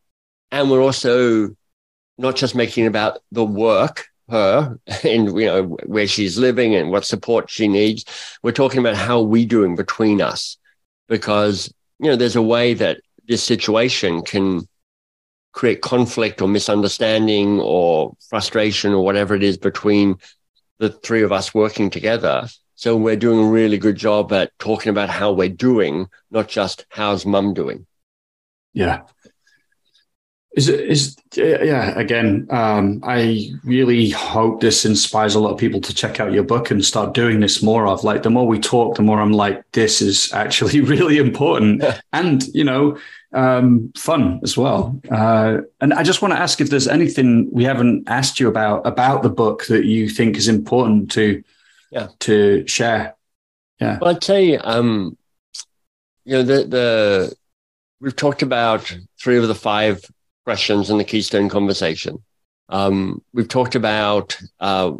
and 0.50 0.70
we're 0.70 0.82
also 0.82 1.56
not 2.18 2.36
just 2.36 2.54
making 2.54 2.86
about 2.86 3.18
the 3.32 3.44
work 3.44 4.06
her 4.28 4.78
and 5.04 5.38
you 5.38 5.46
know 5.46 5.62
where 5.86 6.06
she's 6.06 6.38
living 6.38 6.74
and 6.74 6.90
what 6.90 7.04
support 7.04 7.50
she 7.50 7.68
needs. 7.68 8.04
We're 8.42 8.52
talking 8.52 8.80
about 8.80 8.96
how 8.96 9.20
we 9.20 9.44
doing 9.44 9.76
between 9.76 10.20
us 10.20 10.56
because 11.08 11.72
you 11.98 12.10
know 12.10 12.16
there's 12.16 12.36
a 12.36 12.42
way 12.42 12.74
that 12.74 13.00
this 13.28 13.42
situation 13.42 14.22
can 14.22 14.66
create 15.52 15.80
conflict 15.80 16.42
or 16.42 16.48
misunderstanding 16.48 17.60
or 17.60 18.14
frustration 18.28 18.92
or 18.92 19.02
whatever 19.02 19.34
it 19.34 19.42
is 19.42 19.56
between 19.56 20.16
the 20.78 20.90
three 20.90 21.22
of 21.22 21.32
us 21.32 21.54
working 21.54 21.88
together 21.88 22.46
so 22.76 22.96
we're 22.96 23.16
doing 23.16 23.40
a 23.40 23.50
really 23.50 23.78
good 23.78 23.96
job 23.96 24.32
at 24.32 24.56
talking 24.58 24.90
about 24.90 25.10
how 25.10 25.32
we're 25.32 25.48
doing 25.48 26.06
not 26.30 26.48
just 26.48 26.86
how's 26.90 27.26
mum 27.26 27.52
doing 27.52 27.86
yeah 28.72 29.02
is 30.56 30.70
is 30.70 31.16
yeah? 31.34 31.96
Again, 31.98 32.46
um, 32.50 33.00
I 33.02 33.50
really 33.62 34.08
hope 34.08 34.62
this 34.62 34.86
inspires 34.86 35.34
a 35.34 35.40
lot 35.40 35.52
of 35.52 35.58
people 35.58 35.82
to 35.82 35.94
check 35.94 36.18
out 36.18 36.32
your 36.32 36.44
book 36.44 36.70
and 36.70 36.82
start 36.82 37.12
doing 37.12 37.40
this 37.40 37.62
more 37.62 37.86
of. 37.86 38.04
Like, 38.04 38.22
the 38.22 38.30
more 38.30 38.46
we 38.46 38.58
talk, 38.58 38.96
the 38.96 39.02
more 39.02 39.20
I'm 39.20 39.34
like, 39.34 39.62
this 39.72 40.00
is 40.00 40.32
actually 40.32 40.80
really 40.92 41.18
important, 41.18 41.84
and 42.14 42.42
you 42.54 42.64
know, 42.64 42.96
um, 43.34 43.92
fun 43.98 44.40
as 44.42 44.56
well. 44.56 44.98
Uh, 45.10 45.58
and 45.82 45.92
I 45.92 46.02
just 46.02 46.22
want 46.22 46.32
to 46.32 46.40
ask 46.40 46.58
if 46.62 46.70
there's 46.70 46.88
anything 46.88 47.50
we 47.52 47.64
haven't 47.64 48.08
asked 48.08 48.40
you 48.40 48.48
about 48.48 48.86
about 48.86 49.22
the 49.22 49.30
book 49.30 49.66
that 49.66 49.84
you 49.84 50.08
think 50.08 50.38
is 50.38 50.48
important 50.48 51.10
to 51.12 51.44
yeah 51.90 52.08
to 52.20 52.66
share. 52.66 53.16
Yeah, 53.80 53.98
well, 54.00 54.14
I'd 54.14 54.24
say 54.24 54.56
um, 54.56 55.16
you 56.24 56.32
know 56.32 56.42
the 56.42 56.64
the 56.64 57.36
we've 58.00 58.16
talked 58.16 58.42
about 58.42 58.94
three 59.20 59.38
of 59.38 59.48
the 59.48 59.54
five 59.54 60.04
questions 60.44 60.90
in 60.90 60.98
the 60.98 61.04
Keystone 61.04 61.48
conversation. 61.48 62.22
Um, 62.68 63.22
we've 63.32 63.48
talked 63.48 63.74
about 63.74 64.36
uh, 64.60 64.92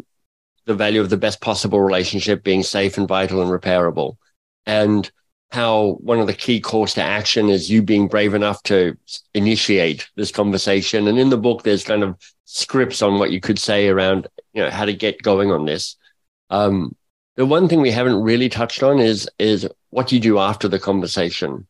the 0.65 0.75
value 0.75 1.01
of 1.01 1.09
the 1.09 1.17
best 1.17 1.41
possible 1.41 1.81
relationship 1.81 2.43
being 2.43 2.63
safe 2.63 2.97
and 2.97 3.07
vital 3.07 3.41
and 3.41 3.51
repairable, 3.51 4.17
and 4.65 5.09
how 5.51 5.97
one 6.01 6.19
of 6.19 6.27
the 6.27 6.33
key 6.33 6.59
calls 6.59 6.93
to 6.93 7.01
action 7.01 7.49
is 7.49 7.69
you 7.69 7.81
being 7.81 8.07
brave 8.07 8.33
enough 8.33 8.61
to 8.63 8.97
initiate 9.33 10.09
this 10.15 10.31
conversation. 10.31 11.07
And 11.07 11.17
in 11.17 11.29
the 11.29 11.37
book, 11.37 11.63
there's 11.63 11.83
kind 11.85 12.03
of 12.03 12.17
scripts 12.45 13.01
on 13.01 13.17
what 13.17 13.31
you 13.31 13.39
could 13.39 13.57
say 13.57 13.87
around, 13.87 14.27
you 14.53 14.61
know, 14.61 14.69
how 14.69 14.85
to 14.85 14.93
get 14.93 15.21
going 15.21 15.51
on 15.51 15.65
this. 15.65 15.95
Um, 16.49 16.95
the 17.35 17.45
one 17.45 17.67
thing 17.67 17.81
we 17.81 17.91
haven't 17.91 18.21
really 18.21 18.49
touched 18.49 18.83
on 18.83 18.99
is 18.99 19.29
is 19.39 19.67
what 19.89 20.11
you 20.11 20.19
do 20.19 20.39
after 20.39 20.67
the 20.67 20.79
conversation, 20.79 21.67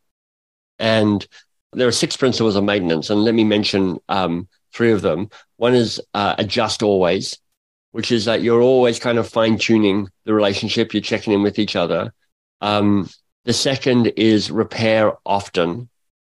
and 0.78 1.26
there 1.72 1.88
are 1.88 1.92
six 1.92 2.16
principles 2.16 2.56
of 2.56 2.64
maintenance, 2.64 3.10
and 3.10 3.22
let 3.24 3.34
me 3.34 3.44
mention 3.44 3.98
um, 4.08 4.48
three 4.72 4.92
of 4.92 5.02
them. 5.02 5.30
One 5.56 5.74
is 5.74 6.00
uh, 6.14 6.34
adjust 6.38 6.82
always, 6.82 7.38
which 7.92 8.12
is 8.12 8.24
that 8.24 8.42
you're 8.42 8.62
always 8.62 8.98
kind 8.98 9.18
of 9.18 9.28
fine 9.28 9.58
tuning 9.58 10.08
the 10.24 10.34
relationship, 10.34 10.94
you're 10.94 11.02
checking 11.02 11.32
in 11.32 11.42
with 11.42 11.58
each 11.58 11.76
other. 11.76 12.12
Um, 12.60 13.08
the 13.44 13.52
second 13.52 14.08
is 14.16 14.50
repair 14.50 15.12
often. 15.24 15.88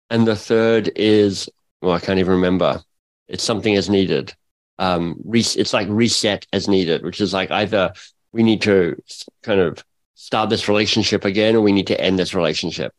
And 0.09 0.27
the 0.27 0.35
third 0.35 0.91
is, 0.97 1.49
well, 1.81 1.93
I 1.93 1.99
can't 1.99 2.19
even 2.19 2.33
remember. 2.33 2.81
It's 3.29 3.43
something 3.43 3.77
as 3.77 3.89
needed. 3.89 4.33
um, 4.81 5.21
it's 5.31 5.73
like 5.73 5.87
reset 5.89 6.47
as 6.51 6.67
needed, 6.67 7.03
which 7.03 7.21
is 7.21 7.33
like 7.33 7.51
either 7.51 7.93
we 8.33 8.43
need 8.43 8.61
to 8.63 9.01
kind 9.43 9.59
of 9.59 9.83
start 10.15 10.49
this 10.49 10.67
relationship 10.67 11.25
again 11.25 11.55
or 11.55 11.61
we 11.61 11.71
need 11.71 11.87
to 11.87 11.99
end 11.99 12.17
this 12.17 12.33
relationship. 12.33 12.93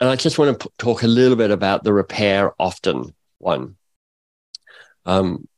And 0.00 0.10
I 0.10 0.16
just 0.16 0.38
want 0.38 0.58
to 0.58 0.68
p- 0.68 0.74
talk 0.78 1.02
a 1.02 1.08
little 1.08 1.36
bit 1.36 1.50
about 1.50 1.84
the 1.84 1.92
repair 1.92 2.52
often 2.58 3.14
one. 3.38 3.76
Um, 5.06 5.48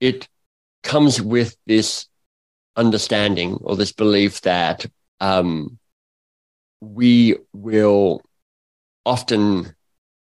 it 0.00 0.28
comes 0.82 1.20
with 1.20 1.56
this 1.66 2.06
understanding 2.76 3.58
or 3.60 3.76
this 3.76 3.92
belief 3.92 4.40
that 4.42 4.86
um, 5.20 5.78
we 6.80 7.36
will 7.52 8.22
often 9.04 9.74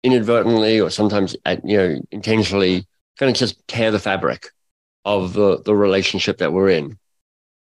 inadvertently 0.03 0.79
or 0.79 0.89
sometimes 0.89 1.35
at, 1.45 1.65
you 1.67 1.77
know 1.77 1.99
intentionally 2.11 2.85
kind 3.17 3.29
of 3.29 3.35
just 3.35 3.65
tear 3.67 3.91
the 3.91 3.99
fabric 3.99 4.47
of 5.05 5.33
the, 5.33 5.61
the 5.63 5.75
relationship 5.75 6.39
that 6.39 6.53
we're 6.53 6.69
in 6.69 6.97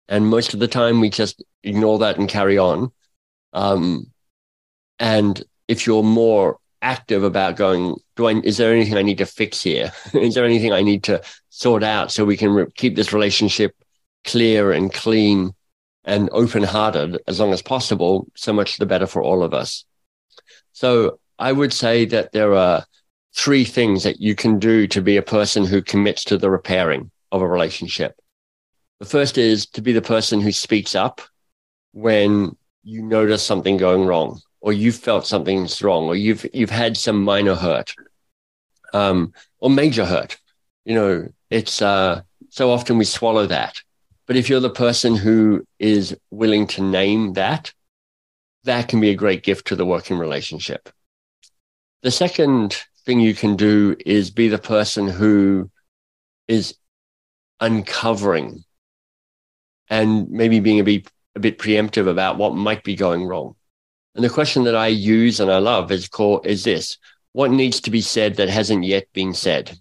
and 0.08 0.26
most 0.26 0.54
of 0.54 0.60
the 0.60 0.68
time 0.68 1.00
we 1.00 1.10
just 1.10 1.42
ignore 1.62 1.98
that 1.98 2.18
and 2.18 2.28
carry 2.28 2.58
on 2.58 2.90
um, 3.52 4.10
and 4.98 5.42
if 5.66 5.86
you're 5.86 6.02
more 6.02 6.58
active 6.80 7.24
about 7.24 7.56
going 7.56 7.96
do 8.14 8.26
i 8.26 8.32
is 8.44 8.56
there 8.56 8.72
anything 8.72 8.96
i 8.96 9.02
need 9.02 9.18
to 9.18 9.26
fix 9.26 9.62
here 9.62 9.92
is 10.14 10.34
there 10.34 10.44
anything 10.44 10.72
i 10.72 10.80
need 10.80 11.02
to 11.02 11.20
sort 11.48 11.82
out 11.82 12.12
so 12.12 12.24
we 12.24 12.36
can 12.36 12.50
re- 12.50 12.66
keep 12.76 12.94
this 12.94 13.12
relationship 13.12 13.74
clear 14.24 14.72
and 14.72 14.92
clean 14.92 15.52
and 16.04 16.30
open 16.32 16.62
hearted 16.62 17.18
as 17.26 17.38
long 17.38 17.52
as 17.52 17.62
possible, 17.62 18.26
so 18.34 18.52
much 18.52 18.78
the 18.78 18.86
better 18.86 19.06
for 19.06 19.22
all 19.22 19.42
of 19.42 19.52
us. 19.52 19.84
So 20.72 21.20
I 21.38 21.52
would 21.52 21.72
say 21.72 22.06
that 22.06 22.32
there 22.32 22.54
are 22.54 22.84
three 23.34 23.64
things 23.64 24.04
that 24.04 24.20
you 24.20 24.34
can 24.34 24.58
do 24.58 24.86
to 24.88 25.02
be 25.02 25.16
a 25.16 25.22
person 25.22 25.64
who 25.64 25.82
commits 25.82 26.24
to 26.24 26.38
the 26.38 26.50
repairing 26.50 27.10
of 27.30 27.42
a 27.42 27.46
relationship. 27.46 28.18
The 29.00 29.06
first 29.06 29.38
is 29.38 29.66
to 29.66 29.82
be 29.82 29.92
the 29.92 30.02
person 30.02 30.40
who 30.40 30.52
speaks 30.52 30.94
up 30.94 31.20
when 31.92 32.56
you 32.82 33.02
notice 33.02 33.44
something 33.44 33.76
going 33.76 34.06
wrong 34.06 34.40
or 34.60 34.72
you've 34.72 34.96
felt 34.96 35.26
something's 35.26 35.82
wrong 35.82 36.04
or 36.04 36.16
you've 36.16 36.46
you've 36.52 36.70
had 36.70 36.96
some 36.96 37.22
minor 37.22 37.54
hurt 37.54 37.94
um, 38.92 39.32
or 39.58 39.70
major 39.70 40.04
hurt. 40.04 40.38
You 40.84 40.94
know, 40.94 41.28
it's 41.50 41.80
uh, 41.80 42.22
so 42.48 42.70
often 42.70 42.98
we 42.98 43.04
swallow 43.04 43.46
that 43.46 43.80
but 44.28 44.36
if 44.36 44.50
you're 44.50 44.60
the 44.60 44.70
person 44.70 45.16
who 45.16 45.66
is 45.78 46.14
willing 46.30 46.66
to 46.68 46.82
name 46.82 47.32
that, 47.32 47.72
that 48.64 48.86
can 48.86 49.00
be 49.00 49.08
a 49.08 49.16
great 49.16 49.42
gift 49.42 49.66
to 49.68 49.74
the 49.74 49.86
working 49.86 50.18
relationship. 50.18 50.90
The 52.02 52.10
second 52.10 52.76
thing 53.06 53.20
you 53.20 53.34
can 53.34 53.56
do 53.56 53.96
is 54.04 54.30
be 54.30 54.48
the 54.48 54.58
person 54.58 55.08
who 55.08 55.70
is 56.46 56.76
uncovering 57.58 58.64
and 59.90 60.28
maybe 60.30 60.60
being 60.60 60.80
a 60.80 60.84
bit, 60.84 61.10
a 61.34 61.40
bit 61.40 61.58
preemptive 61.58 62.08
about 62.08 62.38
what 62.38 62.54
might 62.54 62.84
be 62.84 62.96
going 62.96 63.24
wrong. 63.24 63.54
And 64.14 64.24
the 64.24 64.30
question 64.30 64.64
that 64.64 64.74
I 64.74 64.88
use 64.88 65.40
and 65.40 65.50
I 65.50 65.58
love 65.58 65.92
is 65.92 66.08
called 66.08 66.46
is 66.46 66.64
this: 66.64 66.98
What 67.32 67.50
needs 67.50 67.80
to 67.82 67.90
be 67.90 68.00
said 68.00 68.36
that 68.36 68.48
hasn't 68.48 68.84
yet 68.84 69.06
been 69.12 69.34
said? 69.34 69.78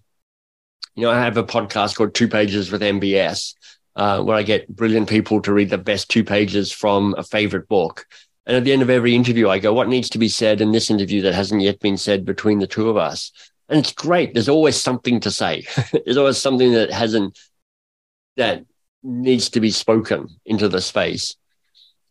You 0.94 1.02
know, 1.04 1.10
I 1.10 1.20
have 1.20 1.36
a 1.36 1.44
podcast 1.44 1.96
called 1.96 2.14
Two 2.14 2.28
Pages 2.28 2.70
with 2.70 2.82
MBS, 2.82 3.54
uh, 3.96 4.22
where 4.22 4.36
I 4.36 4.42
get 4.42 4.68
brilliant 4.68 5.08
people 5.08 5.42
to 5.42 5.52
read 5.52 5.70
the 5.70 5.78
best 5.78 6.08
two 6.08 6.24
pages 6.24 6.72
from 6.72 7.14
a 7.18 7.22
favorite 7.22 7.68
book. 7.68 8.06
And 8.46 8.56
at 8.56 8.64
the 8.64 8.72
end 8.72 8.82
of 8.82 8.90
every 8.90 9.14
interview, 9.14 9.48
I 9.48 9.58
go, 9.58 9.74
what 9.74 9.88
needs 9.88 10.08
to 10.10 10.18
be 10.18 10.28
said 10.28 10.60
in 10.60 10.72
this 10.72 10.90
interview 10.90 11.20
that 11.22 11.34
hasn't 11.34 11.60
yet 11.60 11.80
been 11.80 11.98
said 11.98 12.24
between 12.24 12.60
the 12.60 12.66
two 12.66 12.88
of 12.88 12.96
us? 12.96 13.30
And 13.68 13.78
it's 13.78 13.92
great. 13.92 14.32
There's 14.32 14.48
always 14.48 14.80
something 14.80 15.20
to 15.20 15.30
say. 15.30 15.66
There's 16.04 16.16
always 16.16 16.38
something 16.38 16.72
that 16.72 16.90
hasn't, 16.90 17.38
that 18.36 18.64
needs 19.02 19.50
to 19.50 19.60
be 19.60 19.70
spoken 19.70 20.28
into 20.44 20.68
the 20.68 20.80
space. 20.80 21.36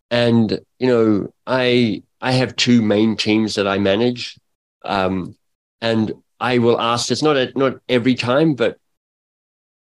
And, 0.10 0.60
you 0.80 0.88
know, 0.88 1.34
I, 1.46 2.04
I 2.22 2.32
have 2.32 2.56
two 2.56 2.82
main 2.82 3.18
teams 3.18 3.56
that 3.56 3.68
I 3.68 3.78
manage. 3.78 4.40
Um, 4.86 5.36
and 5.82 6.14
I 6.40 6.60
will 6.60 6.80
ask, 6.80 7.12
it's 7.12 7.24
not, 7.24 7.36
a, 7.36 7.52
not 7.56 7.80
every 7.90 8.16
time, 8.16 8.56
but 8.56 8.78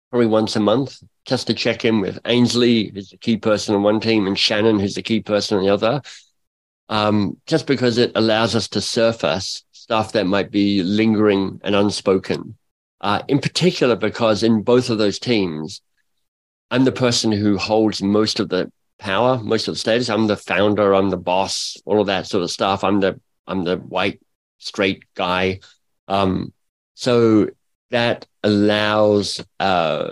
probably 0.10 0.28
once 0.28 0.56
a 0.56 0.60
month 0.60 1.02
just 1.26 1.48
to 1.48 1.54
check 1.54 1.86
in 1.86 2.02
with 2.02 2.20
Ainsley, 2.26 2.92
who's 2.94 3.10
the 3.10 3.18
key 3.18 3.38
person 3.38 3.76
on 3.76 3.84
one 3.84 4.00
team, 4.00 4.28
and 4.28 4.38
Shannon, 4.38 4.80
who's 4.80 4.96
the 4.96 5.02
key 5.02 5.22
person 5.22 5.58
on 5.58 5.64
the 5.64 5.74
other, 5.74 6.02
um, 6.90 7.38
just 7.46 7.68
because 7.68 7.98
it 7.98 8.12
allows 8.16 8.56
us 8.56 8.68
to 8.70 8.82
surface 8.82 9.64
stuff 9.72 10.14
that 10.14 10.26
might 10.26 10.52
be 10.52 10.84
lingering 10.84 11.60
and 11.64 11.76
unspoken. 11.76 12.58
Uh, 13.00 13.22
in 13.28 13.40
particular, 13.40 13.96
because 13.96 14.44
in 14.44 14.62
both 14.62 14.90
of 14.90 14.98
those 14.98 15.20
teams, 15.20 15.82
I'm 16.72 16.86
the 16.86 16.92
person 16.92 17.34
who 17.34 17.58
holds 17.58 18.02
most 18.02 18.40
of 18.40 18.48
the 18.50 18.72
power, 18.98 19.38
most 19.38 19.68
of 19.68 19.74
the 19.74 19.80
status. 19.80 20.10
I'm 20.10 20.28
the 20.28 20.38
founder, 20.38 20.96
I'm 20.96 21.10
the 21.10 21.18
boss, 21.18 21.76
all 21.86 22.00
of 22.00 22.08
that 22.08 22.28
sort 22.28 22.44
of 22.44 22.50
stuff. 22.50 22.84
I'm 22.84 23.02
the 23.02 23.20
I'm 23.46 23.66
the 23.66 23.78
white 23.78 24.22
straight 24.58 25.04
guy. 25.14 25.60
Um, 26.08 26.54
so 26.94 27.50
that 27.90 28.26
allows 28.44 29.44
uh, 29.60 30.12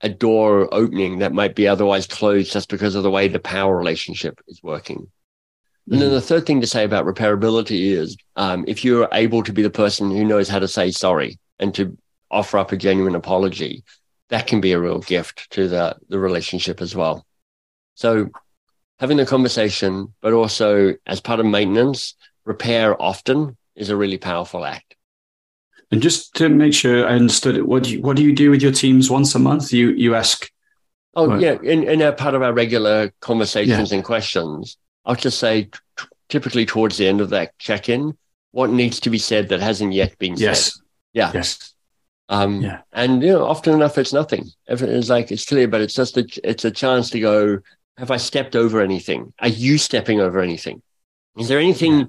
a 0.00 0.08
door 0.08 0.72
opening 0.72 1.18
that 1.18 1.32
might 1.32 1.54
be 1.54 1.68
otherwise 1.68 2.06
closed 2.06 2.52
just 2.52 2.70
because 2.70 2.94
of 2.94 3.02
the 3.02 3.10
way 3.10 3.28
the 3.28 3.38
power 3.38 3.76
relationship 3.76 4.40
is 4.48 4.62
working. 4.62 4.98
Mm-hmm. 4.98 5.92
And 5.92 6.00
then 6.00 6.08
mm-hmm. 6.08 6.14
the 6.14 6.22
third 6.22 6.46
thing 6.46 6.60
to 6.62 6.66
say 6.66 6.84
about 6.84 7.04
repairability 7.04 7.90
is 7.90 8.16
um, 8.36 8.64
if 8.66 8.84
you're 8.84 9.08
able 9.12 9.42
to 9.42 9.52
be 9.52 9.62
the 9.62 9.70
person 9.70 10.10
who 10.10 10.24
knows 10.24 10.48
how 10.48 10.58
to 10.58 10.68
say 10.68 10.90
sorry 10.90 11.38
and 11.58 11.74
to 11.74 11.98
offer 12.30 12.58
up 12.58 12.72
a 12.72 12.76
genuine 12.76 13.14
apology, 13.14 13.82
that 14.28 14.46
can 14.46 14.60
be 14.60 14.72
a 14.72 14.80
real 14.80 15.00
gift 15.00 15.50
to 15.52 15.68
the, 15.68 15.96
the 16.08 16.18
relationship 16.18 16.80
as 16.80 16.94
well. 16.94 17.26
So 17.94 18.30
having 18.98 19.16
the 19.16 19.26
conversation, 19.26 20.14
but 20.20 20.32
also 20.32 20.94
as 21.06 21.20
part 21.20 21.40
of 21.40 21.46
maintenance, 21.46 22.14
repair 22.44 23.00
often 23.00 23.56
is 23.74 23.90
a 23.90 23.96
really 23.96 24.18
powerful 24.18 24.64
act. 24.64 24.96
And 25.90 26.02
just 26.02 26.34
to 26.34 26.48
make 26.48 26.74
sure 26.74 27.06
I 27.06 27.12
understood 27.12 27.56
it, 27.56 27.66
what 27.66 27.84
do 27.84 27.92
you, 27.92 28.02
what 28.02 28.16
do 28.16 28.22
you 28.22 28.34
do 28.34 28.50
with 28.50 28.62
your 28.62 28.72
teams 28.72 29.10
once 29.10 29.34
a 29.34 29.38
month? 29.38 29.72
You 29.72 29.90
you 29.90 30.14
ask. 30.14 30.50
Oh 31.14 31.28
what? 31.28 31.40
yeah, 31.40 31.56
in 31.62 31.84
in 31.84 32.02
a 32.02 32.12
part 32.12 32.34
of 32.34 32.42
our 32.42 32.52
regular 32.52 33.10
conversations 33.20 33.90
yeah. 33.90 33.96
and 33.96 34.04
questions, 34.04 34.76
I'll 35.06 35.14
just 35.14 35.38
say, 35.38 35.64
t- 35.64 36.04
typically 36.28 36.66
towards 36.66 36.98
the 36.98 37.08
end 37.08 37.22
of 37.22 37.30
that 37.30 37.56
check 37.58 37.88
in, 37.88 38.18
what 38.50 38.68
needs 38.68 39.00
to 39.00 39.10
be 39.10 39.16
said 39.18 39.48
that 39.48 39.60
hasn't 39.60 39.94
yet 39.94 40.18
been 40.18 40.36
said. 40.36 40.44
yes. 40.44 40.64
said. 40.74 40.82
Yeah. 41.14 41.30
Yes. 41.32 41.74
Um, 42.28 42.60
yeah. 42.60 42.82
And 42.92 43.22
you 43.22 43.30
know, 43.30 43.46
often 43.46 43.74
enough, 43.74 43.96
it's 43.98 44.12
nothing. 44.12 44.48
It's 44.66 45.08
like 45.08 45.32
it's 45.32 45.46
clear, 45.46 45.68
but 45.68 45.80
it's 45.80 45.94
just 45.94 46.16
a, 46.16 46.26
it's 46.44 46.64
a 46.64 46.70
chance 46.70 47.10
to 47.10 47.20
go. 47.20 47.58
Have 47.96 48.10
I 48.10 48.16
stepped 48.16 48.54
over 48.54 48.80
anything? 48.80 49.32
Are 49.40 49.48
you 49.48 49.78
stepping 49.78 50.20
over 50.20 50.40
anything? 50.40 50.82
Is 51.36 51.48
there 51.48 51.58
anything 51.58 52.00
yeah 52.00 52.06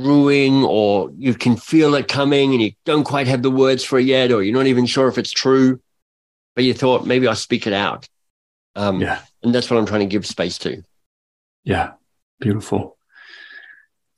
brewing 0.00 0.64
or 0.64 1.10
you 1.16 1.34
can 1.34 1.56
feel 1.56 1.94
it 1.94 2.08
coming 2.08 2.52
and 2.52 2.62
you 2.62 2.72
don't 2.84 3.04
quite 3.04 3.26
have 3.26 3.42
the 3.42 3.50
words 3.50 3.84
for 3.84 3.98
it 3.98 4.06
yet 4.06 4.32
or 4.32 4.42
you're 4.42 4.56
not 4.56 4.66
even 4.66 4.86
sure 4.86 5.06
if 5.08 5.18
it's 5.18 5.30
true 5.30 5.80
but 6.54 6.64
you 6.64 6.72
thought 6.72 7.06
maybe 7.06 7.28
i'll 7.28 7.34
speak 7.34 7.66
it 7.66 7.72
out 7.72 8.08
um, 8.74 9.00
yeah 9.00 9.20
and 9.42 9.54
that's 9.54 9.70
what 9.70 9.78
i'm 9.78 9.86
trying 9.86 10.00
to 10.00 10.06
give 10.06 10.26
space 10.26 10.56
to 10.56 10.82
yeah 11.64 11.92
beautiful 12.40 12.96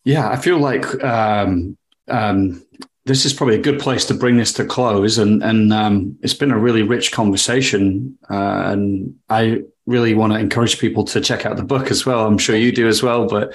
yeah 0.05 0.29
i 0.29 0.37
feel 0.37 0.59
like 0.59 1.03
um, 1.03 1.77
um, 2.09 2.64
this 3.07 3.27
is 3.27 3.35
probably 3.35 3.57
a 3.57 3.63
good 3.63 3.79
place 3.79 4.07
to 4.07 4.15
bring 4.15 4.37
this 4.37 4.53
to 4.53 4.65
close 4.65 5.19
and 5.19 5.43
and 5.43 5.73
um, 5.73 6.17
it's 6.23 6.35
been 6.35 6.51
a 6.51 6.59
really 6.59 6.83
rich 6.83 7.13
conversation 7.13 8.17
uh, 8.31 8.63
and 8.67 9.15
i 9.29 9.63
really 9.87 10.15
want 10.15 10.33
to 10.33 10.39
encourage 10.39 10.79
people 10.79 11.05
to 11.05 11.21
check 11.21 11.45
out 11.45 11.57
the 11.57 11.65
book 11.65 11.91
as 11.91 12.07
well 12.07 12.27
i'm 12.27 12.39
sure 12.39 12.57
you 12.57 12.73
do 12.73 12.89
as 12.89 13.03
well 13.03 13.27
but 13.27 13.55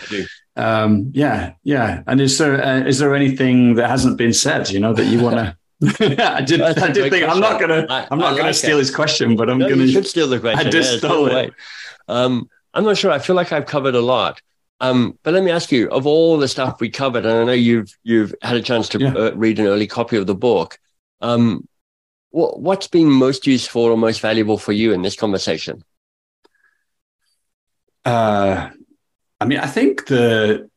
um, 0.59 1.11
yeah, 1.13 1.53
yeah. 1.63 2.03
And 2.05 2.19
is 2.19 2.37
there 2.37 2.63
uh, 2.63 2.81
is 2.81 2.99
there 2.99 3.15
anything 3.15 3.75
that 3.75 3.89
hasn't 3.89 4.17
been 4.17 4.33
said? 4.33 4.69
You 4.69 4.79
know 4.79 4.93
that 4.93 5.05
you 5.05 5.21
want 5.21 5.37
to. 5.37 5.57
I 6.35 6.41
did. 6.41 6.61
I 6.61 6.73
did 6.91 7.09
think 7.09 7.23
question. 7.23 7.29
I'm 7.29 7.39
not 7.39 7.59
gonna. 7.59 7.85
I, 7.89 8.07
am 8.11 8.19
not 8.19 8.33
I 8.33 8.37
gonna 8.37 8.43
like 8.43 8.55
steal 8.55 8.77
it. 8.77 8.81
his 8.81 8.93
question, 8.93 9.35
but 9.35 9.49
I'm 9.49 9.59
no, 9.59 9.69
gonna. 9.69 9.83
You 9.83 9.91
should 9.93 10.07
steal 10.07 10.27
the 10.27 10.39
question. 10.39 10.67
I 10.67 10.69
just 10.69 10.97
stole 10.97 11.27
it. 11.27 11.53
Um, 12.07 12.49
I'm 12.73 12.83
not 12.83 12.97
sure. 12.97 13.11
I 13.11 13.19
feel 13.19 13.35
like 13.35 13.53
I've 13.53 13.65
covered 13.65 13.95
a 13.95 14.01
lot. 14.01 14.41
Um, 14.81 15.17
but 15.23 15.33
let 15.33 15.43
me 15.43 15.51
ask 15.51 15.71
you: 15.71 15.89
of 15.89 16.07
all 16.07 16.37
the 16.37 16.47
stuff 16.47 16.79
we 16.79 16.89
covered, 16.89 17.25
and 17.25 17.37
I 17.37 17.43
know 17.43 17.51
you've 17.51 17.95
you've 18.03 18.33
had 18.41 18.55
a 18.55 18.61
chance 18.61 18.89
to 18.89 18.99
yeah. 18.99 19.13
uh, 19.13 19.31
read 19.35 19.59
an 19.59 19.67
early 19.67 19.87
copy 19.87 20.17
of 20.17 20.27
the 20.27 20.35
book. 20.35 20.79
Um, 21.21 21.67
what, 22.31 22.59
what's 22.61 22.87
been 22.87 23.09
most 23.09 23.47
useful 23.47 23.83
or 23.83 23.97
most 23.97 24.21
valuable 24.21 24.57
for 24.57 24.71
you 24.71 24.93
in 24.93 25.01
this 25.01 25.15
conversation? 25.15 25.83
Uh, 28.05 28.69
I 29.41 29.45
mean, 29.45 29.59
I 29.59 29.67
think 29.67 30.07
the 30.07 30.69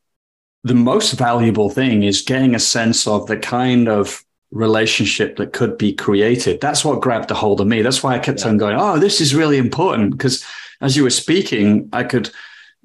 the 0.65 0.75
most 0.75 1.13
valuable 1.13 1.71
thing 1.71 2.03
is 2.03 2.23
getting 2.23 2.55
a 2.55 2.61
sense 2.61 3.07
of 3.07 3.27
the 3.27 3.37
kind 3.37 3.89
of 3.89 4.25
relationship 4.53 5.37
that 5.37 5.53
could 5.53 5.77
be 5.79 5.93
created. 5.93 6.61
That's 6.61 6.85
what 6.85 7.01
grabbed 7.01 7.31
a 7.31 7.35
hold 7.35 7.61
of 7.61 7.67
me. 7.67 7.83
That's 7.83 8.03
why 8.03 8.15
I 8.15 8.19
kept 8.19 8.41
yeah. 8.41 8.49
on 8.49 8.59
going, 8.59 8.77
oh, 8.79 8.99
this 8.99 9.21
is 9.21 9.35
really 9.35 9.59
important. 9.59 10.13
Because 10.13 10.45
as 10.81 10.97
you 10.97 11.03
were 11.03 11.11
speaking, 11.11 11.89
I 11.93 12.05
could 12.05 12.31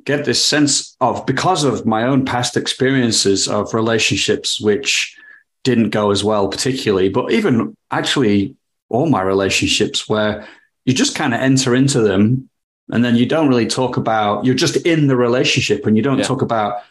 get 0.07 0.23
this 0.23 0.43
sense 0.43 0.95
of, 1.01 1.25
because 1.25 1.65
of 1.65 1.85
my 1.85 2.03
own 2.03 2.23
past 2.23 2.55
experiences 2.55 3.49
of 3.49 3.73
relationships, 3.73 4.59
which 4.59 5.17
didn't 5.65 5.89
go 5.89 6.11
as 6.11 6.23
well, 6.23 6.47
particularly, 6.47 7.09
but 7.09 7.29
even 7.33 7.75
actually 7.91 8.55
all 8.87 9.07
my 9.07 9.21
relationships 9.21 10.07
where 10.07 10.47
you 10.85 10.93
just 10.93 11.13
kind 11.13 11.33
of 11.33 11.41
enter 11.41 11.75
into 11.75 11.99
them 11.99 12.49
and 12.89 13.03
then 13.03 13.17
you 13.17 13.25
don't 13.25 13.49
really 13.49 13.67
talk 13.67 13.97
about, 13.97 14.45
you're 14.45 14.55
just 14.55 14.77
in 14.77 15.07
the 15.07 15.17
relationship 15.17 15.85
and 15.85 15.97
you 15.97 16.03
don't 16.03 16.19
yeah. 16.19 16.23
talk 16.23 16.41
about, 16.41 16.83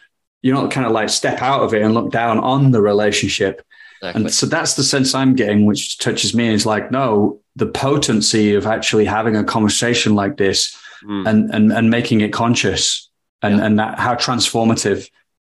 you 0.43 0.53
don't 0.53 0.69
kind 0.69 0.85
of 0.85 0.91
like 0.91 1.09
step 1.09 1.41
out 1.41 1.63
of 1.63 1.73
it 1.73 1.81
and 1.81 1.95
look 1.95 2.11
down 2.11 2.37
on 2.37 2.69
the 2.69 2.81
relationship. 2.81 3.65
Exactly. 4.03 4.21
And 4.25 4.31
so 4.31 4.45
that's 4.45 4.75
the 4.75 4.83
sense 4.83 5.15
I'm 5.15 5.33
getting, 5.33 5.65
which 5.65 5.97
touches 5.97 6.35
me 6.35 6.49
is 6.49 6.67
like, 6.67 6.91
no, 6.91 7.41
the 7.55 7.65
potency 7.65 8.53
of 8.53 8.67
actually 8.67 9.05
having 9.05 9.35
a 9.35 9.43
conversation 9.43 10.13
like 10.13 10.37
this 10.37 10.77
mm. 11.03 11.27
and, 11.27 11.53
and, 11.53 11.71
and 11.71 11.89
making 11.89 12.21
it 12.21 12.33
conscious 12.33 13.09
and, 13.41 13.57
yeah. 13.57 13.65
and 13.65 13.79
that 13.79 13.99
how 13.99 14.15
transformative 14.15 15.09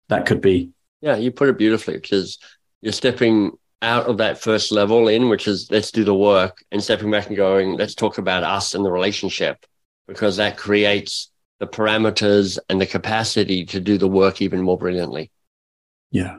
that 0.09 0.25
could 0.25 0.41
be. 0.41 0.71
Yeah, 1.01 1.17
you 1.17 1.31
put 1.31 1.49
it 1.49 1.57
beautifully 1.57 1.95
because 1.95 2.37
you're 2.81 2.93
stepping 2.93 3.51
out 3.81 4.05
of 4.05 4.17
that 4.17 4.39
first 4.39 4.71
level 4.71 5.09
in, 5.09 5.27
which 5.27 5.47
is 5.47 5.69
let's 5.69 5.91
do 5.91 6.05
the 6.05 6.15
work, 6.15 6.63
and 6.71 6.81
stepping 6.81 7.11
back 7.11 7.27
and 7.27 7.35
going, 7.35 7.75
let's 7.75 7.95
talk 7.95 8.17
about 8.17 8.43
us 8.43 8.73
and 8.73 8.85
the 8.85 8.91
relationship, 8.91 9.65
because 10.07 10.37
that 10.37 10.57
creates 10.57 11.29
the 11.59 11.67
parameters 11.67 12.57
and 12.69 12.79
the 12.79 12.85
capacity 12.85 13.65
to 13.65 13.79
do 13.79 13.97
the 13.97 14.07
work 14.07 14.41
even 14.41 14.61
more 14.61 14.77
brilliantly. 14.77 15.31
Yeah, 16.11 16.37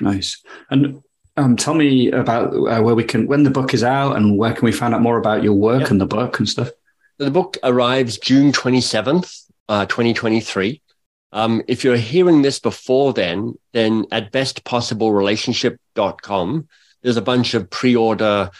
nice. 0.00 0.42
And 0.70 1.02
um, 1.36 1.56
tell 1.56 1.74
me 1.74 2.10
about 2.10 2.52
uh, 2.52 2.82
where 2.82 2.94
we 2.94 3.04
can, 3.04 3.26
when 3.28 3.44
the 3.44 3.50
book 3.50 3.74
is 3.74 3.84
out, 3.84 4.16
and 4.16 4.36
where 4.36 4.52
can 4.52 4.64
we 4.64 4.72
find 4.72 4.94
out 4.94 5.02
more 5.02 5.18
about 5.18 5.44
your 5.44 5.54
work 5.54 5.90
and 5.90 6.00
the 6.00 6.06
book 6.06 6.38
and 6.38 6.48
stuff. 6.48 6.70
The 7.18 7.30
book 7.30 7.56
arrives 7.62 8.18
June 8.18 8.52
twenty 8.52 8.82
seventh, 8.82 9.32
uh, 9.68 9.86
twenty 9.86 10.12
twenty 10.12 10.40
three. 10.40 10.82
Um, 11.32 11.62
if 11.66 11.82
you're 11.82 11.96
hearing 11.96 12.42
this 12.42 12.58
before 12.58 13.12
then, 13.12 13.54
then 13.72 14.04
at 14.12 14.32
bestpossiblerelationship.com, 14.32 16.68
there's 17.02 17.16
a 17.16 17.22
bunch 17.22 17.54
of 17.54 17.68
pre-order 17.70 18.50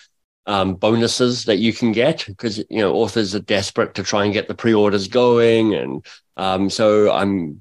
um, 0.46 0.74
bonuses 0.74 1.44
that 1.44 1.59
you 1.59 1.72
can 1.72 1.92
get 1.92 2.24
because 2.26 2.59
you 2.59 2.80
know 2.80 2.94
authors 2.94 3.34
are 3.34 3.40
desperate 3.40 3.94
to 3.94 4.02
try 4.02 4.24
and 4.24 4.32
get 4.32 4.48
the 4.48 4.54
pre-orders 4.54 5.09
going, 5.09 5.74
and 5.74 6.04
um, 6.36 6.70
so 6.70 7.12
I'm 7.12 7.61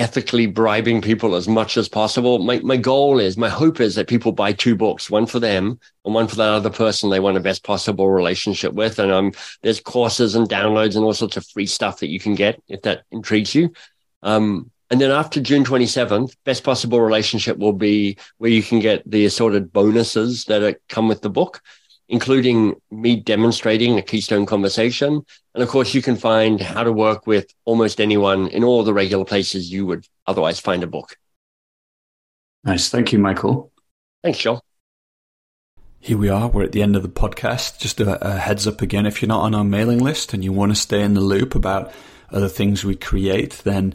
ethically 0.00 0.46
bribing 0.46 1.02
people 1.02 1.34
as 1.34 1.46
much 1.46 1.76
as 1.76 1.88
possible. 1.88 2.38
My 2.38 2.58
my 2.60 2.76
goal 2.76 3.20
is, 3.20 3.36
my 3.36 3.50
hope 3.50 3.80
is 3.80 3.94
that 3.94 4.08
people 4.08 4.32
buy 4.32 4.52
two 4.52 4.74
books, 4.74 5.10
one 5.10 5.26
for 5.26 5.38
them 5.38 5.78
and 6.04 6.14
one 6.14 6.26
for 6.26 6.36
that 6.36 6.48
other 6.48 6.70
person 6.70 7.10
they 7.10 7.20
want 7.20 7.36
a 7.36 7.40
best 7.40 7.62
possible 7.62 8.10
relationship 8.10 8.72
with. 8.72 8.98
And 8.98 9.12
um, 9.12 9.32
there's 9.62 9.80
courses 9.80 10.34
and 10.34 10.48
downloads 10.48 10.96
and 10.96 11.04
all 11.04 11.12
sorts 11.12 11.36
of 11.36 11.46
free 11.46 11.66
stuff 11.66 12.00
that 12.00 12.08
you 12.08 12.18
can 12.18 12.34
get 12.34 12.60
if 12.66 12.82
that 12.82 13.02
intrigues 13.10 13.54
you. 13.54 13.72
Um, 14.22 14.70
and 14.90 15.00
then 15.00 15.10
after 15.10 15.40
June 15.40 15.64
27th, 15.64 16.34
best 16.44 16.64
possible 16.64 17.00
relationship 17.00 17.58
will 17.58 17.72
be 17.72 18.16
where 18.38 18.50
you 18.50 18.62
can 18.62 18.80
get 18.80 19.08
the 19.08 19.24
assorted 19.26 19.72
bonuses 19.72 20.46
that 20.46 20.78
come 20.88 21.06
with 21.06 21.20
the 21.20 21.30
book, 21.30 21.62
including 22.10 22.74
me 22.90 23.16
demonstrating 23.16 23.96
a 23.96 24.02
keystone 24.02 24.44
conversation. 24.44 25.24
And 25.54 25.62
of 25.62 25.68
course, 25.68 25.94
you 25.94 26.02
can 26.02 26.16
find 26.16 26.60
how 26.60 26.82
to 26.82 26.92
work 26.92 27.26
with 27.26 27.46
almost 27.64 28.00
anyone 28.00 28.48
in 28.48 28.64
all 28.64 28.82
the 28.82 28.92
regular 28.92 29.24
places 29.24 29.72
you 29.72 29.86
would 29.86 30.04
otherwise 30.26 30.58
find 30.58 30.82
a 30.82 30.88
book. 30.88 31.16
Nice. 32.64 32.90
Thank 32.90 33.12
you, 33.12 33.18
Michael. 33.18 33.72
Thanks, 34.22 34.38
Joel. 34.38 34.60
Here 36.00 36.18
we 36.18 36.28
are. 36.28 36.48
We're 36.48 36.64
at 36.64 36.72
the 36.72 36.82
end 36.82 36.96
of 36.96 37.02
the 37.02 37.08
podcast. 37.08 37.78
Just 37.78 38.00
a, 38.00 38.26
a 38.26 38.38
heads 38.38 38.66
up 38.66 38.82
again 38.82 39.06
if 39.06 39.22
you're 39.22 39.28
not 39.28 39.42
on 39.42 39.54
our 39.54 39.64
mailing 39.64 40.00
list 40.00 40.34
and 40.34 40.42
you 40.42 40.52
want 40.52 40.72
to 40.72 40.76
stay 40.76 41.02
in 41.02 41.14
the 41.14 41.20
loop 41.20 41.54
about 41.54 41.92
other 42.32 42.48
things 42.48 42.84
we 42.84 42.96
create, 42.96 43.60
then 43.64 43.94